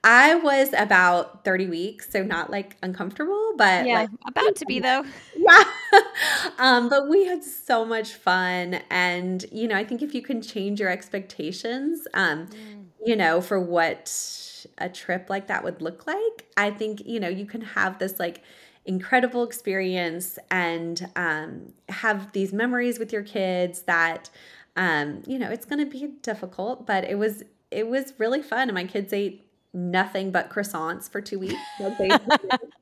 I 0.04 0.36
was 0.36 0.72
about 0.76 1.44
30 1.44 1.68
weeks, 1.68 2.10
so 2.10 2.22
not 2.22 2.50
like 2.50 2.76
uncomfortable, 2.82 3.54
but 3.56 3.86
yeah, 3.86 4.00
like, 4.00 4.10
about 4.26 4.56
to 4.56 4.66
be 4.66 4.80
though. 4.80 5.04
Yeah. 5.36 5.64
um, 6.58 6.88
but 6.88 7.08
we 7.08 7.26
had 7.26 7.44
so 7.44 7.84
much 7.84 8.14
fun. 8.14 8.80
And, 8.90 9.44
you 9.52 9.68
know, 9.68 9.76
I 9.76 9.84
think 9.84 10.02
if 10.02 10.14
you 10.14 10.22
can 10.22 10.42
change 10.42 10.80
your 10.80 10.90
expectations, 10.90 12.06
um, 12.14 12.46
mm. 12.46 12.84
you 13.04 13.16
know, 13.16 13.40
for 13.40 13.60
what 13.60 14.66
a 14.78 14.88
trip 14.88 15.30
like 15.30 15.46
that 15.48 15.64
would 15.64 15.80
look 15.82 16.06
like, 16.06 16.46
I 16.56 16.70
think, 16.70 17.06
you 17.06 17.20
know, 17.20 17.28
you 17.28 17.46
can 17.46 17.60
have 17.60 17.98
this 17.98 18.18
like 18.18 18.42
incredible 18.88 19.44
experience 19.44 20.38
and 20.50 21.10
um, 21.14 21.72
have 21.90 22.32
these 22.32 22.52
memories 22.52 22.98
with 22.98 23.12
your 23.12 23.22
kids 23.22 23.82
that 23.82 24.30
um, 24.76 25.22
you 25.26 25.38
know 25.38 25.50
it's 25.50 25.66
going 25.66 25.78
to 25.78 25.90
be 25.90 26.14
difficult 26.22 26.86
but 26.86 27.04
it 27.04 27.16
was 27.18 27.42
it 27.70 27.86
was 27.86 28.14
really 28.16 28.40
fun 28.40 28.68
and 28.68 28.74
my 28.74 28.84
kids 28.84 29.12
ate 29.12 29.47
nothing 29.74 30.30
but 30.30 30.50
croissants 30.50 31.10
for 31.10 31.20
two 31.20 31.38
weeks 31.38 31.54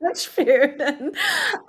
much 0.01 0.27
food 0.27 0.79
and 0.79 1.15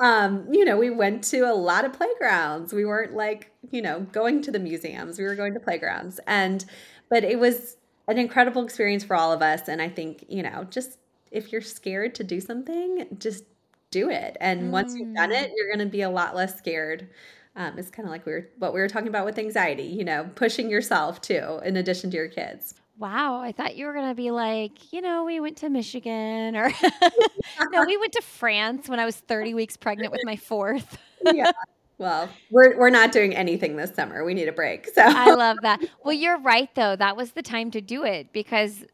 um, 0.01 0.47
you 0.53 0.65
know 0.65 0.77
we 0.77 0.91
went 0.91 1.25
to 1.25 1.41
a 1.41 1.53
lot 1.53 1.85
of 1.85 1.93
playgrounds 1.93 2.73
we 2.73 2.85
weren't 2.85 3.15
like 3.15 3.51
you 3.71 3.83
know 3.83 4.01
going 4.13 4.41
to 4.41 4.51
the 4.51 4.59
museums 4.59 5.19
we 5.19 5.25
were 5.25 5.35
going 5.35 5.53
to 5.53 5.61
playgrounds 5.61 6.21
and 6.27 6.65
but 7.11 7.25
it 7.25 7.39
was 7.39 7.77
an 8.07 8.17
incredible 8.17 8.63
experience 8.63 9.03
for 9.03 9.17
all 9.17 9.33
of 9.33 9.43
us 9.43 9.69
and 9.69 9.83
i 9.83 9.89
think 9.89 10.25
you 10.29 10.43
know 10.43 10.65
just 10.71 10.99
if 11.31 11.53
you're 11.53 11.61
scared 11.61 12.15
to 12.15 12.25
do 12.25 12.41
something 12.41 13.07
just 13.19 13.45
do 13.91 14.11
it. 14.11 14.37
And 14.41 14.73
once 14.73 14.95
you've 14.95 15.15
done 15.15 15.33
it, 15.33 15.51
mm. 15.51 15.53
you're 15.57 15.69
going 15.69 15.87
to 15.87 15.91
be 15.91 16.03
a 16.03 16.11
lot 16.11 16.35
less 16.35 16.57
scared. 16.57 17.09
Um, 17.57 17.79
it's 17.79 17.91
kind 17.91 18.07
of 18.07 18.13
like 18.13 18.25
we 18.25 18.33
were 18.33 18.49
what 18.59 18.73
we 18.73 18.81
were 18.81 18.89
talking 18.89 19.09
about 19.09 19.25
with 19.25 19.39
anxiety, 19.39 19.85
you 19.85 20.05
know, 20.05 20.31
pushing 20.35 20.71
yourself 20.71 21.21
too, 21.21 21.61
in 21.65 21.77
addition 21.77 22.11
to 22.11 22.17
your 22.17 22.29
kids. 22.29 22.75
Wow, 22.99 23.41
I 23.41 23.53
thought 23.53 23.77
you 23.77 23.87
were 23.87 23.93
going 23.93 24.09
to 24.09 24.15
be 24.15 24.33
like, 24.33 24.93
you 24.93 25.01
know, 25.01 25.25
we 25.25 25.39
went 25.39 25.57
to 25.59 25.71
Michigan 25.71 26.57
or 26.57 26.73
no, 27.71 27.85
we 27.87 27.97
went 27.97 28.13
to 28.15 28.23
France 28.23 28.89
when 28.89 28.99
I 28.99 29.05
was 29.05 29.17
30 29.17 29.55
weeks 29.55 29.77
pregnant 29.77 30.11
with 30.11 30.23
my 30.25 30.37
fourth. 30.37 30.99
yeah. 31.33 31.53
Well, 31.99 32.29
we're 32.51 32.79
we're 32.79 32.91
not 32.91 33.11
doing 33.11 33.35
anything 33.35 33.77
this 33.77 33.93
summer. 33.95 34.25
We 34.25 34.33
need 34.33 34.47
a 34.47 34.53
break. 34.53 34.89
So 34.89 35.03
I 35.03 35.35
love 35.35 35.59
that. 35.63 35.81
Well, 36.05 36.13
you're 36.13 36.39
right 36.39 36.73
though. 36.77 36.95
That 36.95 37.17
was 37.17 37.33
the 37.33 37.43
time 37.43 37.73
to 37.73 37.81
do 37.81 38.05
it 38.05 38.33
because 38.33 38.85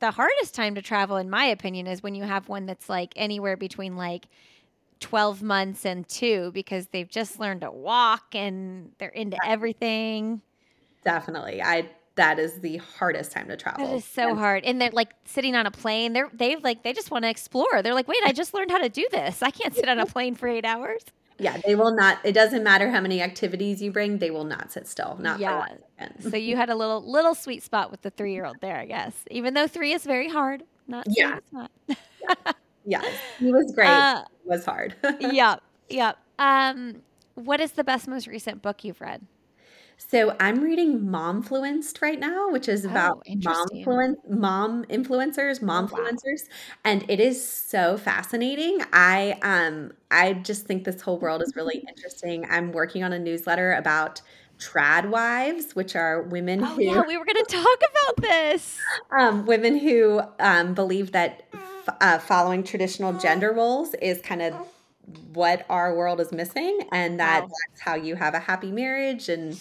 the 0.00 0.10
hardest 0.10 0.54
time 0.54 0.74
to 0.74 0.82
travel, 0.82 1.16
in 1.16 1.30
my 1.30 1.44
opinion, 1.44 1.86
is 1.86 2.02
when 2.02 2.14
you 2.14 2.24
have 2.24 2.48
one 2.48 2.66
that's 2.66 2.88
like 2.88 3.14
anywhere 3.16 3.56
between 3.56 3.96
like 3.96 4.28
12 5.00 5.42
months 5.42 5.86
and 5.86 6.06
two 6.06 6.50
because 6.52 6.88
they've 6.88 7.08
just 7.08 7.40
learned 7.40 7.62
to 7.62 7.70
walk 7.70 8.34
and 8.34 8.92
they're 8.98 9.08
into 9.08 9.38
everything. 9.44 10.42
Definitely. 11.02 11.62
I 11.62 11.88
that 12.20 12.38
is 12.38 12.60
the 12.60 12.76
hardest 12.76 13.32
time 13.32 13.48
to 13.48 13.56
travel. 13.56 13.86
That 13.86 13.94
is 13.94 14.04
so 14.04 14.34
hard. 14.34 14.62
And 14.64 14.78
they're 14.78 14.90
like 14.90 15.14
sitting 15.24 15.56
on 15.56 15.64
a 15.64 15.70
plane. 15.70 16.12
They're 16.12 16.28
they've 16.34 16.62
like 16.62 16.82
they 16.82 16.92
just 16.92 17.10
want 17.10 17.24
to 17.24 17.30
explore. 17.30 17.80
They're 17.82 17.94
like, 17.94 18.08
wait, 18.08 18.22
I 18.26 18.32
just 18.32 18.52
learned 18.52 18.70
how 18.70 18.76
to 18.76 18.90
do 18.90 19.06
this. 19.10 19.42
I 19.42 19.50
can't 19.50 19.74
sit 19.74 19.88
on 19.88 19.98
a 19.98 20.04
plane 20.14 20.34
for 20.34 20.46
eight 20.46 20.66
hours. 20.66 21.02
Yeah, 21.38 21.56
they 21.64 21.74
will 21.74 21.96
not. 21.96 22.18
It 22.22 22.32
doesn't 22.32 22.62
matter 22.62 22.90
how 22.90 23.00
many 23.00 23.22
activities 23.22 23.80
you 23.80 23.90
bring; 23.90 24.18
they 24.18 24.30
will 24.30 24.44
not 24.44 24.70
sit 24.70 24.86
still. 24.86 25.16
Not 25.18 25.40
yeah. 25.40 25.66
so 26.20 26.36
you 26.36 26.56
had 26.56 26.68
a 26.68 26.74
little 26.74 27.02
little 27.02 27.34
sweet 27.34 27.62
spot 27.62 27.90
with 27.90 28.02
the 28.02 28.10
three 28.10 28.34
year 28.34 28.44
old 28.44 28.58
there, 28.60 28.76
I 28.76 28.84
guess. 28.84 29.14
Even 29.30 29.54
though 29.54 29.66
three 29.66 29.94
is 29.94 30.04
very 30.04 30.28
hard, 30.28 30.62
not 30.86 31.06
yeah, 31.08 31.38
not. 31.50 31.70
yeah. 31.88 32.52
yeah, 32.84 33.02
he 33.38 33.50
was 33.50 33.72
great. 33.74 33.88
Uh, 33.88 34.24
it 34.44 34.48
was 34.48 34.66
hard. 34.66 34.94
yep, 35.20 35.62
yep. 35.88 36.18
Um, 36.38 36.96
what 37.34 37.62
is 37.62 37.72
the 37.72 37.84
best, 37.84 38.06
most 38.06 38.26
recent 38.26 38.60
book 38.60 38.84
you've 38.84 39.00
read? 39.00 39.22
So 40.08 40.34
I'm 40.40 40.60
reading 40.62 41.00
Momfluenced 41.00 42.00
right 42.00 42.18
now, 42.18 42.50
which 42.50 42.68
is 42.68 42.84
about 42.86 43.22
oh, 43.28 43.68
mom, 43.84 44.16
mom 44.28 44.84
influencers, 44.86 45.60
momfluencers, 45.60 46.42
oh, 46.42 46.48
wow. 46.48 46.80
and 46.84 47.04
it 47.08 47.20
is 47.20 47.46
so 47.46 47.98
fascinating. 47.98 48.80
I 48.92 49.38
um 49.42 49.92
I 50.10 50.32
just 50.32 50.66
think 50.66 50.84
this 50.84 51.02
whole 51.02 51.18
world 51.18 51.42
is 51.42 51.54
really 51.54 51.84
interesting. 51.86 52.46
I'm 52.50 52.72
working 52.72 53.04
on 53.04 53.12
a 53.12 53.18
newsletter 53.18 53.74
about 53.74 54.22
trad 54.58 55.10
wives, 55.10 55.76
which 55.76 55.94
are 55.94 56.22
women 56.22 56.64
oh, 56.64 56.66
who 56.66 56.82
yeah, 56.82 57.02
we 57.06 57.16
were 57.16 57.24
going 57.24 57.44
to 57.44 57.56
talk 57.56 57.78
about 57.90 58.22
this. 58.22 58.78
Um, 59.12 59.44
women 59.44 59.76
who 59.76 60.20
um, 60.38 60.74
believe 60.74 61.12
that 61.12 61.42
f- 61.52 61.96
uh, 62.00 62.18
following 62.18 62.62
traditional 62.62 63.12
gender 63.12 63.52
roles 63.52 63.94
is 63.94 64.20
kind 64.20 64.40
of 64.40 64.54
what 65.32 65.66
our 65.68 65.94
world 65.94 66.20
is 66.20 66.30
missing, 66.32 66.80
and 66.92 67.18
that 67.18 67.42
wow. 67.42 67.48
that's 67.48 67.80
how 67.80 67.94
you 67.96 68.14
have 68.14 68.34
a 68.34 68.38
happy 68.38 68.70
marriage 68.70 69.28
and 69.28 69.60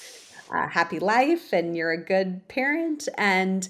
a 0.51 0.69
happy 0.69 0.99
life 0.99 1.53
and 1.53 1.75
you're 1.75 1.91
a 1.91 2.03
good 2.03 2.47
parent. 2.47 3.07
And 3.17 3.67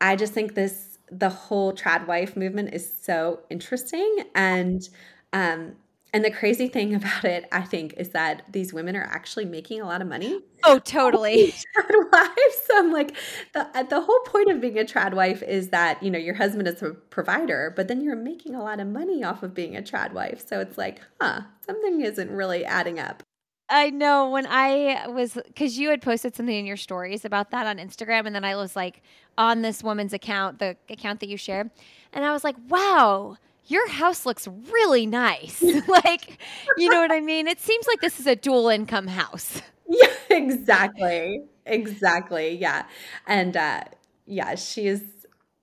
I 0.00 0.16
just 0.16 0.32
think 0.32 0.54
this, 0.54 0.98
the 1.10 1.30
whole 1.30 1.72
trad 1.72 2.06
wife 2.06 2.36
movement 2.36 2.74
is 2.74 2.90
so 3.02 3.40
interesting. 3.50 4.24
And, 4.34 4.88
um, 5.32 5.76
and 6.12 6.24
the 6.24 6.30
crazy 6.30 6.68
thing 6.68 6.94
about 6.94 7.24
it, 7.24 7.46
I 7.52 7.62
think, 7.62 7.94
is 7.96 8.10
that 8.10 8.42
these 8.50 8.72
women 8.72 8.96
are 8.96 9.04
actually 9.04 9.44
making 9.44 9.80
a 9.80 9.86
lot 9.86 10.00
of 10.00 10.08
money. 10.08 10.40
Oh, 10.64 10.78
totally. 10.78 11.52
Trad 11.76 12.12
wives. 12.12 12.58
So 12.66 12.78
I'm 12.78 12.92
like, 12.92 13.14
the 13.54 13.86
the 13.88 14.00
whole 14.00 14.20
point 14.20 14.50
of 14.50 14.60
being 14.60 14.78
a 14.78 14.84
trad 14.84 15.14
wife 15.14 15.42
is 15.42 15.68
that 15.68 16.02
you 16.02 16.10
know 16.10 16.18
your 16.18 16.34
husband 16.34 16.66
is 16.66 16.82
a 16.82 16.90
provider, 16.90 17.72
but 17.76 17.88
then 17.88 18.00
you're 18.00 18.16
making 18.16 18.54
a 18.54 18.62
lot 18.62 18.80
of 18.80 18.88
money 18.88 19.22
off 19.22 19.42
of 19.42 19.54
being 19.54 19.76
a 19.76 19.82
trad 19.82 20.12
wife. 20.12 20.44
So 20.46 20.60
it's 20.60 20.76
like, 20.76 21.00
huh, 21.20 21.42
something 21.64 22.00
isn't 22.00 22.30
really 22.30 22.64
adding 22.64 22.98
up. 22.98 23.22
I 23.70 23.90
know 23.90 24.30
when 24.30 24.46
I 24.46 25.06
was 25.08 25.34
because 25.46 25.78
you 25.78 25.90
had 25.90 26.00
posted 26.00 26.34
something 26.34 26.54
in 26.54 26.64
your 26.66 26.76
stories 26.78 27.24
about 27.24 27.50
that 27.50 27.66
on 27.66 27.76
Instagram, 27.78 28.26
and 28.26 28.34
then 28.34 28.44
I 28.44 28.56
was 28.56 28.74
like 28.74 29.02
on 29.36 29.62
this 29.62 29.82
woman's 29.82 30.12
account, 30.14 30.58
the 30.58 30.76
account 30.88 31.20
that 31.20 31.28
you 31.28 31.36
share, 31.36 31.70
and 32.12 32.24
I 32.24 32.32
was 32.32 32.44
like, 32.44 32.56
wow, 32.68 33.36
your 33.66 33.86
house 33.88 34.24
looks 34.24 34.48
really 34.72 35.04
nice. 35.06 35.62
like, 35.88 36.38
you 36.76 36.88
know 36.88 37.00
what 37.00 37.12
I 37.12 37.20
mean? 37.20 37.46
It 37.46 37.60
seems 37.60 37.86
like 37.86 38.00
this 38.00 38.18
is 38.20 38.26
a 38.26 38.36
dual 38.36 38.68
income 38.68 39.06
house. 39.08 39.62
Yeah, 39.90 40.08
exactly. 40.28 41.44
Exactly. 41.64 42.54
Yeah. 42.56 42.84
And 43.26 43.56
uh 43.56 43.84
yeah, 44.26 44.54
she 44.54 44.86
is 44.86 45.02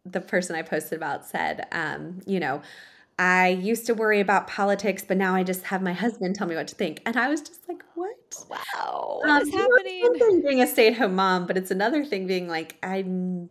the 0.04 0.20
person 0.20 0.56
I 0.56 0.64
posted 0.64 0.98
about 0.98 1.26
said, 1.26 1.68
um, 1.72 2.22
you 2.26 2.40
know, 2.40 2.62
I 3.18 3.48
used 3.48 3.86
to 3.86 3.94
worry 3.94 4.20
about 4.20 4.48
politics, 4.48 5.04
but 5.08 5.16
now 5.16 5.36
I 5.36 5.44
just 5.44 5.64
have 5.66 5.82
my 5.82 5.94
husband 5.94 6.36
tell 6.36 6.48
me 6.48 6.56
what 6.56 6.68
to 6.68 6.76
think. 6.76 7.02
And 7.06 7.16
I 7.16 7.30
was 7.30 7.42
just 7.42 7.68
like, 7.68 7.84
what? 7.94 8.16
Wow. 8.50 9.20
What 9.22 9.30
um, 9.30 9.42
is 9.42 9.54
happening? 9.54 9.70
It's 9.86 10.10
one 10.10 10.20
thing 10.20 10.42
being 10.42 10.62
a 10.62 10.68
stay 10.68 10.88
at 10.88 10.96
home 10.96 11.16
mom, 11.16 11.48
but 11.48 11.58
it's 11.58 11.72
another 11.72 12.04
thing 12.04 12.28
being 12.28 12.50
like, 12.50 12.76
I 12.84 13.04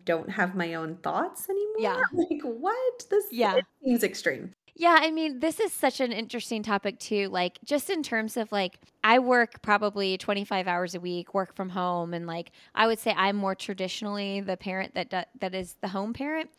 don't 0.05 0.31
have 0.31 0.55
my 0.55 0.75
own 0.75 0.97
thoughts 0.97 1.49
anymore. 1.49 1.75
Yeah. 1.79 2.01
Like, 2.13 2.43
what? 2.43 3.07
This 3.11 3.27
yeah. 3.31 3.61
seems 3.83 4.03
extreme. 4.03 4.55
Yeah, 4.77 4.99
I 5.01 5.11
mean, 5.11 5.39
this 5.39 5.61
is 5.61 5.73
such 5.73 6.01
an 6.01 6.11
interesting 6.11 6.63
topic 6.63 6.99
too. 6.99 7.29
Like, 7.29 7.59
just 7.65 7.91
in 7.91 8.03
terms 8.03 8.37
of 8.37 8.51
like, 8.51 8.79
I 9.05 9.19
work 9.21 9.63
probably 9.63 10.19
25 10.19 10.67
hours 10.67 10.95
a 10.95 11.01
week, 11.01 11.33
work 11.33 11.55
from 11.55 11.69
home, 11.71 12.13
and 12.13 12.27
like, 12.27 12.51
I 12.75 12.87
would 12.87 12.99
say 12.99 13.15
I'm 13.17 13.37
more 13.37 13.55
traditionally 13.55 14.41
the 14.41 14.57
parent 14.57 14.95
that 14.95 15.11
do, 15.11 15.23
that 15.41 15.55
is 15.55 15.77
the 15.81 15.89
home 15.89 16.13
parent. 16.13 16.51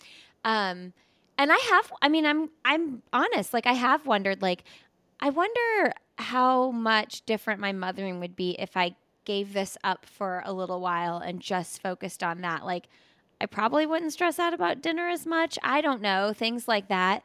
Um, 0.46 0.94
and 1.38 1.52
I 1.52 1.58
have 1.58 1.92
I 2.02 2.10
mean 2.10 2.26
I'm 2.26 2.50
I'm 2.64 3.02
honest 3.14 3.54
like 3.54 3.68
I 3.68 3.74
have 3.74 4.06
wondered 4.08 4.42
like 4.42 4.64
I 5.20 5.30
wonder 5.30 5.94
how 6.18 6.72
much 6.72 7.26
different 7.26 7.60
my 7.60 7.72
mothering 7.72 8.20
would 8.20 8.36
be 8.36 8.52
if 8.60 8.76
I 8.78 8.96
gave 9.26 9.54
this 9.54 9.78
up 9.84 10.06
for 10.06 10.44
a 10.46 10.54
little 10.54 10.80
while 10.80 11.18
and 11.18 11.42
just 11.42 11.82
focused 11.82 12.24
on 12.24 12.42
that. 12.42 12.66
Like 12.66 12.88
I 13.42 13.48
probably 13.48 13.86
wouldn't 13.86 14.14
stress 14.14 14.40
out 14.40 14.54
about 14.54 14.82
dinner 14.82 15.10
as 15.10 15.26
much. 15.26 15.58
I 15.64 15.82
don't 15.82 16.02
know 16.02 16.34
things 16.34 16.68
like 16.68 16.88
that. 16.90 17.24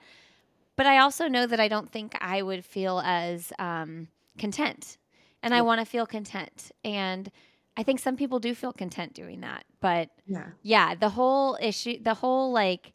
But 0.76 0.86
I 0.86 0.98
also 0.98 1.28
know 1.28 1.46
that 1.46 1.60
I 1.60 1.68
don't 1.68 1.92
think 1.92 2.16
I 2.20 2.40
would 2.40 2.64
feel 2.64 3.00
as 3.04 3.52
um, 3.58 4.08
content. 4.38 4.96
And 5.42 5.54
I 5.54 5.62
want 5.62 5.80
to 5.80 5.86
feel 5.86 6.06
content. 6.06 6.70
And 6.84 7.30
I 7.76 7.82
think 7.82 7.98
some 7.98 8.16
people 8.16 8.38
do 8.38 8.54
feel 8.54 8.72
content 8.72 9.12
doing 9.12 9.40
that. 9.40 9.64
But 9.80 10.08
yeah. 10.26 10.48
yeah 10.62 10.94
the 10.94 11.10
whole 11.10 11.58
issue 11.60 12.02
the 12.02 12.14
whole 12.14 12.52
like 12.52 12.92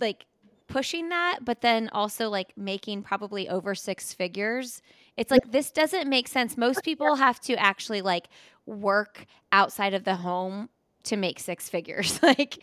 like 0.00 0.26
pushing 0.68 1.08
that, 1.10 1.40
but 1.44 1.60
then 1.60 1.88
also 1.92 2.28
like 2.28 2.52
making 2.56 3.02
probably 3.02 3.48
over 3.48 3.74
six 3.74 4.12
figures. 4.12 4.82
It's 5.16 5.30
like 5.30 5.50
this 5.52 5.70
doesn't 5.70 6.08
make 6.08 6.28
sense. 6.28 6.56
Most 6.56 6.82
people 6.82 7.16
have 7.16 7.40
to 7.42 7.54
actually 7.54 8.02
like 8.02 8.28
work 8.66 9.26
outside 9.52 9.94
of 9.94 10.04
the 10.04 10.16
home 10.16 10.68
to 11.04 11.16
make 11.16 11.38
six 11.38 11.68
figures. 11.68 12.20
like, 12.22 12.58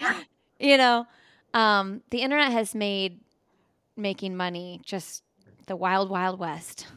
you 0.60 0.78
know, 0.78 1.06
um, 1.54 2.02
the 2.10 2.22
internet 2.22 2.52
has 2.52 2.76
made 2.76 3.22
making 3.96 4.36
money 4.36 4.82
just 4.84 5.24
the 5.68 5.76
wild, 5.76 6.10
wild 6.10 6.40
west. 6.40 6.88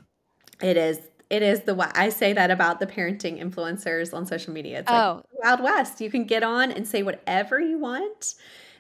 It 0.63 0.77
is. 0.77 0.99
It 1.29 1.43
is 1.43 1.63
the 1.63 1.91
I 1.97 2.11
say 2.11 2.33
that 2.35 2.53
about 2.53 2.79
the 2.79 2.87
parenting 2.87 3.43
influencers 3.43 4.15
on 4.15 4.27
social 4.27 4.53
media. 4.53 4.79
It's 4.81 4.89
like 4.89 5.03
oh. 5.03 5.23
Wild 5.43 5.61
West. 5.61 6.01
You 6.01 6.09
can 6.09 6.25
get 6.25 6.45
on 6.45 6.71
and 6.71 6.87
say 6.87 7.03
whatever 7.03 7.59
you 7.59 7.81
want 7.81 8.37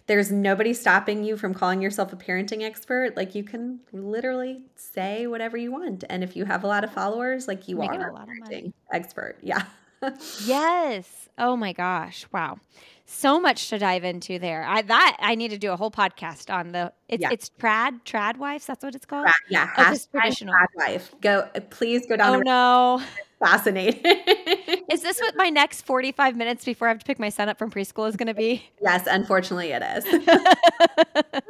there's 0.07 0.31
nobody 0.31 0.73
stopping 0.73 1.25
you 1.25 1.37
from 1.37 1.53
calling 1.53 1.83
yourself 1.83 2.13
a 2.13 2.17
parenting 2.17 2.63
expert. 2.63 3.17
Like 3.17 3.35
you 3.35 3.43
can 3.43 3.81
literally 3.93 4.63
say 4.77 5.27
whatever 5.27 5.57
you 5.57 5.73
want. 5.73 6.05
And 6.09 6.23
if 6.23 6.37
you 6.37 6.45
have 6.45 6.65
a 6.65 6.67
lot 6.67 6.85
of 6.85 6.93
followers, 6.93 7.49
like 7.49 7.69
you 7.69 7.77
Making 7.77 8.03
are 8.03 8.11
a, 8.11 8.15
lot 8.15 8.29
of 8.29 8.39
money. 8.39 8.73
expert. 8.93 9.39
Yeah. 9.43 9.65
yes. 10.45 11.29
Oh 11.39 11.57
my 11.57 11.73
gosh. 11.73 12.27
Wow. 12.33 12.59
So 13.05 13.41
much 13.41 13.69
to 13.71 13.79
dive 13.79 14.05
into 14.05 14.39
there. 14.39 14.65
I 14.65 14.83
that 14.83 15.17
I 15.21 15.37
need 15.37 15.51
to 15.51 15.59
do 15.59 15.71
a 15.73 15.77
whole 15.77 15.91
podcast 15.93 16.53
on 16.53 16.73
the 16.73 16.93
it's 17.09 17.23
yeah. 17.23 17.31
it's 17.31 17.51
trad 17.51 18.03
trad 18.05 18.37
wives. 18.37 18.67
That's 18.67 18.83
what 18.83 18.95
it's 18.95 19.07
called. 19.07 19.27
Trad, 19.27 19.33
yeah, 19.49 19.71
oh, 19.79 19.97
traditional 20.11 20.55
trad 20.55 20.67
wife. 20.75 21.15
Go 21.21 21.49
uh, 21.55 21.61
please 21.71 22.05
go 22.09 22.17
down. 22.17 22.37
Oh 22.37 22.41
no, 22.41 23.03
fascinating. 23.39 24.01
is 24.91 25.03
this 25.03 25.21
what 25.21 25.37
my 25.37 25.51
next 25.51 25.83
45 25.83 26.37
minutes 26.37 26.65
before 26.65 26.89
I 26.89 26.91
have 26.91 26.99
to 27.01 27.05
pick 27.05 27.19
my 27.19 27.29
son 27.29 27.49
up 27.49 27.59
from 27.59 27.71
preschool 27.71 28.09
is 28.09 28.17
going 28.17 28.29
to 28.29 28.35
be? 28.35 28.69
Yes, 28.83 29.07
unfortunately 29.09 29.73
it 29.73 29.83
is. 29.83 30.05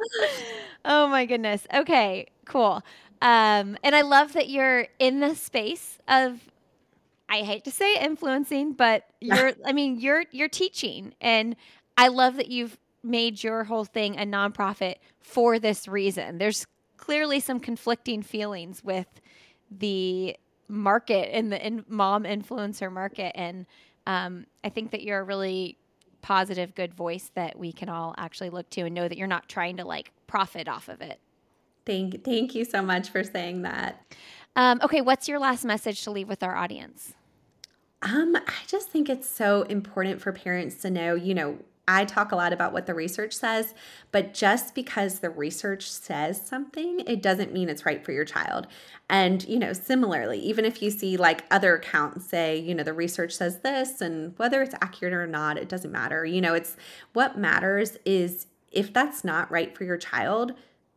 oh 0.85 1.07
my 1.07 1.25
goodness. 1.25 1.65
Okay, 1.73 2.27
cool. 2.45 2.83
Um, 3.21 3.77
and 3.83 3.95
I 3.95 4.01
love 4.01 4.33
that 4.33 4.49
you're 4.49 4.87
in 4.99 5.19
the 5.19 5.35
space 5.35 5.99
of 6.07 6.39
I 7.29 7.39
hate 7.39 7.65
to 7.65 7.71
say 7.71 7.97
influencing, 7.99 8.73
but 8.73 9.03
you're 9.21 9.53
I 9.65 9.73
mean, 9.73 9.99
you're 9.99 10.25
you're 10.31 10.49
teaching 10.49 11.13
and 11.21 11.55
I 11.97 12.09
love 12.09 12.35
that 12.35 12.49
you've 12.49 12.77
made 13.03 13.43
your 13.43 13.63
whole 13.63 13.85
thing 13.85 14.17
a 14.17 14.23
nonprofit 14.23 14.95
for 15.19 15.59
this 15.59 15.87
reason. 15.87 16.37
There's 16.37 16.67
clearly 16.97 17.39
some 17.39 17.59
conflicting 17.59 18.21
feelings 18.21 18.83
with 18.83 19.07
the 19.71 20.35
market 20.67 21.29
and 21.33 21.51
the 21.51 21.65
in 21.65 21.85
mom 21.87 22.23
influencer 22.23 22.91
market 22.91 23.31
and 23.35 23.65
um, 24.07 24.45
I 24.63 24.69
think 24.69 24.91
that 24.91 25.03
you're 25.03 25.19
a 25.19 25.23
really 25.23 25.77
positive, 26.21 26.73
good 26.75 26.93
voice 26.93 27.29
that 27.35 27.59
we 27.59 27.71
can 27.71 27.89
all 27.89 28.15
actually 28.17 28.49
look 28.49 28.69
to 28.71 28.81
and 28.81 28.95
know 28.95 29.07
that 29.07 29.17
you're 29.17 29.27
not 29.27 29.47
trying 29.49 29.77
to 29.77 29.85
like 29.85 30.11
profit 30.27 30.67
off 30.67 30.87
of 30.87 31.01
it. 31.01 31.19
Thank, 31.85 32.23
thank 32.23 32.55
you 32.55 32.65
so 32.65 32.81
much 32.81 33.09
for 33.09 33.23
saying 33.23 33.61
that. 33.61 34.01
Um, 34.55 34.79
okay, 34.81 35.01
what's 35.01 35.27
your 35.27 35.39
last 35.39 35.65
message 35.65 36.03
to 36.03 36.11
leave 36.11 36.27
with 36.27 36.41
our 36.41 36.55
audience? 36.55 37.13
Um, 38.01 38.35
I 38.35 38.65
just 38.65 38.89
think 38.89 39.09
it's 39.09 39.27
so 39.27 39.63
important 39.63 40.21
for 40.21 40.31
parents 40.31 40.77
to 40.81 40.89
know, 40.89 41.15
you 41.15 41.33
know, 41.33 41.59
I 41.87 42.03
talk 42.05 42.31
a 42.31 42.35
lot 42.35 42.51
about 42.51 42.73
what 42.73 42.85
the 42.85 42.93
research 42.93 43.33
says, 43.33 43.73
but 44.11 44.33
just 44.33 44.75
because 44.75 45.19
the 45.19 45.29
research 45.29 45.89
says 45.89 46.45
something, 46.45 46.99
it 47.07 47.21
doesn't 47.21 47.53
mean 47.53 47.69
it's 47.69 47.85
right 47.85 48.03
for 48.03 48.11
your 48.11 48.25
child. 48.25 48.67
And, 49.09 49.47
you 49.47 49.57
know, 49.57 49.71
similarly, 49.71 50.39
even 50.39 50.65
if 50.65 50.81
you 50.81 50.91
see 50.91 51.15
like 51.15 51.45
other 51.49 51.75
accounts 51.75 52.25
say, 52.25 52.57
you 52.59 52.75
know, 52.75 52.83
the 52.83 52.93
research 52.93 53.33
says 53.33 53.59
this, 53.59 54.01
and 54.01 54.37
whether 54.37 54.61
it's 54.61 54.75
accurate 54.81 55.13
or 55.13 55.27
not, 55.27 55.57
it 55.57 55.69
doesn't 55.69 55.91
matter. 55.91 56.25
You 56.25 56.41
know, 56.41 56.53
it's 56.53 56.75
what 57.13 57.37
matters 57.37 57.97
is 58.03 58.47
if 58.71 58.91
that's 58.91 59.23
not 59.23 59.49
right 59.49 59.75
for 59.75 59.85
your 59.85 59.97
child, 59.97 60.53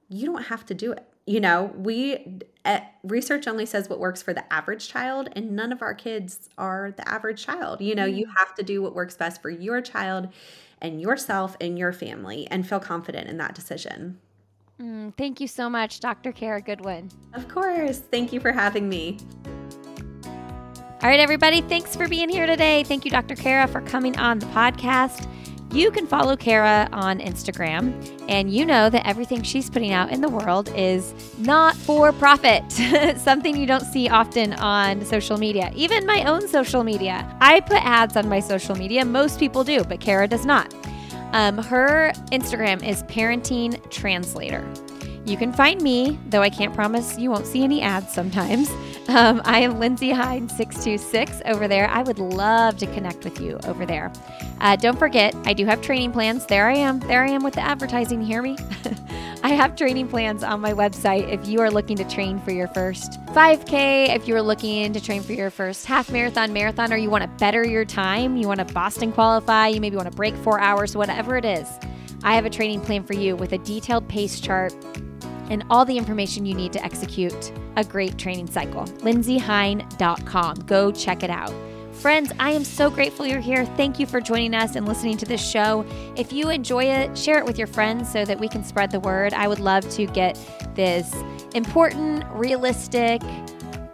you 0.09 0.27
don't 0.27 0.45
have 0.45 0.67
to 0.67 0.75
do 0.75 0.93
it. 0.93 1.07
You 1.27 1.39
know, 1.39 1.73
we 1.77 2.41
uh, 2.65 2.81
research 3.05 3.47
only 3.47 3.65
says 3.65 3.89
what 3.89 4.01
works 4.01 4.21
for 4.21 4.35
the 4.35 4.53
average 4.53 4.89
child, 4.89 5.29
and 5.37 5.53
none 5.53 5.71
of 5.71 5.83
our 5.83 5.95
kids 5.95 6.49
are 6.59 6.93
the 6.97 7.09
average 7.09 7.45
child. 7.45 7.81
You 7.81 7.95
know, 7.95 8.05
you 8.05 8.27
have 8.37 8.55
to 8.57 8.65
do 8.65 8.83
what 8.83 8.95
works 8.95 9.17
best 9.17 9.41
for 9.41 9.51
your 9.51 9.81
child 9.81 10.31
and 10.81 11.01
yourself 11.01 11.57
and 11.61 11.79
your 11.79 11.93
family 11.93 12.47
and 12.51 12.67
feel 12.67 12.81
confident 12.81 13.29
in 13.29 13.37
that 13.39 13.55
decision. 13.55 14.19
Mm, 14.81 15.15
thank 15.17 15.41
you 15.41 15.47
so 15.47 15.69
much, 15.69 16.01
Dr. 16.01 16.33
Cara 16.33 16.61
Goodwin. 16.61 17.11
Of 17.35 17.49
course. 17.49 17.99
Thank 17.99 18.33
you 18.33 18.41
for 18.41 18.53
having 18.53 18.89
me. 18.89 19.19
All 21.03 21.09
right, 21.09 21.21
everybody. 21.21 21.61
Thanks 21.63 21.97
for 21.97 22.09
being 22.09 22.29
here 22.29 22.47
today. 22.47 22.85
Thank 22.85 23.05
you, 23.05 23.11
Dr. 23.11 23.35
Cara, 23.35 23.67
for 23.67 23.81
coming 23.83 24.19
on 24.19 24.39
the 24.39 24.47
podcast. 24.47 25.27
You 25.73 25.93
can 25.93 26.05
follow 26.09 26.37
Cara 26.37 26.89
on 26.93 27.21
Instagram, 27.21 27.95
and 28.29 28.53
you 28.53 28.67
know 28.67 28.91
that 28.91 29.07
everything 29.07 29.45
she's 29.45 29.71
putting 29.71 29.93
out 29.93 30.11
in 30.11 30.21
the 30.21 30.29
world 30.29 30.69
is 30.75 31.15
not 31.39 31.77
for 31.77 32.13
profit, 32.13 32.65
something 33.17 33.57
you 33.57 33.67
don't 33.67 33.85
see 33.85 34.09
often 34.09 34.55
on 34.55 35.05
social 35.05 35.39
media, 35.39 35.71
even 35.77 36.05
my 36.07 36.25
own 36.25 36.49
social 36.49 36.83
media. 36.83 37.25
I 37.41 37.61
put 37.61 37.85
ads 37.85 38.17
on 38.17 38.29
my 38.29 38.41
social 38.41 38.75
media, 38.75 39.05
most 39.05 39.39
people 39.39 39.63
do, 39.63 39.85
but 39.85 40.01
Cara 40.01 40.27
does 40.27 40.45
not. 40.45 40.75
Um, 41.35 41.59
her 41.59 42.11
Instagram 42.33 42.85
is 42.85 43.05
Parenting 43.05 43.89
Translator. 43.91 44.69
You 45.25 45.37
can 45.37 45.53
find 45.53 45.81
me, 45.81 46.19
though 46.31 46.43
I 46.43 46.51
can't 46.51 46.75
promise 46.75 47.17
you 47.17 47.31
won't 47.31 47.47
see 47.47 47.63
any 47.63 47.81
ads 47.81 48.13
sometimes. 48.13 48.69
Um, 49.09 49.43
I 49.45 49.61
am 49.61 49.81
Lindsay 49.81 50.11
Hein 50.11 50.49
626 50.49 51.43
over 51.47 51.67
there. 51.67 51.89
I 51.89 52.03
would 52.03 52.19
love 52.19 52.77
to 52.79 52.87
connect 52.87 53.25
with 53.25 53.41
you 53.41 53.59
over 53.65 53.85
there. 53.85 54.13
Uh, 54.61 54.77
don't 54.77 54.99
forget, 54.99 55.35
I 55.45 55.53
do 55.53 55.67
have 55.67 55.83
training 55.83 56.13
plans. 56.13 56.47
There 56.47 56.69
I 56.69 56.77
am. 56.77 57.01
There 57.01 57.25
I 57.25 57.31
am 57.31 57.43
with 57.43 57.55
the 57.55 57.61
advertising. 57.61 58.23
Hear 58.23 58.43
me? 58.43 58.57
I 59.43 59.51
have 59.51 59.75
training 59.75 60.09
plans 60.09 60.45
on 60.45 60.61
my 60.61 60.73
website 60.75 61.29
if 61.29 61.49
you 61.49 61.61
are 61.61 61.71
looking 61.71 61.97
to 61.97 62.05
train 62.05 62.39
for 62.41 62.51
your 62.51 62.69
first 62.69 63.13
5K, 63.29 64.15
if 64.15 64.29
you 64.29 64.37
are 64.37 64.43
looking 64.43 64.93
to 64.93 65.01
train 65.01 65.23
for 65.23 65.33
your 65.33 65.51
first 65.51 65.87
half 65.87 66.11
marathon, 66.11 66.53
marathon, 66.53 66.93
or 66.93 66.97
you 66.97 67.09
want 67.09 67.23
to 67.23 67.29
better 67.39 67.67
your 67.67 67.87
time, 67.87 68.37
you 68.37 68.47
want 68.47 68.59
to 68.67 68.75
Boston 68.75 69.13
qualify, 69.13 69.69
you 69.69 69.81
maybe 69.81 69.97
want 69.97 70.11
to 70.11 70.17
break 70.17 70.37
four 70.37 70.61
hours, 70.61 70.95
whatever 70.95 71.37
it 71.39 71.47
is. 71.47 71.67
I 72.23 72.35
have 72.35 72.45
a 72.45 72.51
training 72.51 72.83
plan 72.83 73.03
for 73.03 73.15
you 73.15 73.35
with 73.35 73.53
a 73.53 73.59
detailed 73.59 74.07
pace 74.09 74.41
chart 74.41 74.75
and 75.51 75.65
all 75.69 75.85
the 75.85 75.99
information 75.99 76.47
you 76.47 76.55
need 76.55 76.73
to 76.73 76.85
execute 76.85 77.53
a 77.77 77.85
great 77.85 78.17
training 78.17 78.47
cycle. 78.47 78.85
lindsayhein.com. 78.85 80.55
Go 80.61 80.91
check 80.93 81.23
it 81.23 81.31
out. 81.31 81.53
Friends, 81.93 82.33
I 82.39 82.53
am 82.53 82.65
so 82.65 82.89
grateful 82.89 83.27
you're 83.27 83.41
here. 83.41 83.67
Thank 83.77 83.99
you 83.99 84.07
for 84.07 84.23
joining 84.23 84.55
us 84.55 84.75
and 84.75 84.89
listening 84.89 85.19
to 85.19 85.27
this 85.27 85.47
show. 85.47 85.85
If 86.17 86.33
you 86.33 86.49
enjoy 86.49 86.85
it, 86.85 87.19
share 87.19 87.39
it 87.39 87.45
with 87.45 87.59
your 87.59 87.67
friends 87.67 88.11
so 88.11 88.25
that 88.25 88.41
we 88.41 88.49
can 88.49 88.65
spread 88.65 88.91
the 88.91 89.01
word. 89.01 89.35
I 89.35 89.47
would 89.49 89.61
love 89.61 89.87
to 89.91 90.07
get 90.07 90.39
this 90.75 91.15
important, 91.55 92.25
realistic, 92.31 93.21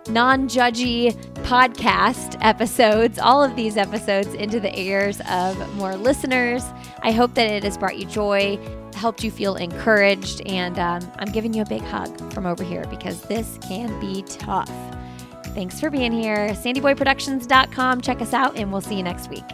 non 0.08 0.48
judgy 0.48 1.12
podcast 1.44 2.36
episodes, 2.40 3.18
all 3.18 3.42
of 3.42 3.56
these 3.56 3.76
episodes, 3.76 4.34
into 4.34 4.60
the 4.60 4.78
ears 4.78 5.20
of 5.30 5.74
more 5.76 5.96
listeners. 5.96 6.64
I 7.02 7.12
hope 7.12 7.34
that 7.34 7.50
it 7.50 7.64
has 7.64 7.78
brought 7.78 7.98
you 7.98 8.06
joy 8.06 8.58
helped 8.96 9.22
you 9.22 9.30
feel 9.30 9.54
encouraged. 9.54 10.40
And 10.46 10.78
um, 10.78 11.00
I'm 11.18 11.30
giving 11.30 11.54
you 11.54 11.62
a 11.62 11.66
big 11.66 11.82
hug 11.82 12.32
from 12.32 12.46
over 12.46 12.64
here 12.64 12.84
because 12.90 13.22
this 13.22 13.58
can 13.62 14.00
be 14.00 14.22
tough. 14.22 14.70
Thanks 15.48 15.78
for 15.80 15.90
being 15.90 16.12
here. 16.12 16.48
SandyBoyProductions.com. 16.48 18.00
Check 18.00 18.20
us 18.20 18.34
out, 18.34 18.56
and 18.56 18.72
we'll 18.72 18.80
see 18.82 18.96
you 18.96 19.02
next 19.02 19.30
week. 19.30 19.44